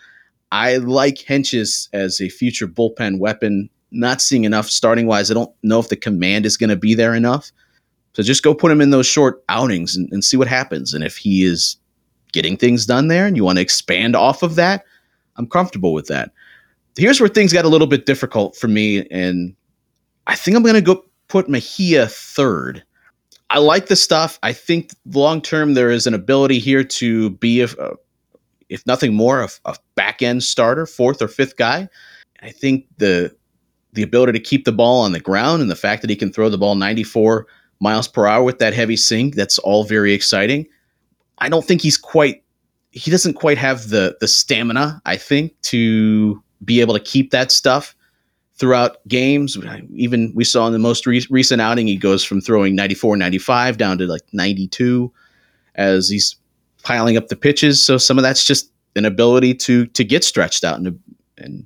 I 0.51 0.77
like 0.77 1.17
Hentges 1.17 1.87
as 1.93 2.19
a 2.19 2.29
future 2.29 2.67
bullpen 2.67 3.19
weapon. 3.19 3.69
Not 3.91 4.21
seeing 4.21 4.43
enough 4.43 4.69
starting 4.69 5.05
wise. 5.05 5.29
I 5.29 5.35
don't 5.35 5.53
know 5.63 5.79
if 5.79 5.89
the 5.89 5.95
command 5.95 6.45
is 6.45 6.57
going 6.57 6.69
to 6.69 6.75
be 6.75 6.95
there 6.95 7.13
enough. 7.13 7.51
So 8.13 8.23
just 8.23 8.43
go 8.43 8.53
put 8.53 8.71
him 8.71 8.81
in 8.81 8.89
those 8.89 9.07
short 9.07 9.43
outings 9.49 9.95
and, 9.95 10.11
and 10.11 10.23
see 10.23 10.37
what 10.37 10.47
happens. 10.47 10.93
And 10.93 11.03
if 11.03 11.17
he 11.17 11.43
is 11.43 11.77
getting 12.31 12.57
things 12.57 12.85
done 12.85 13.07
there 13.07 13.25
and 13.25 13.35
you 13.35 13.43
want 13.43 13.57
to 13.57 13.61
expand 13.61 14.15
off 14.15 14.43
of 14.43 14.55
that, 14.55 14.83
I'm 15.37 15.47
comfortable 15.47 15.93
with 15.93 16.07
that. 16.07 16.31
Here's 16.97 17.19
where 17.19 17.29
things 17.29 17.53
got 17.53 17.65
a 17.65 17.69
little 17.69 17.87
bit 17.87 18.05
difficult 18.05 18.55
for 18.55 18.67
me. 18.67 19.07
And 19.09 19.55
I 20.27 20.35
think 20.35 20.55
I'm 20.55 20.63
going 20.63 20.75
to 20.75 20.81
go 20.81 21.03
put 21.29 21.47
Mejia 21.47 22.07
third. 22.07 22.83
I 23.49 23.59
like 23.59 23.87
the 23.87 23.95
stuff. 23.95 24.37
I 24.43 24.53
think 24.53 24.91
long 25.05 25.41
term 25.41 25.73
there 25.73 25.89
is 25.89 26.05
an 26.05 26.13
ability 26.13 26.59
here 26.59 26.83
to 26.83 27.29
be, 27.31 27.61
a, 27.61 27.69
if 28.67 28.85
nothing 28.85 29.15
more, 29.15 29.41
a, 29.41 29.49
a 29.65 29.75
back 29.95 30.21
end 30.21 30.43
starter, 30.43 30.85
fourth 30.85 31.21
or 31.21 31.27
fifth 31.27 31.55
guy. 31.55 31.87
I 32.41 32.51
think 32.51 32.85
the 32.97 33.35
the 33.93 34.03
ability 34.03 34.33
to 34.33 34.39
keep 34.39 34.65
the 34.65 34.71
ball 34.71 35.01
on 35.01 35.13
the 35.13 35.19
ground 35.19 35.63
and 35.63 35.71
the 35.71 35.75
fact 35.75 36.01
that 36.01 36.11
he 36.11 36.15
can 36.15 36.31
throw 36.31 36.47
the 36.47 36.59
ball 36.59 36.75
94 36.75 37.47
miles 37.79 38.07
per 38.07 38.27
hour 38.27 38.43
with 38.43 38.59
that 38.59 38.71
heavy 38.71 38.95
sink, 38.95 39.33
that's 39.33 39.57
all 39.57 39.83
very 39.83 40.13
exciting. 40.13 40.67
I 41.39 41.49
don't 41.49 41.65
think 41.65 41.81
he's 41.81 41.97
quite 41.97 42.43
he 42.91 43.11
doesn't 43.11 43.33
quite 43.33 43.57
have 43.57 43.89
the 43.89 44.17
the 44.19 44.27
stamina, 44.27 45.01
I 45.05 45.17
think, 45.17 45.59
to 45.63 46.43
be 46.63 46.81
able 46.81 46.93
to 46.93 46.99
keep 46.99 47.31
that 47.31 47.51
stuff 47.51 47.95
throughout 48.59 48.97
games. 49.07 49.57
Even 49.95 50.31
we 50.35 50.43
saw 50.43 50.67
in 50.67 50.73
the 50.73 50.79
most 50.79 51.05
re- 51.05 51.25
recent 51.29 51.61
outing, 51.61 51.87
he 51.87 51.95
goes 51.95 52.23
from 52.23 52.41
throwing 52.41 52.75
94, 52.75 53.17
95 53.17 53.77
down 53.77 53.97
to 53.97 54.05
like 54.05 54.21
92 54.33 55.11
as 55.75 56.09
he's 56.09 56.35
piling 56.83 57.17
up 57.17 57.29
the 57.29 57.35
pitches. 57.35 57.83
So 57.83 57.97
some 57.97 58.17
of 58.17 58.23
that's 58.23 58.45
just 58.45 58.71
an 58.95 59.05
ability 59.05 59.53
to 59.55 59.85
to 59.87 60.03
get 60.03 60.23
stretched 60.23 60.63
out 60.63 60.77
and 60.77 60.99
and 61.37 61.65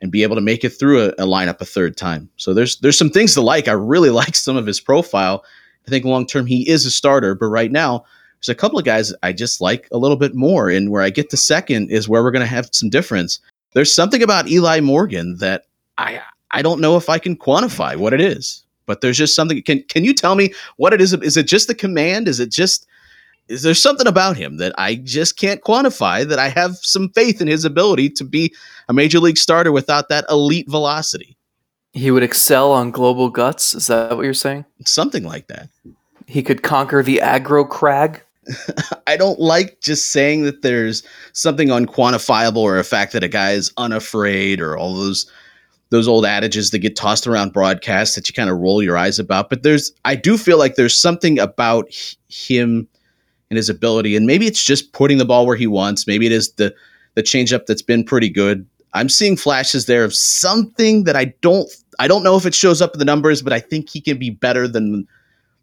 and 0.00 0.12
be 0.12 0.22
able 0.22 0.36
to 0.36 0.42
make 0.42 0.62
it 0.62 0.70
through 0.70 1.06
a, 1.06 1.08
a, 1.08 1.26
lineup 1.26 1.60
a 1.60 1.64
third 1.64 1.96
time. 1.96 2.30
So 2.36 2.54
there's 2.54 2.78
there's 2.78 2.98
some 2.98 3.10
things 3.10 3.34
to 3.34 3.40
like. 3.40 3.66
I 3.66 3.72
really 3.72 4.10
like 4.22 4.36
some 4.36 4.56
of 4.56 4.66
his 4.66 4.80
profile. 4.80 5.44
I 5.86 5.90
think 5.90 6.04
long 6.04 6.26
term 6.26 6.46
he 6.46 6.68
is 6.68 6.86
a 6.86 6.90
starter, 6.90 7.34
but 7.34 7.46
right 7.46 7.72
now 7.72 8.04
there's 8.38 8.50
a 8.50 8.54
couple 8.54 8.78
of 8.78 8.84
guys 8.84 9.12
I 9.22 9.32
just 9.32 9.60
like 9.60 9.88
a 9.90 9.98
little 9.98 10.16
bit 10.16 10.34
more. 10.34 10.70
And 10.70 10.90
where 10.90 11.02
I 11.02 11.10
get 11.10 11.30
to 11.30 11.36
second 11.36 11.90
is 11.90 12.08
where 12.08 12.22
we're 12.22 12.30
going 12.30 12.40
to 12.40 12.46
have 12.46 12.68
some 12.72 12.90
difference. 12.90 13.40
There's 13.72 13.94
something 13.94 14.22
about 14.22 14.48
Eli 14.48 14.80
Morgan 14.80 15.36
that 15.38 15.64
I 15.98 16.20
I 16.52 16.62
don't 16.62 16.80
know 16.80 16.96
if 16.96 17.08
I 17.10 17.18
can 17.18 17.36
quantify 17.36 17.96
what 17.96 18.14
it 18.14 18.20
is, 18.20 18.64
but 18.86 19.00
there's 19.00 19.18
just 19.18 19.34
something. 19.34 19.62
Can 19.62 19.82
can 19.84 20.04
you 20.04 20.14
tell 20.14 20.34
me 20.34 20.54
what 20.76 20.94
it 20.94 21.00
is? 21.00 21.12
Is 21.12 21.36
it 21.36 21.46
just 21.46 21.68
the 21.68 21.74
command? 21.74 22.28
Is 22.28 22.40
it 22.40 22.50
just 22.50 22.86
is 23.48 23.62
there 23.62 23.74
something 23.74 24.06
about 24.06 24.36
him 24.36 24.58
that 24.58 24.72
I 24.78 24.96
just 24.96 25.38
can't 25.38 25.62
quantify 25.62 26.26
that 26.28 26.38
I 26.38 26.48
have 26.48 26.76
some 26.76 27.08
faith 27.10 27.40
in 27.40 27.48
his 27.48 27.64
ability 27.64 28.10
to 28.10 28.24
be 28.24 28.54
a 28.88 28.92
major 28.92 29.20
league 29.20 29.38
starter 29.38 29.72
without 29.72 30.08
that 30.10 30.26
elite 30.28 30.68
velocity? 30.68 31.36
He 31.92 32.10
would 32.10 32.22
excel 32.22 32.72
on 32.72 32.90
global 32.90 33.30
guts. 33.30 33.74
Is 33.74 33.86
that 33.86 34.16
what 34.16 34.24
you're 34.24 34.34
saying? 34.34 34.66
Something 34.84 35.24
like 35.24 35.48
that. 35.48 35.70
He 36.26 36.42
could 36.42 36.62
conquer 36.62 37.02
the 37.02 37.20
aggro 37.22 37.68
crag. 37.68 38.22
I 39.06 39.16
don't 39.16 39.40
like 39.40 39.80
just 39.80 40.12
saying 40.12 40.42
that 40.42 40.60
there's 40.62 41.02
something 41.32 41.68
unquantifiable 41.68 42.58
or 42.58 42.78
a 42.78 42.84
fact 42.84 43.12
that 43.12 43.24
a 43.24 43.28
guy 43.28 43.52
is 43.52 43.72
unafraid 43.78 44.60
or 44.60 44.76
all 44.76 44.94
those 44.94 45.30
those 45.90 46.08
old 46.08 46.26
adages 46.26 46.70
that 46.70 46.80
get 46.80 46.96
tossed 46.96 47.26
around 47.26 47.52
broadcasts 47.52 48.14
that 48.14 48.28
you 48.28 48.34
kind 48.34 48.50
of 48.50 48.58
roll 48.58 48.82
your 48.82 48.96
eyes 48.96 49.18
about. 49.18 49.48
But 49.48 49.62
there's 49.62 49.92
I 50.04 50.14
do 50.14 50.36
feel 50.36 50.58
like 50.58 50.74
there's 50.74 51.00
something 51.00 51.38
about 51.38 51.88
him 52.28 52.86
and 53.50 53.56
his 53.56 53.68
ability, 53.68 54.16
and 54.16 54.26
maybe 54.26 54.46
it's 54.46 54.62
just 54.62 54.92
putting 54.92 55.18
the 55.18 55.24
ball 55.24 55.46
where 55.46 55.56
he 55.56 55.66
wants. 55.66 56.06
Maybe 56.06 56.26
it 56.26 56.32
is 56.32 56.52
the 56.52 56.74
the 57.14 57.22
changeup 57.22 57.66
that's 57.66 57.82
been 57.82 58.04
pretty 58.04 58.28
good. 58.28 58.66
I'm 58.94 59.08
seeing 59.08 59.36
flashes 59.36 59.86
there 59.86 60.04
of 60.04 60.14
something 60.14 61.04
that 61.04 61.16
I 61.16 61.26
don't 61.40 61.70
I 61.98 62.08
don't 62.08 62.22
know 62.22 62.36
if 62.36 62.46
it 62.46 62.54
shows 62.54 62.80
up 62.80 62.92
in 62.94 62.98
the 62.98 63.04
numbers, 63.04 63.42
but 63.42 63.52
I 63.52 63.60
think 63.60 63.88
he 63.88 64.00
can 64.00 64.18
be 64.18 64.30
better 64.30 64.68
than 64.68 65.06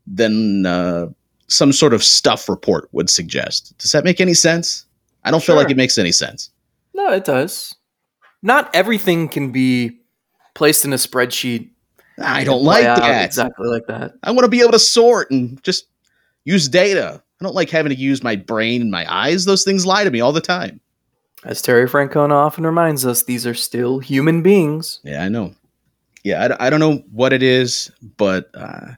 than 0.08 0.66
uh, 0.66 1.08
some 1.48 1.72
sort 1.72 1.94
of 1.94 2.04
stuff 2.04 2.50
report 2.50 2.90
would 2.92 3.10
suggest. 3.10 3.78
Does 3.78 3.92
that 3.92 4.04
make 4.04 4.20
any 4.20 4.34
sense? 4.34 4.86
I 5.24 5.32
don't 5.32 5.42
sure. 5.42 5.54
feel 5.54 5.62
like 5.62 5.72
it 5.72 5.78
makes 5.78 5.98
any 5.98 6.12
sense. 6.12 6.52
No, 6.94 7.12
it 7.12 7.26
does. 7.26 7.76
Not 8.42 8.74
everything 8.76 9.28
can 9.28 9.52
be 9.52 10.00
placed 10.56 10.84
in 10.86 10.94
a 10.94 10.98
spreadsheet. 10.98 11.70
I 12.20 12.44
don't 12.44 12.64
like 12.64 12.84
that. 12.84 13.26
Exactly 13.26 13.68
like 13.68 13.86
that. 13.88 14.14
I 14.24 14.32
want 14.32 14.46
to 14.46 14.50
be 14.50 14.62
able 14.62 14.72
to 14.72 14.80
sort 14.80 15.30
and 15.30 15.62
just 15.64 15.86
use 16.46 16.68
data. 16.68 17.22
I 17.40 17.44
don't 17.44 17.54
like 17.54 17.70
having 17.70 17.92
to 17.92 17.96
use 17.96 18.24
my 18.24 18.36
brain 18.36 18.82
and 18.82 18.90
my 18.90 19.06
eyes. 19.14 19.46
Those 19.46 19.64
things 19.64 19.86
lie 19.86 20.06
to 20.06 20.12
me 20.12 20.22
all 20.22 20.32
the 20.32 20.42
time. 20.42 20.80
As 21.44 21.62
Terry 21.62 21.88
Francona 21.88 22.32
often 22.32 22.66
reminds 22.66 23.06
us, 23.06 23.24
these 23.24 23.46
are 23.46 23.54
still 23.54 24.00
human 24.00 24.42
beings. 24.42 25.00
Yeah, 25.04 25.24
I 25.24 25.30
know. 25.30 25.54
Yeah, 26.24 26.56
I, 26.60 26.68
I 26.68 26.70
don't 26.72 26.80
know 26.80 27.04
what 27.12 27.34
it 27.34 27.44
is, 27.44 27.92
but 28.18 28.50
uh, 28.56 28.94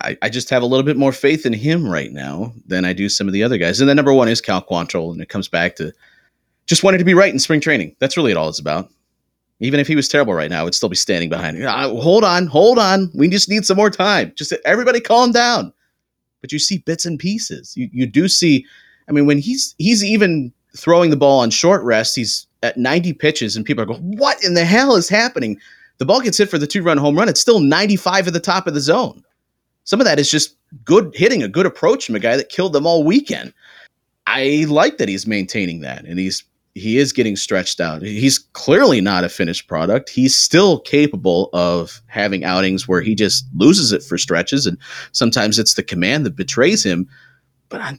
I, 0.00 0.16
I 0.22 0.28
just 0.28 0.48
have 0.50 0.62
a 0.62 0.66
little 0.66 0.84
bit 0.84 0.96
more 0.96 1.12
faith 1.12 1.44
in 1.44 1.52
him 1.52 1.86
right 1.86 2.12
now 2.12 2.54
than 2.66 2.84
I 2.84 2.92
do 2.92 3.08
some 3.08 3.26
of 3.26 3.34
the 3.34 3.42
other 3.42 3.58
guys. 3.58 3.80
And 3.80 3.88
then 3.88 3.96
number 3.96 4.14
one 4.14 4.28
is 4.28 4.40
Cal 4.40 4.62
Quantrill, 4.62 5.12
and 5.12 5.20
it 5.20 5.28
comes 5.28 5.48
back 5.48 5.76
to 5.76 5.92
just 6.66 6.82
wanting 6.84 6.98
to 6.98 7.04
be 7.04 7.14
right 7.14 7.32
in 7.32 7.38
spring 7.38 7.60
training. 7.60 7.96
That's 7.98 8.16
really 8.16 8.32
all 8.34 8.48
it's 8.48 8.60
about. 8.60 8.88
Even 9.60 9.78
if 9.78 9.86
he 9.86 9.96
was 9.96 10.08
terrible 10.08 10.34
right 10.34 10.50
now, 10.50 10.60
I 10.60 10.64
would 10.64 10.74
still 10.74 10.88
be 10.88 10.96
standing 10.96 11.28
behind 11.28 11.56
him. 11.56 11.66
Uh, 11.66 11.88
hold 12.00 12.24
on, 12.24 12.46
hold 12.46 12.78
on. 12.78 13.10
We 13.14 13.28
just 13.28 13.48
need 13.48 13.64
some 13.64 13.76
more 13.76 13.90
time. 13.90 14.32
Just 14.34 14.52
everybody 14.64 15.00
calm 15.00 15.32
down. 15.32 15.72
But 16.40 16.52
you 16.52 16.58
see 16.58 16.78
bits 16.78 17.04
and 17.04 17.18
pieces. 17.18 17.76
You 17.76 17.88
you 17.92 18.06
do 18.06 18.28
see. 18.28 18.64
I 19.08 19.12
mean, 19.12 19.26
when 19.26 19.38
he's 19.38 19.74
he's 19.78 20.02
even 20.02 20.52
throwing 20.76 21.10
the 21.10 21.16
ball 21.16 21.40
on 21.40 21.50
short 21.50 21.82
rest, 21.82 22.16
he's 22.16 22.46
at 22.62 22.76
90 22.76 23.12
pitches, 23.14 23.56
and 23.56 23.64
people 23.64 23.82
are 23.82 23.86
going, 23.86 24.16
"What 24.16 24.42
in 24.42 24.54
the 24.54 24.64
hell 24.64 24.96
is 24.96 25.08
happening?" 25.08 25.58
The 25.98 26.06
ball 26.06 26.22
gets 26.22 26.38
hit 26.38 26.48
for 26.48 26.56
the 26.56 26.66
two 26.66 26.82
run 26.82 26.96
home 26.96 27.18
run. 27.18 27.28
It's 27.28 27.40
still 27.40 27.60
95 27.60 28.28
at 28.28 28.32
the 28.32 28.40
top 28.40 28.66
of 28.66 28.72
the 28.72 28.80
zone 28.80 29.22
some 29.90 30.00
of 30.00 30.06
that 30.06 30.20
is 30.20 30.30
just 30.30 30.56
good 30.84 31.10
hitting, 31.14 31.42
a 31.42 31.48
good 31.48 31.66
approach 31.66 32.06
from 32.06 32.14
a 32.14 32.20
guy 32.20 32.36
that 32.36 32.48
killed 32.48 32.72
them 32.72 32.86
all 32.86 33.02
weekend. 33.02 33.52
I 34.28 34.64
like 34.68 34.98
that 34.98 35.08
he's 35.08 35.26
maintaining 35.26 35.80
that 35.80 36.04
and 36.04 36.16
he's 36.16 36.44
he 36.74 36.98
is 36.98 37.12
getting 37.12 37.36
stretched 37.36 37.80
out. 37.80 38.02
He's 38.02 38.38
clearly 38.38 39.00
not 39.00 39.24
a 39.24 39.28
finished 39.28 39.66
product. 39.66 40.08
He's 40.08 40.36
still 40.36 40.80
capable 40.80 41.50
of 41.52 42.00
having 42.06 42.44
outings 42.44 42.86
where 42.86 43.00
he 43.00 43.14
just 43.14 43.46
loses 43.54 43.92
it 43.92 44.02
for 44.02 44.16
stretches, 44.16 44.66
and 44.66 44.78
sometimes 45.12 45.58
it's 45.58 45.74
the 45.74 45.82
command 45.82 46.24
that 46.26 46.36
betrays 46.36 46.84
him. 46.84 47.08
But 47.68 47.80
I, 47.80 47.98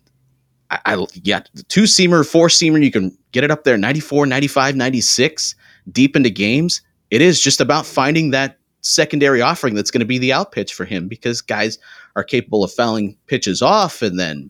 I, 0.70 0.80
I 0.86 1.06
yeah, 1.24 1.42
two 1.68 1.84
seamer, 1.84 2.28
four 2.28 2.48
seamer, 2.48 2.84
you 2.84 2.92
can 2.92 3.18
get 3.32 3.44
it 3.44 3.52
up 3.52 3.64
there 3.64 3.78
94, 3.78 4.26
95, 4.26 4.76
96 4.76 5.56
deep 5.92 6.16
into 6.16 6.30
games. 6.30 6.82
It 7.10 7.22
is 7.22 7.42
just 7.42 7.60
about 7.60 7.86
finding 7.86 8.32
that 8.32 8.58
secondary 8.82 9.42
offering 9.42 9.76
that's 9.76 9.92
going 9.92 10.00
to 10.00 10.06
be 10.06 10.18
the 10.18 10.34
out 10.34 10.52
pitch 10.52 10.74
for 10.74 10.86
him 10.86 11.08
because 11.08 11.42
guys 11.42 11.78
are 12.16 12.24
capable 12.24 12.64
of 12.64 12.72
fouling 12.72 13.16
pitches 13.28 13.62
off 13.62 14.02
and 14.02 14.20
then 14.20 14.50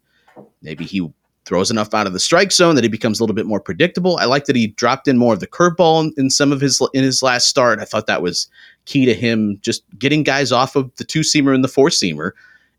maybe 0.62 0.86
he 0.86 1.02
throws 1.46 1.72
enough 1.72 1.94
out 1.94 2.08
of 2.08 2.14
the 2.14 2.20
strike 2.20 2.52
zone 2.52 2.76
that 2.76 2.84
he 2.84 2.90
becomes 2.90 3.20
a 3.20 3.24
little 3.24 3.36
bit 3.36 3.46
more 3.46 3.60
predictable. 3.60 4.18
I 4.18 4.26
like 4.26 4.46
that 4.46 4.56
he 4.56 4.68
dropped 4.68 5.08
in 5.08 5.18
more 5.18 5.34
of 5.34 5.40
the 5.40 5.48
curveball 5.48 6.04
in, 6.04 6.14
in 6.18 6.30
some 6.30 6.52
of 6.52 6.62
his 6.62 6.82
in 6.94 7.04
his 7.04 7.24
last 7.24 7.48
start. 7.48 7.80
I 7.80 7.86
thought 7.86 8.08
that 8.08 8.22
was 8.22 8.48
key 8.86 9.06
to 9.06 9.14
him 9.14 9.58
just 9.62 9.84
getting 9.98 10.24
guys 10.24 10.52
off 10.52 10.76
of 10.76 10.94
the 10.96 11.04
two 11.04 11.22
seamer 11.22 11.54
and 11.54 11.64
the 11.64 11.70
four 11.70 11.90
seamer 11.90 12.32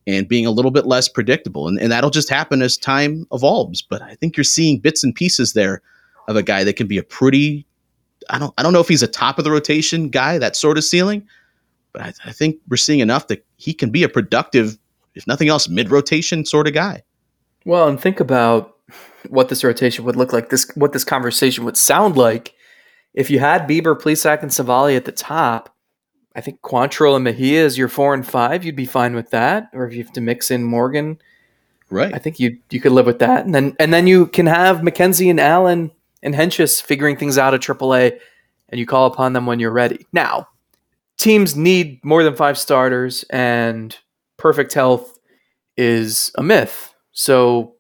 and 0.07 0.29
being 0.29 0.47
a 0.47 0.51
little 0.51 0.71
bit 0.71 0.87
less 0.87 1.09
predictable. 1.09 1.69
And, 1.69 1.79
and 1.79 1.93
that'll 1.93 2.11
just 2.11 2.29
happen 2.29 2.63
as 2.63 2.77
time 2.77 3.27
evolves. 3.33 3.83
But 3.83 4.03
I 4.03 4.15
think 4.17 4.37
you're 4.37 4.45
seeing 4.45 4.79
bits 4.79 5.05
and 5.05 5.15
pieces 5.15 5.53
there 5.53 5.81
of 6.29 6.37
a 6.37 6.43
guy 6.43 6.65
that 6.65 6.77
can 6.77 6.87
be 6.87 6.99
a 6.99 7.03
pretty 7.03 7.67
I 8.31 8.39
don't 8.39 8.55
I 8.59 8.63
don't 8.63 8.73
know 8.73 8.81
if 8.81 8.89
he's 8.89 9.03
a 9.03 9.09
top 9.09 9.39
of 9.39 9.45
the 9.45 9.51
rotation 9.51 10.09
guy, 10.09 10.39
that 10.39 10.57
sort 10.57 10.79
of 10.79 10.85
ceiling, 10.85 11.27
but 11.93 12.03
I, 12.03 12.13
I 12.25 12.33
think 12.33 12.57
we're 12.69 12.77
seeing 12.77 13.01
enough 13.01 13.27
that 13.29 13.45
he 13.57 13.75
can 13.75 13.91
be 13.91 14.03
a 14.03 14.09
productive, 14.09 14.79
if 15.15 15.27
nothing 15.27 15.49
else, 15.49 15.69
mid 15.69 15.91
rotation 15.91 16.45
sort 16.45 16.69
of 16.69 16.75
guy. 16.75 17.03
Well, 17.65 17.89
and 17.89 18.01
think 18.01 18.21
about 18.21 18.77
what 19.29 19.49
this 19.49 19.65
rotation 19.65 20.05
would 20.05 20.17
look 20.17 20.33
like. 20.33 20.51
This 20.51 20.71
what 20.75 20.93
this 20.93 21.05
conversation 21.05 21.65
would 21.65 21.77
sound 21.77 22.17
like 22.17 22.55
if 23.15 23.31
you 23.31 23.39
had 23.39 23.69
Bieber, 23.69 23.99
Plesac, 23.99 24.43
and 24.43 24.51
Civale 24.51 24.97
at 24.97 25.05
the 25.05 25.13
top. 25.13 25.75
I 26.35 26.41
think 26.41 26.63
Quantrill 26.63 27.15
and 27.15 27.25
Mejia 27.25 27.63
is 27.65 27.77
your 27.77 27.89
four 27.89 28.15
and 28.15 28.27
five. 28.27 28.65
You'd 28.65 28.75
be 28.75 28.87
fine 28.87 29.15
with 29.15 29.31
that. 29.31 29.69
Or 29.75 29.87
if 29.87 29.93
you 29.93 30.03
have 30.03 30.15
to 30.15 30.21
mix 30.21 30.51
in 30.51 30.65
Morgan, 30.65 31.21
right? 31.91 32.15
I 32.15 32.19
think 32.19 32.41
you 32.41 32.59
you 32.71 32.81
could 32.81 32.93
live 32.93 33.07
with 33.07 33.19
that. 33.19 33.45
And 33.45 33.55
then 33.55 33.77
and 33.79 33.93
then 33.93 34.07
you 34.07 34.27
can 34.27 34.47
have 34.47 34.79
McKenzie 34.79 35.31
and 35.31 35.41
Allen 35.41 35.91
and 36.23 36.35
Hentges 36.35 36.81
figuring 36.81 37.17
things 37.17 37.37
out 37.37 37.55
at 37.55 37.61
AAA, 37.61 38.19
and 38.71 38.79
you 38.79 38.87
call 38.87 39.07
upon 39.07 39.35
them 39.35 39.47
when 39.47 39.61
you're 39.61 39.73
ready. 39.73 40.07
Now, 40.13 40.49
teams 41.19 41.55
need 41.55 42.03
more 42.05 42.25
than 42.25 42.35
five 42.35 42.57
starters, 42.57 43.25
and 43.31 43.97
perfect 44.39 44.73
health 44.73 45.19
is 45.77 46.31
a 46.37 46.43
myth. 46.43 46.92
So 47.13 47.77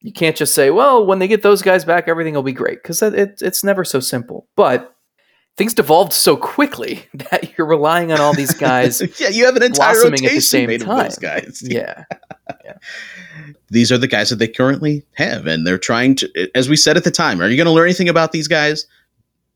you 0.00 0.12
can't 0.12 0.36
just 0.36 0.54
say, 0.54 0.70
well, 0.70 1.04
when 1.04 1.18
they 1.18 1.28
get 1.28 1.42
those 1.42 1.62
guys 1.62 1.84
back, 1.84 2.08
everything 2.08 2.34
will 2.34 2.42
be 2.42 2.52
great 2.52 2.82
because 2.82 3.02
it, 3.02 3.40
it's 3.40 3.64
never 3.64 3.84
so 3.84 4.00
simple. 4.00 4.46
But 4.56 4.94
things 5.56 5.74
devolved 5.74 6.12
so 6.12 6.36
quickly 6.36 7.04
that 7.14 7.56
you're 7.58 7.66
relying 7.66 8.12
on 8.12 8.20
all 8.20 8.32
these 8.32 8.54
guys. 8.58 9.02
yeah, 9.20 9.28
you 9.28 9.44
have 9.44 9.56
an 9.56 9.62
entire 9.64 10.00
rotation 10.00 10.26
at 10.26 10.32
the 10.32 10.40
same 10.40 10.68
made 10.68 10.80
of 10.82 10.86
time. 10.86 11.04
those 11.04 11.18
guys. 11.18 11.62
yeah. 11.66 12.04
These 13.70 13.92
are 13.92 13.98
the 13.98 14.06
guys 14.06 14.30
that 14.30 14.36
they 14.36 14.48
currently 14.48 15.04
have, 15.14 15.46
and 15.46 15.66
they're 15.66 15.78
trying 15.78 16.14
to. 16.16 16.50
As 16.54 16.68
we 16.68 16.76
said 16.76 16.96
at 16.96 17.04
the 17.04 17.10
time, 17.10 17.40
are 17.42 17.48
you 17.48 17.56
going 17.56 17.66
to 17.66 17.72
learn 17.72 17.86
anything 17.86 18.08
about 18.08 18.32
these 18.32 18.48
guys? 18.48 18.86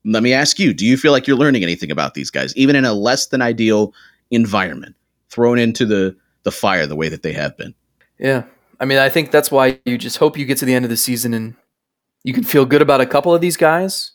Let 0.03 0.21
me 0.23 0.33
ask 0.33 0.59
you: 0.59 0.73
Do 0.73 0.85
you 0.85 0.97
feel 0.97 1.11
like 1.11 1.25
you're 1.25 1.37
learning 1.37 1.63
anything 1.63 1.89
about 1.89 2.13
these 2.13 2.29
guys, 2.29 2.55
even 2.55 2.75
in 2.75 2.85
a 2.85 2.93
less 2.93 3.27
than 3.27 3.41
ideal 3.41 3.93
environment, 4.29 4.95
thrown 5.29 5.57
into 5.57 5.85
the 5.85 6.15
the 6.43 6.51
fire 6.51 6.85
the 6.85 6.95
way 6.95 7.09
that 7.09 7.23
they 7.23 7.33
have 7.33 7.57
been? 7.57 7.73
Yeah. 8.19 8.43
I 8.83 8.85
mean, 8.85 8.97
I 8.97 9.07
think 9.07 9.31
that's 9.31 9.49
why 9.49 9.79
you 9.85 9.97
just 9.97 10.17
hope 10.17 10.37
you 10.37 10.43
get 10.43 10.57
to 10.57 10.65
the 10.65 10.73
end 10.73 10.83
of 10.83 10.89
the 10.89 10.97
season 10.97 11.33
and 11.33 11.55
you 12.25 12.33
can 12.33 12.43
feel 12.43 12.65
good 12.65 12.81
about 12.81 12.99
a 12.99 13.05
couple 13.05 13.33
of 13.33 13.39
these 13.39 13.55
guys. 13.55 14.11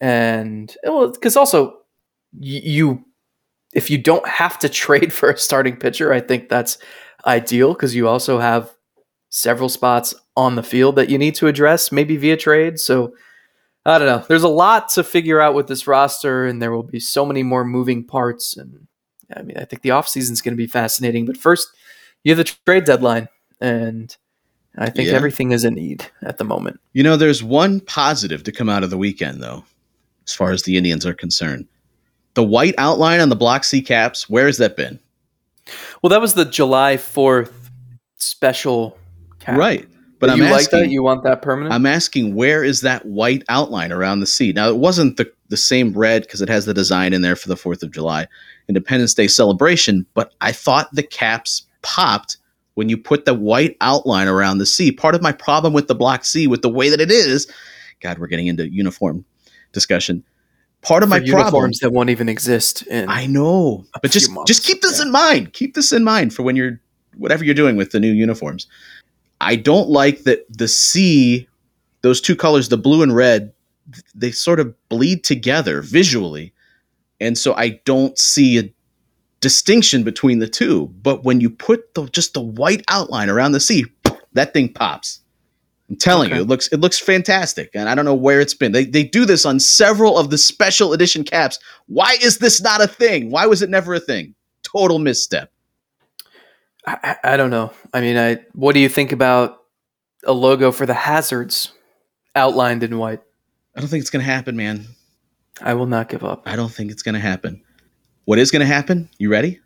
And 0.00 0.74
well, 0.84 1.12
because 1.12 1.36
also 1.36 1.80
you, 2.32 3.04
if 3.74 3.90
you 3.90 3.98
don't 3.98 4.26
have 4.26 4.58
to 4.60 4.68
trade 4.86 5.12
for 5.12 5.28
a 5.28 5.36
starting 5.36 5.76
pitcher, 5.76 6.14
I 6.14 6.20
think 6.20 6.48
that's 6.48 6.78
ideal 7.26 7.74
because 7.74 7.94
you 7.94 8.08
also 8.08 8.38
have 8.38 8.70
several 9.28 9.68
spots 9.68 10.14
on 10.34 10.56
the 10.56 10.62
field 10.62 10.96
that 10.96 11.10
you 11.10 11.18
need 11.18 11.34
to 11.34 11.46
address, 11.46 11.92
maybe 11.92 12.16
via 12.16 12.38
trade. 12.38 12.80
So 12.80 13.12
I 13.84 13.98
don't 13.98 14.08
know. 14.08 14.24
There's 14.26 14.44
a 14.44 14.48
lot 14.48 14.88
to 14.92 15.04
figure 15.04 15.42
out 15.42 15.52
with 15.52 15.66
this 15.66 15.86
roster, 15.86 16.46
and 16.46 16.62
there 16.62 16.72
will 16.72 16.84
be 16.84 17.00
so 17.00 17.26
many 17.26 17.42
more 17.42 17.66
moving 17.66 18.06
parts. 18.06 18.56
And 18.56 18.86
I 19.36 19.42
mean, 19.42 19.58
I 19.58 19.66
think 19.66 19.82
the 19.82 19.90
offseason 19.90 20.30
is 20.30 20.40
going 20.40 20.54
to 20.54 20.56
be 20.56 20.66
fascinating. 20.66 21.26
But 21.26 21.36
first, 21.36 21.68
you 22.24 22.34
have 22.34 22.38
the 22.38 22.56
trade 22.64 22.84
deadline, 22.84 23.28
and 23.60 24.16
I 24.78 24.88
think 24.90 25.08
Yeah. 25.08 25.14
everything 25.14 25.52
is 25.52 25.64
in 25.64 25.74
need 25.74 26.06
at 26.22 26.38
the 26.38 26.44
moment. 26.44 26.80
You 26.92 27.02
know, 27.02 27.16
there's 27.16 27.42
one 27.42 27.80
positive 27.80 28.42
to 28.44 28.52
come 28.52 28.68
out 28.68 28.84
of 28.84 28.90
the 28.90 28.98
weekend, 28.98 29.42
though, 29.42 29.64
as 30.26 30.32
far 30.34 30.52
as 30.52 30.62
the 30.62 30.76
Indians 30.76 31.04
are 31.04 31.14
concerned. 31.14 31.66
The 32.34 32.44
white 32.44 32.74
outline 32.78 33.20
on 33.20 33.28
the 33.28 33.36
Block 33.36 33.64
C 33.64 33.82
caps, 33.82 34.30
where 34.30 34.46
has 34.46 34.58
that 34.58 34.76
been? 34.76 35.00
Well, 36.02 36.10
that 36.10 36.20
was 36.20 36.34
the 36.34 36.44
July 36.44 36.96
4th 36.96 37.52
special 38.16 38.96
cap. 39.40 39.58
Right. 39.58 39.86
But 40.20 40.26
But 40.26 40.30
I'm 40.30 40.38
you 40.38 40.44
asking, 40.44 40.54
like 40.56 40.70
that? 40.70 40.90
You 40.90 41.02
want 41.02 41.24
that 41.24 41.40
permanent? 41.42 41.74
I'm 41.74 41.86
asking 41.86 42.34
where 42.34 42.62
is 42.62 42.82
that 42.82 43.06
white 43.06 43.42
outline 43.48 43.90
around 43.90 44.20
the 44.20 44.26
C? 44.26 44.52
Now 44.52 44.68
it 44.68 44.76
wasn't 44.76 45.16
the 45.16 45.30
the 45.48 45.56
same 45.56 45.92
red 45.94 46.22
because 46.22 46.40
it 46.40 46.48
has 46.48 46.64
the 46.64 46.74
design 46.74 47.12
in 47.12 47.22
there 47.22 47.34
for 47.34 47.48
the 47.48 47.56
Fourth 47.56 47.82
of 47.82 47.90
July 47.90 48.28
Independence 48.68 49.14
Day 49.14 49.26
celebration, 49.26 50.06
but 50.14 50.32
I 50.40 50.52
thought 50.52 50.88
the 50.94 51.02
caps 51.02 51.62
popped 51.82 52.36
when 52.74 52.88
you 52.88 52.96
put 52.96 53.24
the 53.24 53.34
white 53.34 53.76
outline 53.80 54.28
around 54.28 54.58
the 54.58 54.66
C. 54.66 54.92
Part 54.92 55.14
of 55.14 55.22
my 55.22 55.32
problem 55.32 55.72
with 55.72 55.88
the 55.88 55.94
Black 55.94 56.24
C, 56.24 56.46
with 56.46 56.62
the 56.62 56.68
way 56.68 56.88
that 56.88 57.00
it 57.00 57.10
is, 57.10 57.50
God, 58.00 58.18
we're 58.18 58.26
getting 58.26 58.46
into 58.46 58.68
uniform 58.68 59.24
discussion. 59.72 60.24
Part 60.82 61.02
of 61.02 61.10
my 61.10 61.20
problem, 61.20 61.72
that 61.82 61.90
won't 61.92 62.08
even 62.08 62.28
exist 62.28 62.82
in 62.86 63.08
I 63.10 63.26
know, 63.26 63.84
but 64.00 64.10
just 64.10 64.30
months, 64.30 64.48
just 64.48 64.64
keep 64.64 64.80
this 64.80 64.98
yeah. 64.98 65.06
in 65.06 65.12
mind. 65.12 65.52
Keep 65.52 65.74
this 65.74 65.92
in 65.92 66.04
mind 66.04 66.32
for 66.32 66.42
when 66.42 66.56
you're 66.56 66.80
whatever 67.18 67.44
you're 67.44 67.54
doing 67.54 67.76
with 67.76 67.90
the 67.90 68.00
new 68.00 68.10
uniforms. 68.10 68.66
I 69.42 69.56
don't 69.56 69.90
like 69.90 70.22
that 70.22 70.46
the 70.50 70.68
C, 70.68 71.46
those 72.00 72.20
two 72.20 72.34
colors, 72.34 72.70
the 72.70 72.78
blue 72.78 73.02
and 73.02 73.14
red, 73.14 73.52
they 74.14 74.30
sort 74.30 74.58
of 74.58 74.74
bleed 74.88 75.22
together 75.22 75.82
visually, 75.82 76.54
and 77.20 77.36
so 77.36 77.54
I 77.56 77.80
don't 77.84 78.18
see 78.18 78.58
a 78.58 78.72
distinction 79.40 80.02
between 80.02 80.38
the 80.38 80.48
two. 80.48 80.86
But 81.02 81.24
when 81.24 81.40
you 81.40 81.50
put 81.50 81.94
the 81.94 82.06
just 82.08 82.34
the 82.34 82.40
white 82.42 82.82
outline 82.88 83.28
around 83.30 83.52
the 83.52 83.60
C, 83.60 83.84
that 84.32 84.52
thing 84.52 84.72
pops. 84.72 85.20
I'm 85.88 85.96
telling 85.96 86.28
Okay. 86.28 86.36
you, 86.36 86.42
it 86.42 86.48
looks 86.48 86.68
it 86.68 86.78
looks 86.80 86.98
fantastic, 87.00 87.70
and 87.74 87.88
I 87.88 87.94
don't 87.96 88.04
know 88.04 88.14
where 88.14 88.40
it's 88.40 88.54
been. 88.54 88.70
They 88.72 88.84
they 88.84 89.02
do 89.02 89.24
this 89.24 89.44
on 89.44 89.58
several 89.58 90.16
of 90.18 90.30
the 90.30 90.38
special 90.38 90.92
edition 90.92 91.24
caps. 91.24 91.58
Why 91.86 92.16
is 92.22 92.38
this 92.38 92.60
not 92.62 92.80
a 92.80 92.86
thing? 92.86 93.30
Why 93.30 93.46
was 93.46 93.60
it 93.62 93.70
never 93.70 93.94
a 93.94 94.00
thing? 94.00 94.34
Total 94.62 94.98
misstep. 95.00 95.50
I, 96.86 96.96
I 97.24 97.32
I 97.32 97.36
don't 97.36 97.50
know. 97.50 97.72
I 97.92 98.00
mean, 98.00 98.16
I 98.16 98.38
what 98.52 98.72
do 98.74 98.80
you 98.80 98.88
think 98.88 99.10
about 99.10 99.58
a 100.24 100.32
logo 100.32 100.70
for 100.70 100.86
the 100.86 100.94
hazards 100.94 101.72
outlined 102.36 102.82
in 102.84 102.96
white? 102.98 103.20
I 103.74 103.80
don't 103.80 103.88
think 103.88 104.02
it's 104.02 104.10
gonna 104.10 104.22
happen, 104.24 104.56
man. 104.56 104.86
I 105.60 105.74
will 105.74 105.86
not 105.86 106.08
give 106.08 106.22
up. 106.24 106.42
I 106.46 106.54
don't 106.56 106.70
think 106.72 106.92
it's 106.92 107.02
gonna 107.02 107.18
happen. 107.20 107.62
What 108.30 108.38
is 108.38 108.52
gonna 108.52 108.64
happen? 108.64 109.08
You 109.18 109.28
ready? 109.28 109.58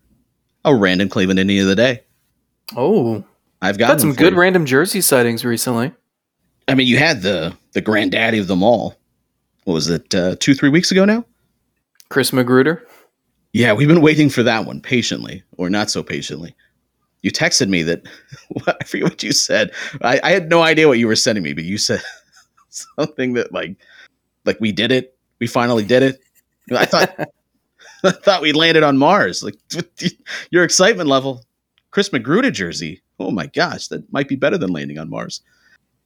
A 0.64 0.74
random 0.74 1.10
Cleveland 1.10 1.38
Indian 1.38 1.64
of 1.64 1.68
the 1.68 1.76
day. 1.76 2.02
Oh, 2.74 3.22
I've 3.60 3.76
got 3.76 4.00
some 4.00 4.14
good 4.14 4.32
random 4.32 4.64
jersey 4.64 5.02
sightings 5.02 5.44
recently. 5.44 5.92
I 6.66 6.74
mean, 6.74 6.86
you 6.86 6.96
had 6.96 7.20
the 7.20 7.54
the 7.74 7.82
granddaddy 7.82 8.38
of 8.38 8.46
them 8.46 8.62
all. 8.62 8.94
What 9.64 9.74
was 9.74 9.90
it? 9.90 10.14
Uh, 10.14 10.36
two 10.40 10.54
three 10.54 10.70
weeks 10.70 10.90
ago 10.90 11.04
now. 11.04 11.26
Chris 12.08 12.32
Magruder. 12.32 12.88
Yeah, 13.52 13.74
we've 13.74 13.86
been 13.86 14.00
waiting 14.00 14.30
for 14.30 14.42
that 14.44 14.64
one 14.64 14.80
patiently, 14.80 15.42
or 15.58 15.68
not 15.68 15.90
so 15.90 16.02
patiently. 16.02 16.56
You 17.20 17.32
texted 17.32 17.68
me 17.68 17.82
that 17.82 18.08
I 18.66 18.82
forget 18.84 19.10
what 19.10 19.22
you 19.22 19.32
said. 19.32 19.72
I, 20.00 20.20
I 20.24 20.30
had 20.30 20.48
no 20.48 20.62
idea 20.62 20.88
what 20.88 20.98
you 20.98 21.06
were 21.06 21.16
sending 21.16 21.44
me, 21.44 21.52
but 21.52 21.64
you 21.64 21.76
said 21.76 22.00
something 22.70 23.34
that 23.34 23.52
like 23.52 23.76
like 24.46 24.58
we 24.58 24.72
did 24.72 24.90
it. 24.90 25.18
We 25.38 25.48
finally 25.48 25.84
did 25.84 26.02
it. 26.02 26.20
I 26.74 26.86
thought 26.86 27.28
thought 28.22 28.42
we 28.42 28.52
landed 28.52 28.82
on 28.82 28.98
Mars. 28.98 29.42
Like 29.42 29.57
your 30.50 30.64
excitement 30.64 31.09
level, 31.09 31.44
Chris 31.90 32.12
Magruder 32.12 32.50
jersey. 32.50 33.02
Oh 33.18 33.30
my 33.30 33.46
gosh, 33.46 33.88
that 33.88 34.11
might 34.12 34.28
be 34.28 34.36
better 34.36 34.59
than 34.59 34.72
landing 34.72 34.98
on 34.98 35.09
Mars. 35.09 35.40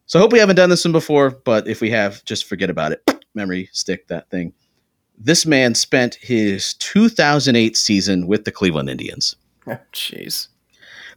So 0.06 0.18
I 0.18 0.22
hope 0.22 0.32
we 0.32 0.38
haven't 0.38 0.56
done 0.56 0.70
this 0.70 0.84
one 0.84 0.92
before, 0.92 1.30
but 1.30 1.66
if 1.66 1.80
we 1.80 1.90
have, 1.90 2.24
just 2.24 2.46
forget 2.46 2.70
about 2.70 2.92
it. 2.92 3.02
Memory 3.34 3.68
stick 3.72 4.06
that 4.08 4.30
thing. 4.30 4.52
This 5.18 5.44
man 5.44 5.74
spent 5.74 6.14
his 6.16 6.74
2008 6.74 7.76
season 7.76 8.26
with 8.26 8.44
the 8.44 8.52
Cleveland 8.52 8.90
Indians. 8.90 9.36
Oh, 9.70 9.76
Jeez. 9.92 10.48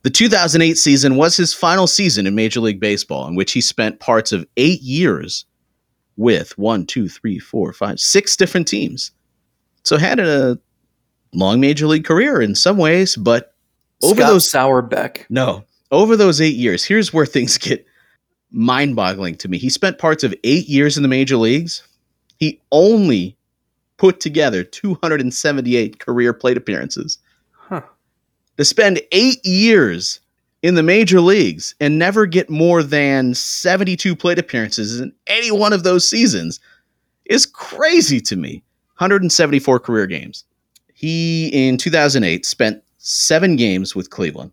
The 0.03 0.09
2008 0.09 0.77
season 0.77 1.15
was 1.15 1.37
his 1.37 1.53
final 1.53 1.87
season 1.87 2.27
in 2.27 2.35
Major 2.35 2.59
League 2.59 2.81
Baseball, 2.81 3.25
in 3.27 3.35
which 3.35 3.53
he 3.53 3.61
spent 3.61 4.01
parts 4.01 4.33
of 4.33 4.45
eight 4.57 4.81
years 4.81 5.45
with 6.17 6.57
one, 6.57 6.85
two, 6.85 7.07
three, 7.07 7.39
four, 7.39 7.71
five, 7.71 7.97
six 7.97 8.35
different 8.35 8.67
teams. 8.67 9.11
So 9.83 9.95
had 9.97 10.19
a 10.19 10.59
long 11.33 11.59
Major 11.59 11.87
League 11.87 12.05
career 12.05 12.41
in 12.41 12.55
some 12.55 12.77
ways, 12.77 13.15
but 13.15 13.53
over 14.03 14.15
Scott 14.15 14.27
those 14.27 14.51
Sauerbeck. 14.51 15.25
no, 15.29 15.63
over 15.91 16.15
those 16.15 16.41
eight 16.41 16.55
years, 16.55 16.83
here's 16.83 17.13
where 17.13 17.25
things 17.25 17.57
get 17.57 17.85
mind 18.51 18.95
boggling 18.95 19.35
to 19.35 19.47
me. 19.47 19.57
He 19.57 19.69
spent 19.69 19.97
parts 19.97 20.23
of 20.23 20.33
eight 20.43 20.67
years 20.67 20.97
in 20.97 21.03
the 21.03 21.09
major 21.09 21.37
leagues. 21.37 21.83
He 22.37 22.61
only 22.71 23.37
put 23.97 24.19
together 24.19 24.63
278 24.63 25.99
career 25.99 26.33
plate 26.33 26.57
appearances. 26.57 27.19
Huh. 27.51 27.83
To 28.57 28.65
spend 28.65 29.01
eight 29.11 29.45
years 29.45 30.19
in 30.63 30.75
the 30.75 30.83
major 30.83 31.21
leagues 31.21 31.75
and 31.79 31.97
never 31.97 32.25
get 32.25 32.49
more 32.49 32.83
than 32.83 33.33
72 33.33 34.15
plate 34.15 34.39
appearances 34.39 34.99
in 34.99 35.13
any 35.27 35.51
one 35.51 35.73
of 35.73 35.83
those 35.83 36.07
seasons 36.07 36.59
is 37.25 37.45
crazy 37.45 38.19
to 38.21 38.35
me. 38.35 38.63
174 38.97 39.79
career 39.79 40.07
games. 40.07 40.43
He, 41.01 41.47
in 41.47 41.77
2008, 41.77 42.45
spent 42.45 42.83
seven 42.99 43.55
games 43.55 43.95
with 43.95 44.11
Cleveland. 44.11 44.51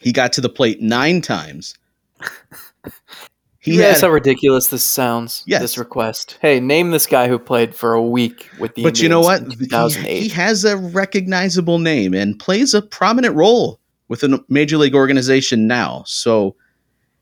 He 0.00 0.10
got 0.10 0.32
to 0.32 0.40
the 0.40 0.48
plate 0.48 0.80
nine 0.80 1.20
times. 1.20 1.74
He 3.58 3.72
He 3.72 3.78
had, 3.78 4.00
how 4.00 4.10
ridiculous 4.10 4.68
this 4.68 4.84
sounds. 4.84 5.42
Yes. 5.44 5.60
This 5.60 5.76
request. 5.76 6.38
Hey, 6.40 6.60
name 6.60 6.92
this 6.92 7.04
guy 7.04 7.26
who 7.26 7.36
played 7.36 7.74
for 7.74 7.94
a 7.94 8.00
week 8.00 8.48
with 8.60 8.76
the 8.76 8.84
but 8.84 9.02
you 9.02 9.08
know 9.08 9.18
what? 9.18 9.40
He, 9.40 9.56
2008. 9.56 10.22
he 10.22 10.28
has 10.28 10.64
a 10.64 10.76
recognizable 10.76 11.80
name 11.80 12.14
and 12.14 12.38
plays 12.38 12.74
a 12.74 12.80
prominent 12.80 13.34
role 13.34 13.80
within 14.06 14.34
a 14.34 14.38
major 14.48 14.76
league 14.76 14.94
organization 14.94 15.66
now. 15.66 16.04
So 16.06 16.54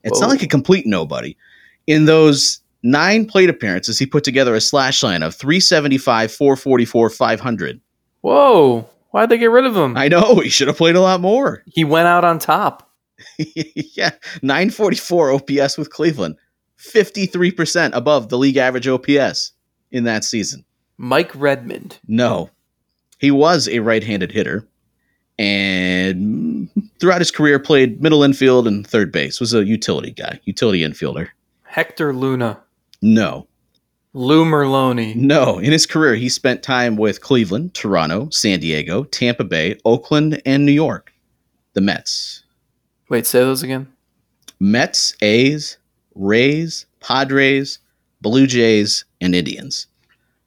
it's 0.03 0.21
not 0.21 0.29
like 0.29 0.43
a 0.43 0.47
complete 0.47 0.85
nobody. 0.87 1.35
In 1.87 2.05
those 2.05 2.61
nine 2.83 3.25
plate 3.25 3.49
appearances, 3.49 3.99
he 3.99 4.05
put 4.05 4.23
together 4.23 4.55
a 4.55 4.61
slash 4.61 5.03
line 5.03 5.23
of 5.23 5.35
375, 5.35 6.31
444, 6.31 7.09
500. 7.09 7.81
Whoa! 8.25 8.89
Why'd 9.11 9.29
they 9.29 9.37
get 9.37 9.51
rid 9.51 9.67
of 9.67 9.77
him? 9.77 9.99
I 9.99 10.09
know 10.09 10.37
he 10.37 10.49
should 10.49 10.69
have 10.69 10.79
played 10.79 10.97
a 10.97 11.01
lot 11.03 11.21
more. 11.21 11.63
he 11.75 11.85
went 11.85 12.09
out 12.09 12.25
on 12.25 12.39
top. 12.39 12.91
yeah, 13.37 14.13
944 14.41 15.33
OPS 15.33 15.77
with 15.77 15.91
Cleveland, 15.91 16.37
53% 16.79 17.91
above 17.93 18.31
the 18.31 18.39
league 18.39 18.57
average 18.57 18.89
OPS 18.89 19.53
in 19.93 20.05
that 20.05 20.25
season. 20.25 20.65
Mike 20.97 21.33
Redmond. 21.35 21.99
No, 22.09 22.49
he 23.19 23.31
was 23.31 23.69
a 23.69 23.81
right 23.81 24.03
handed 24.03 24.33
hitter 24.33 24.67
and 25.39 26.71
throughout 26.99 27.21
his 27.21 27.31
career 27.31 27.59
played 27.59 28.01
middle 28.01 28.23
infield 28.23 28.67
and 28.67 28.87
third 28.87 29.13
base, 29.13 29.39
was 29.39 29.53
a 29.53 29.67
utility 29.67 30.13
guy, 30.13 30.41
utility 30.45 30.81
infielder. 30.81 31.29
Hector 31.65 32.15
Luna. 32.15 32.61
No, 33.03 33.47
Lou 34.15 34.45
Merloni. 34.45 35.15
no. 35.17 35.59
In 35.59 35.73
his 35.73 35.87
career, 35.87 36.15
he 36.15 36.29
spent 36.29 36.63
time 36.63 36.97
with 36.97 37.21
Cleveland, 37.21 37.75
Toronto, 37.75 38.29
San 38.31 38.61
Diego, 38.61 39.05
Tampa 39.05 39.45
Bay, 39.45 39.77
Oakland, 39.85 40.41
and 40.47 40.65
New 40.65 40.73
York. 40.73 41.13
The 41.75 41.81
Mets. 41.81 42.45
Wait, 43.09 43.27
say 43.27 43.41
those 43.41 43.63
again. 43.65 43.93
Mets, 44.61 45.15
A's, 45.21 45.79
Rays, 46.15 46.87
Padres, 47.01 47.81
Blue 48.21 48.47
Jays, 48.47 49.05
and 49.21 49.35
Indians. 49.35 49.89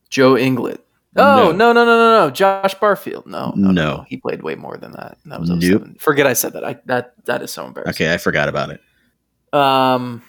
Joe 0.10 0.34
Inglett. 0.36 0.80
Oh 1.20 1.52
No. 1.52 1.52
no 1.52 1.74
no 1.74 1.84
no 1.86 1.98
no 1.98 2.26
no! 2.28 2.32
Josh 2.32 2.74
Barfield. 2.76 3.26
No 3.26 3.52
no 3.56 3.72
no. 3.72 3.96
No. 3.98 4.06
He 4.08 4.18
played 4.18 4.44
way 4.44 4.56
more 4.56 4.78
than 4.78 4.92
that. 4.94 5.18
That 5.26 5.40
was 5.40 5.50
Nope. 5.50 5.62
07. 5.62 5.96
Forget 6.00 6.26
I 6.28 6.34
said 6.34 6.54
that. 6.54 6.64
I 6.64 6.78
that 6.86 7.14
that 7.26 7.42
is 7.42 7.52
so 7.52 7.66
embarrassing. 7.66 7.90
Okay, 8.06 8.14
I 8.14 8.18
forgot 8.18 8.48
about 8.50 8.70
it. 8.70 8.82
Um, 9.52 10.22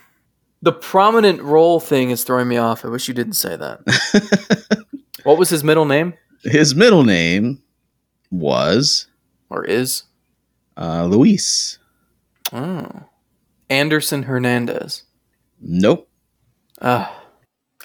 the 0.62 0.72
prominent 0.72 1.40
role 1.42 1.80
thing 1.80 2.10
is 2.10 2.24
throwing 2.24 2.48
me 2.48 2.56
off. 2.56 2.84
I 2.84 2.88
wish 2.88 3.08
you 3.08 3.14
didn't 3.14 3.34
say 3.34 3.56
that. 3.56 4.84
what 5.24 5.38
was 5.38 5.50
his 5.50 5.62
middle 5.64 5.84
name 5.84 6.14
His 6.42 6.74
middle 6.74 7.04
name 7.04 7.62
was 8.30 9.06
or 9.50 9.64
is? 9.64 10.04
uh, 10.76 11.04
Luis. 11.06 11.78
Oh, 12.52 13.04
Anderson 13.70 14.24
Hernandez. 14.24 15.04
Nope. 15.60 16.08
Ah, 16.80 17.24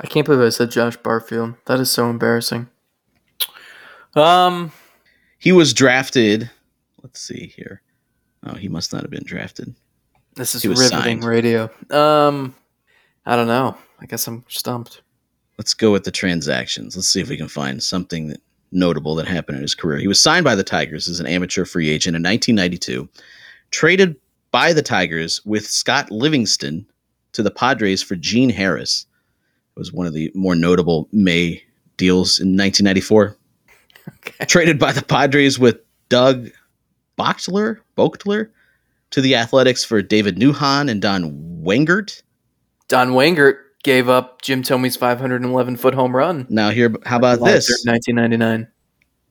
I 0.02 0.08
can't 0.08 0.26
believe 0.26 0.42
I 0.46 0.50
said 0.50 0.72
Josh 0.72 0.96
Barfield. 0.98 1.56
That 1.66 1.80
is 1.80 1.90
so 1.92 2.10
embarrassing. 2.10 2.70
Um, 4.16 4.72
He 5.40 5.52
was 5.52 5.74
drafted. 5.74 6.50
Let's 7.02 7.20
see 7.20 7.52
here. 7.56 7.82
Oh, 8.46 8.56
he 8.56 8.68
must 8.70 8.94
not 8.94 9.02
have 9.02 9.12
been 9.12 9.24
drafted. 9.26 9.74
this 10.36 10.56
is 10.56 10.66
riveting 10.66 10.90
signed. 10.90 11.24
radio. 11.24 11.70
Um, 11.90 12.56
I 13.26 13.36
don't 13.36 13.48
know. 13.48 13.78
I 14.00 14.06
guess 14.06 14.28
I'm 14.28 14.44
stumped. 14.48 15.02
Let's 15.58 15.74
go 15.74 15.92
with 15.92 16.04
the 16.04 16.12
transactions. 16.12 16.96
Let's 16.96 17.08
see 17.08 17.22
if 17.22 17.30
we 17.30 17.38
can 17.38 17.48
find 17.48 17.82
something 17.82 18.28
that, 18.28 18.42
notable 18.72 19.16
that 19.16 19.28
happened 19.28 19.58
in 19.58 19.62
his 19.62 19.76
career. 19.76 20.00
He 20.00 20.08
was 20.08 20.22
signed 20.22 20.44
by 20.44 20.56
the 20.56 20.64
Tigers 20.64 21.08
as 21.08 21.20
an 21.20 21.28
amateur 21.28 21.64
free 21.64 21.90
agent 21.90 22.16
in 22.16 22.24
1992, 22.24 23.08
traded 23.72 24.16
by 24.52 24.74
the 24.74 24.82
Tigers 24.82 25.42
with 25.46 25.66
Scott 25.66 26.12
Livingstone 26.12 26.86
to 27.34 27.44
the 27.44 27.52
Padres 27.52 28.02
for 28.02 28.16
Gene 28.16 28.50
Harris. 28.50 29.06
It 29.76 29.80
was 29.80 29.94
one 29.94 30.08
of 30.08 30.14
the 30.14 30.32
more 30.34 30.56
notable 30.56 31.08
May 31.12 31.64
deals 31.98 32.40
in 32.40 32.58
1994. 32.58 33.38
Okay. 34.10 34.46
Traded 34.46 34.80
by 34.80 34.92
the 34.92 35.04
Padres 35.04 35.58
with 35.58 35.78
Doug 36.10 36.50
Bochtler, 37.18 37.80
Bochtler 37.98 38.50
to 39.12 39.22
the 39.22 39.36
Athletics 39.36 39.84
for 39.84 40.02
David 40.02 40.38
Newhan 40.38 40.90
and 40.90 41.02
Don 41.02 41.62
Wengert. 41.64 42.22
Don 42.88 43.12
Wengert 43.12 43.58
gave 43.84 44.10
up 44.10 44.42
Jim 44.42 44.64
Thome's 44.64 44.96
511 44.96 45.76
foot 45.78 45.94
home 45.94 46.16
run. 46.16 46.48
Now 46.50 46.70
here, 46.70 46.94
how 47.06 47.18
about 47.18 47.40
July 47.40 47.52
this? 47.54 47.86
3rd, 47.86 47.92
1999. 47.92 48.68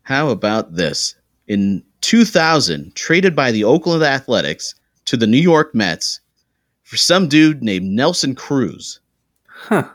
How 0.03 0.29
about 0.29 0.75
this? 0.75 1.15
In 1.49 1.83
2000, 2.03 2.95
traded 2.95 3.35
by 3.35 3.51
the 3.51 3.65
Oakland 3.65 4.03
Athletics 4.03 4.75
to 5.07 5.17
the 5.17 5.27
New 5.27 5.39
York 5.39 5.75
Mets 5.75 6.21
for 6.83 6.97
some 6.97 7.29
dude 7.29 7.63
named 7.63 7.87
Nelson 7.87 8.35
Cruz. 8.35 9.01
Huh. 9.47 9.89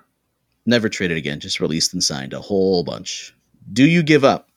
Never 0.66 0.90
traded 0.90 1.18
again, 1.18 1.40
just 1.40 1.60
released 1.60 1.94
and 1.94 2.04
signed 2.04 2.34
a 2.34 2.42
whole 2.42 2.84
bunch. 2.84 3.34
Do 3.72 3.86
you 3.86 4.04
give 4.04 4.24
up? 4.24 4.50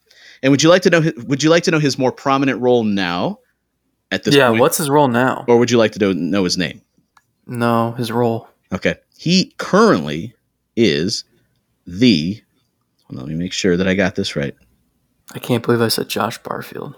And 0.43 0.51
would 0.51 0.63
you 0.63 0.69
like 0.69 0.81
to 0.83 0.89
know 0.89 1.11
would 1.27 1.43
you 1.43 1.49
like 1.49 1.63
to 1.63 1.71
know 1.71 1.79
his 1.79 1.97
more 1.97 2.11
prominent 2.11 2.59
role 2.59 2.83
now 2.83 3.39
at 4.11 4.23
this 4.23 4.35
yeah, 4.35 4.49
point? 4.49 4.59
what's 4.59 4.77
his 4.77 4.89
role 4.89 5.07
now? 5.07 5.45
or 5.47 5.57
would 5.57 5.69
you 5.69 5.77
like 5.77 5.91
to 5.93 6.13
know 6.13 6.43
his 6.43 6.57
name? 6.57 6.81
No, 7.45 7.91
his 7.91 8.11
role. 8.11 8.47
Okay. 8.73 8.95
He 9.17 9.53
currently 9.57 10.33
is 10.75 11.23
the 11.85 12.41
hold 13.07 13.19
on, 13.19 13.25
let 13.25 13.27
me 13.27 13.35
make 13.35 13.53
sure 13.53 13.77
that 13.77 13.87
I 13.87 13.93
got 13.93 14.15
this 14.15 14.35
right. 14.35 14.55
I 15.33 15.39
can't 15.39 15.63
believe 15.63 15.81
I 15.81 15.87
said 15.89 16.09
Josh 16.09 16.37
Barfield. 16.39 16.95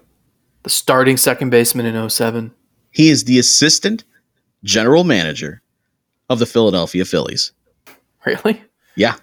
The 0.63 0.69
starting 0.69 1.17
second 1.17 1.49
baseman 1.49 1.86
in 1.86 2.09
07. 2.09 2.53
He 2.91 3.09
is 3.09 3.26
the 3.26 3.39
assistant 3.39 4.03
general 4.63 5.03
manager 5.03 5.61
of 6.30 6.39
the 6.39 6.45
Philadelphia 6.45 7.05
Phillies. 7.05 7.51
Really? 8.26 8.63
Yeah. 8.95 9.15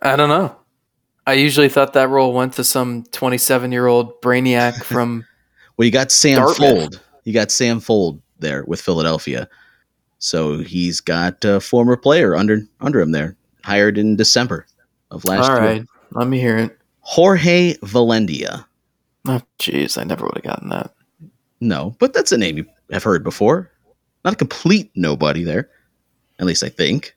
I 0.00 0.16
don't 0.16 0.28
know. 0.28 0.56
I 1.26 1.34
usually 1.34 1.68
thought 1.68 1.92
that 1.92 2.08
role 2.08 2.32
went 2.32 2.54
to 2.54 2.64
some 2.64 3.04
27 3.12 3.70
year 3.70 3.86
old 3.86 4.20
brainiac 4.22 4.82
from. 4.84 5.24
Well, 5.76 5.86
you 5.86 5.92
got 5.92 6.10
Sam 6.10 6.38
Dartmouth. 6.38 6.92
Fuld. 6.94 7.00
You 7.24 7.32
got 7.32 7.50
Sam 7.50 7.80
Fuld 7.80 8.20
there 8.38 8.64
with 8.64 8.80
Philadelphia. 8.80 9.48
So 10.24 10.58
he's 10.58 11.00
got 11.00 11.44
a 11.44 11.58
former 11.58 11.96
player 11.96 12.36
under 12.36 12.60
under 12.80 13.00
him 13.00 13.10
there, 13.10 13.36
hired 13.64 13.98
in 13.98 14.14
December 14.14 14.66
of 15.10 15.24
last 15.24 15.50
All 15.50 15.56
year. 15.56 15.66
right. 15.66 15.86
Let 16.12 16.28
me 16.28 16.38
hear 16.38 16.56
it. 16.58 16.78
Jorge 17.00 17.74
Velandia. 17.78 18.64
Oh, 19.26 19.40
jeez. 19.58 19.98
I 20.00 20.04
never 20.04 20.24
would 20.24 20.36
have 20.36 20.44
gotten 20.44 20.68
that. 20.68 20.92
No, 21.60 21.96
but 21.98 22.12
that's 22.12 22.30
a 22.30 22.38
name 22.38 22.56
you 22.56 22.66
have 22.92 23.02
heard 23.02 23.24
before. 23.24 23.68
Not 24.24 24.34
a 24.34 24.36
complete 24.36 24.92
nobody 24.94 25.42
there. 25.42 25.68
At 26.38 26.46
least 26.46 26.62
I 26.62 26.68
think. 26.68 27.16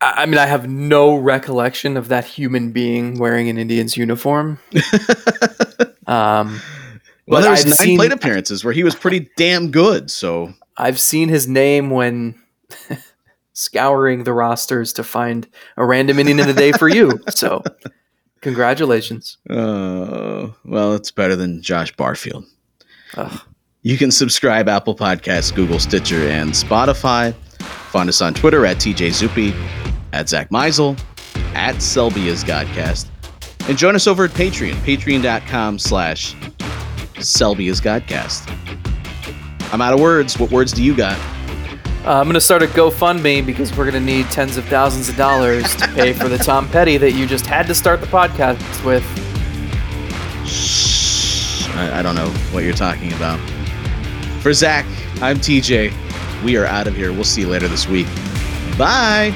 I, 0.00 0.26
mean, 0.26 0.38
I 0.38 0.46
have 0.46 0.68
no 0.68 1.16
recollection 1.16 1.96
of 1.96 2.08
that 2.08 2.24
human 2.24 2.72
being 2.72 3.18
wearing 3.20 3.48
an 3.48 3.56
Indians 3.56 3.96
uniform. 3.96 4.58
Um, 6.06 6.60
Well, 7.26 7.40
there 7.40 7.50
was 7.50 7.60
I've 7.60 7.66
nine 7.66 7.74
seen- 7.76 7.96
plate 7.98 8.12
appearances 8.12 8.62
where 8.64 8.74
he 8.74 8.84
was 8.84 8.94
pretty 8.94 9.30
damn 9.38 9.70
good. 9.70 10.10
So 10.10 10.52
I've 10.76 10.98
seen 10.98 11.28
his 11.28 11.46
name 11.46 11.90
when 11.90 12.34
scouring 13.52 14.24
the 14.24 14.32
rosters 14.32 14.92
to 14.94 15.04
find 15.04 15.48
a 15.76 15.84
random 15.84 16.18
inning 16.18 16.40
of 16.40 16.46
the 16.46 16.52
day 16.54 16.72
for 16.72 16.88
you. 16.88 17.20
So, 17.30 17.62
congratulations. 18.40 19.38
Uh, 19.48 20.48
well, 20.64 20.94
it's 20.94 21.10
better 21.10 21.36
than 21.36 21.62
Josh 21.62 21.94
Barfield. 21.96 22.44
Ugh. 23.16 23.40
You 23.82 23.98
can 23.98 24.10
subscribe 24.10 24.68
Apple 24.68 24.96
Podcasts, 24.96 25.54
Google, 25.54 25.78
Stitcher, 25.78 26.28
and 26.28 26.52
Spotify. 26.52 27.34
Find 27.90 28.08
us 28.08 28.20
on 28.22 28.32
Twitter 28.34 28.64
at 28.64 28.78
TJ 28.78 29.08
Zuppe, 29.10 29.54
at 30.12 30.28
Zack 30.28 30.50
Meisel, 30.50 30.98
at 31.54 31.80
Selby's 31.82 32.42
Godcast. 32.44 33.08
And 33.68 33.76
join 33.78 33.94
us 33.94 34.06
over 34.06 34.24
at 34.24 34.30
Patreon, 34.30 34.74
patreon.com 34.76 35.78
slash 35.78 36.34
Selby's 37.20 37.80
Godcast. 37.80 38.83
I'm 39.72 39.80
out 39.80 39.92
of 39.94 40.00
words. 40.00 40.38
What 40.38 40.50
words 40.50 40.72
do 40.72 40.82
you 40.82 40.96
got? 40.96 41.18
Uh, 42.06 42.18
I'm 42.18 42.24
going 42.24 42.34
to 42.34 42.40
start 42.40 42.62
a 42.62 42.66
GoFundMe 42.66 43.44
because 43.44 43.74
we're 43.76 43.90
going 43.90 43.94
to 43.94 44.12
need 44.12 44.26
tens 44.26 44.56
of 44.58 44.64
thousands 44.66 45.08
of 45.08 45.16
dollars 45.16 45.74
to 45.76 45.88
pay 45.88 46.12
for 46.12 46.28
the 46.28 46.36
Tom 46.36 46.68
Petty 46.68 46.98
that 46.98 47.12
you 47.12 47.26
just 47.26 47.46
had 47.46 47.66
to 47.66 47.74
start 47.74 48.00
the 48.00 48.06
podcast 48.06 48.84
with. 48.84 49.02
I, 51.76 52.00
I 52.00 52.02
don't 52.02 52.14
know 52.14 52.28
what 52.52 52.64
you're 52.64 52.74
talking 52.74 53.12
about. 53.14 53.40
For 54.40 54.52
Zack, 54.52 54.84
I'm 55.22 55.38
TJ. 55.38 56.44
We 56.44 56.56
are 56.58 56.66
out 56.66 56.86
of 56.86 56.94
here. 56.94 57.12
We'll 57.12 57.24
see 57.24 57.40
you 57.40 57.48
later 57.48 57.68
this 57.68 57.88
week. 57.88 58.06
Bye. 58.76 59.34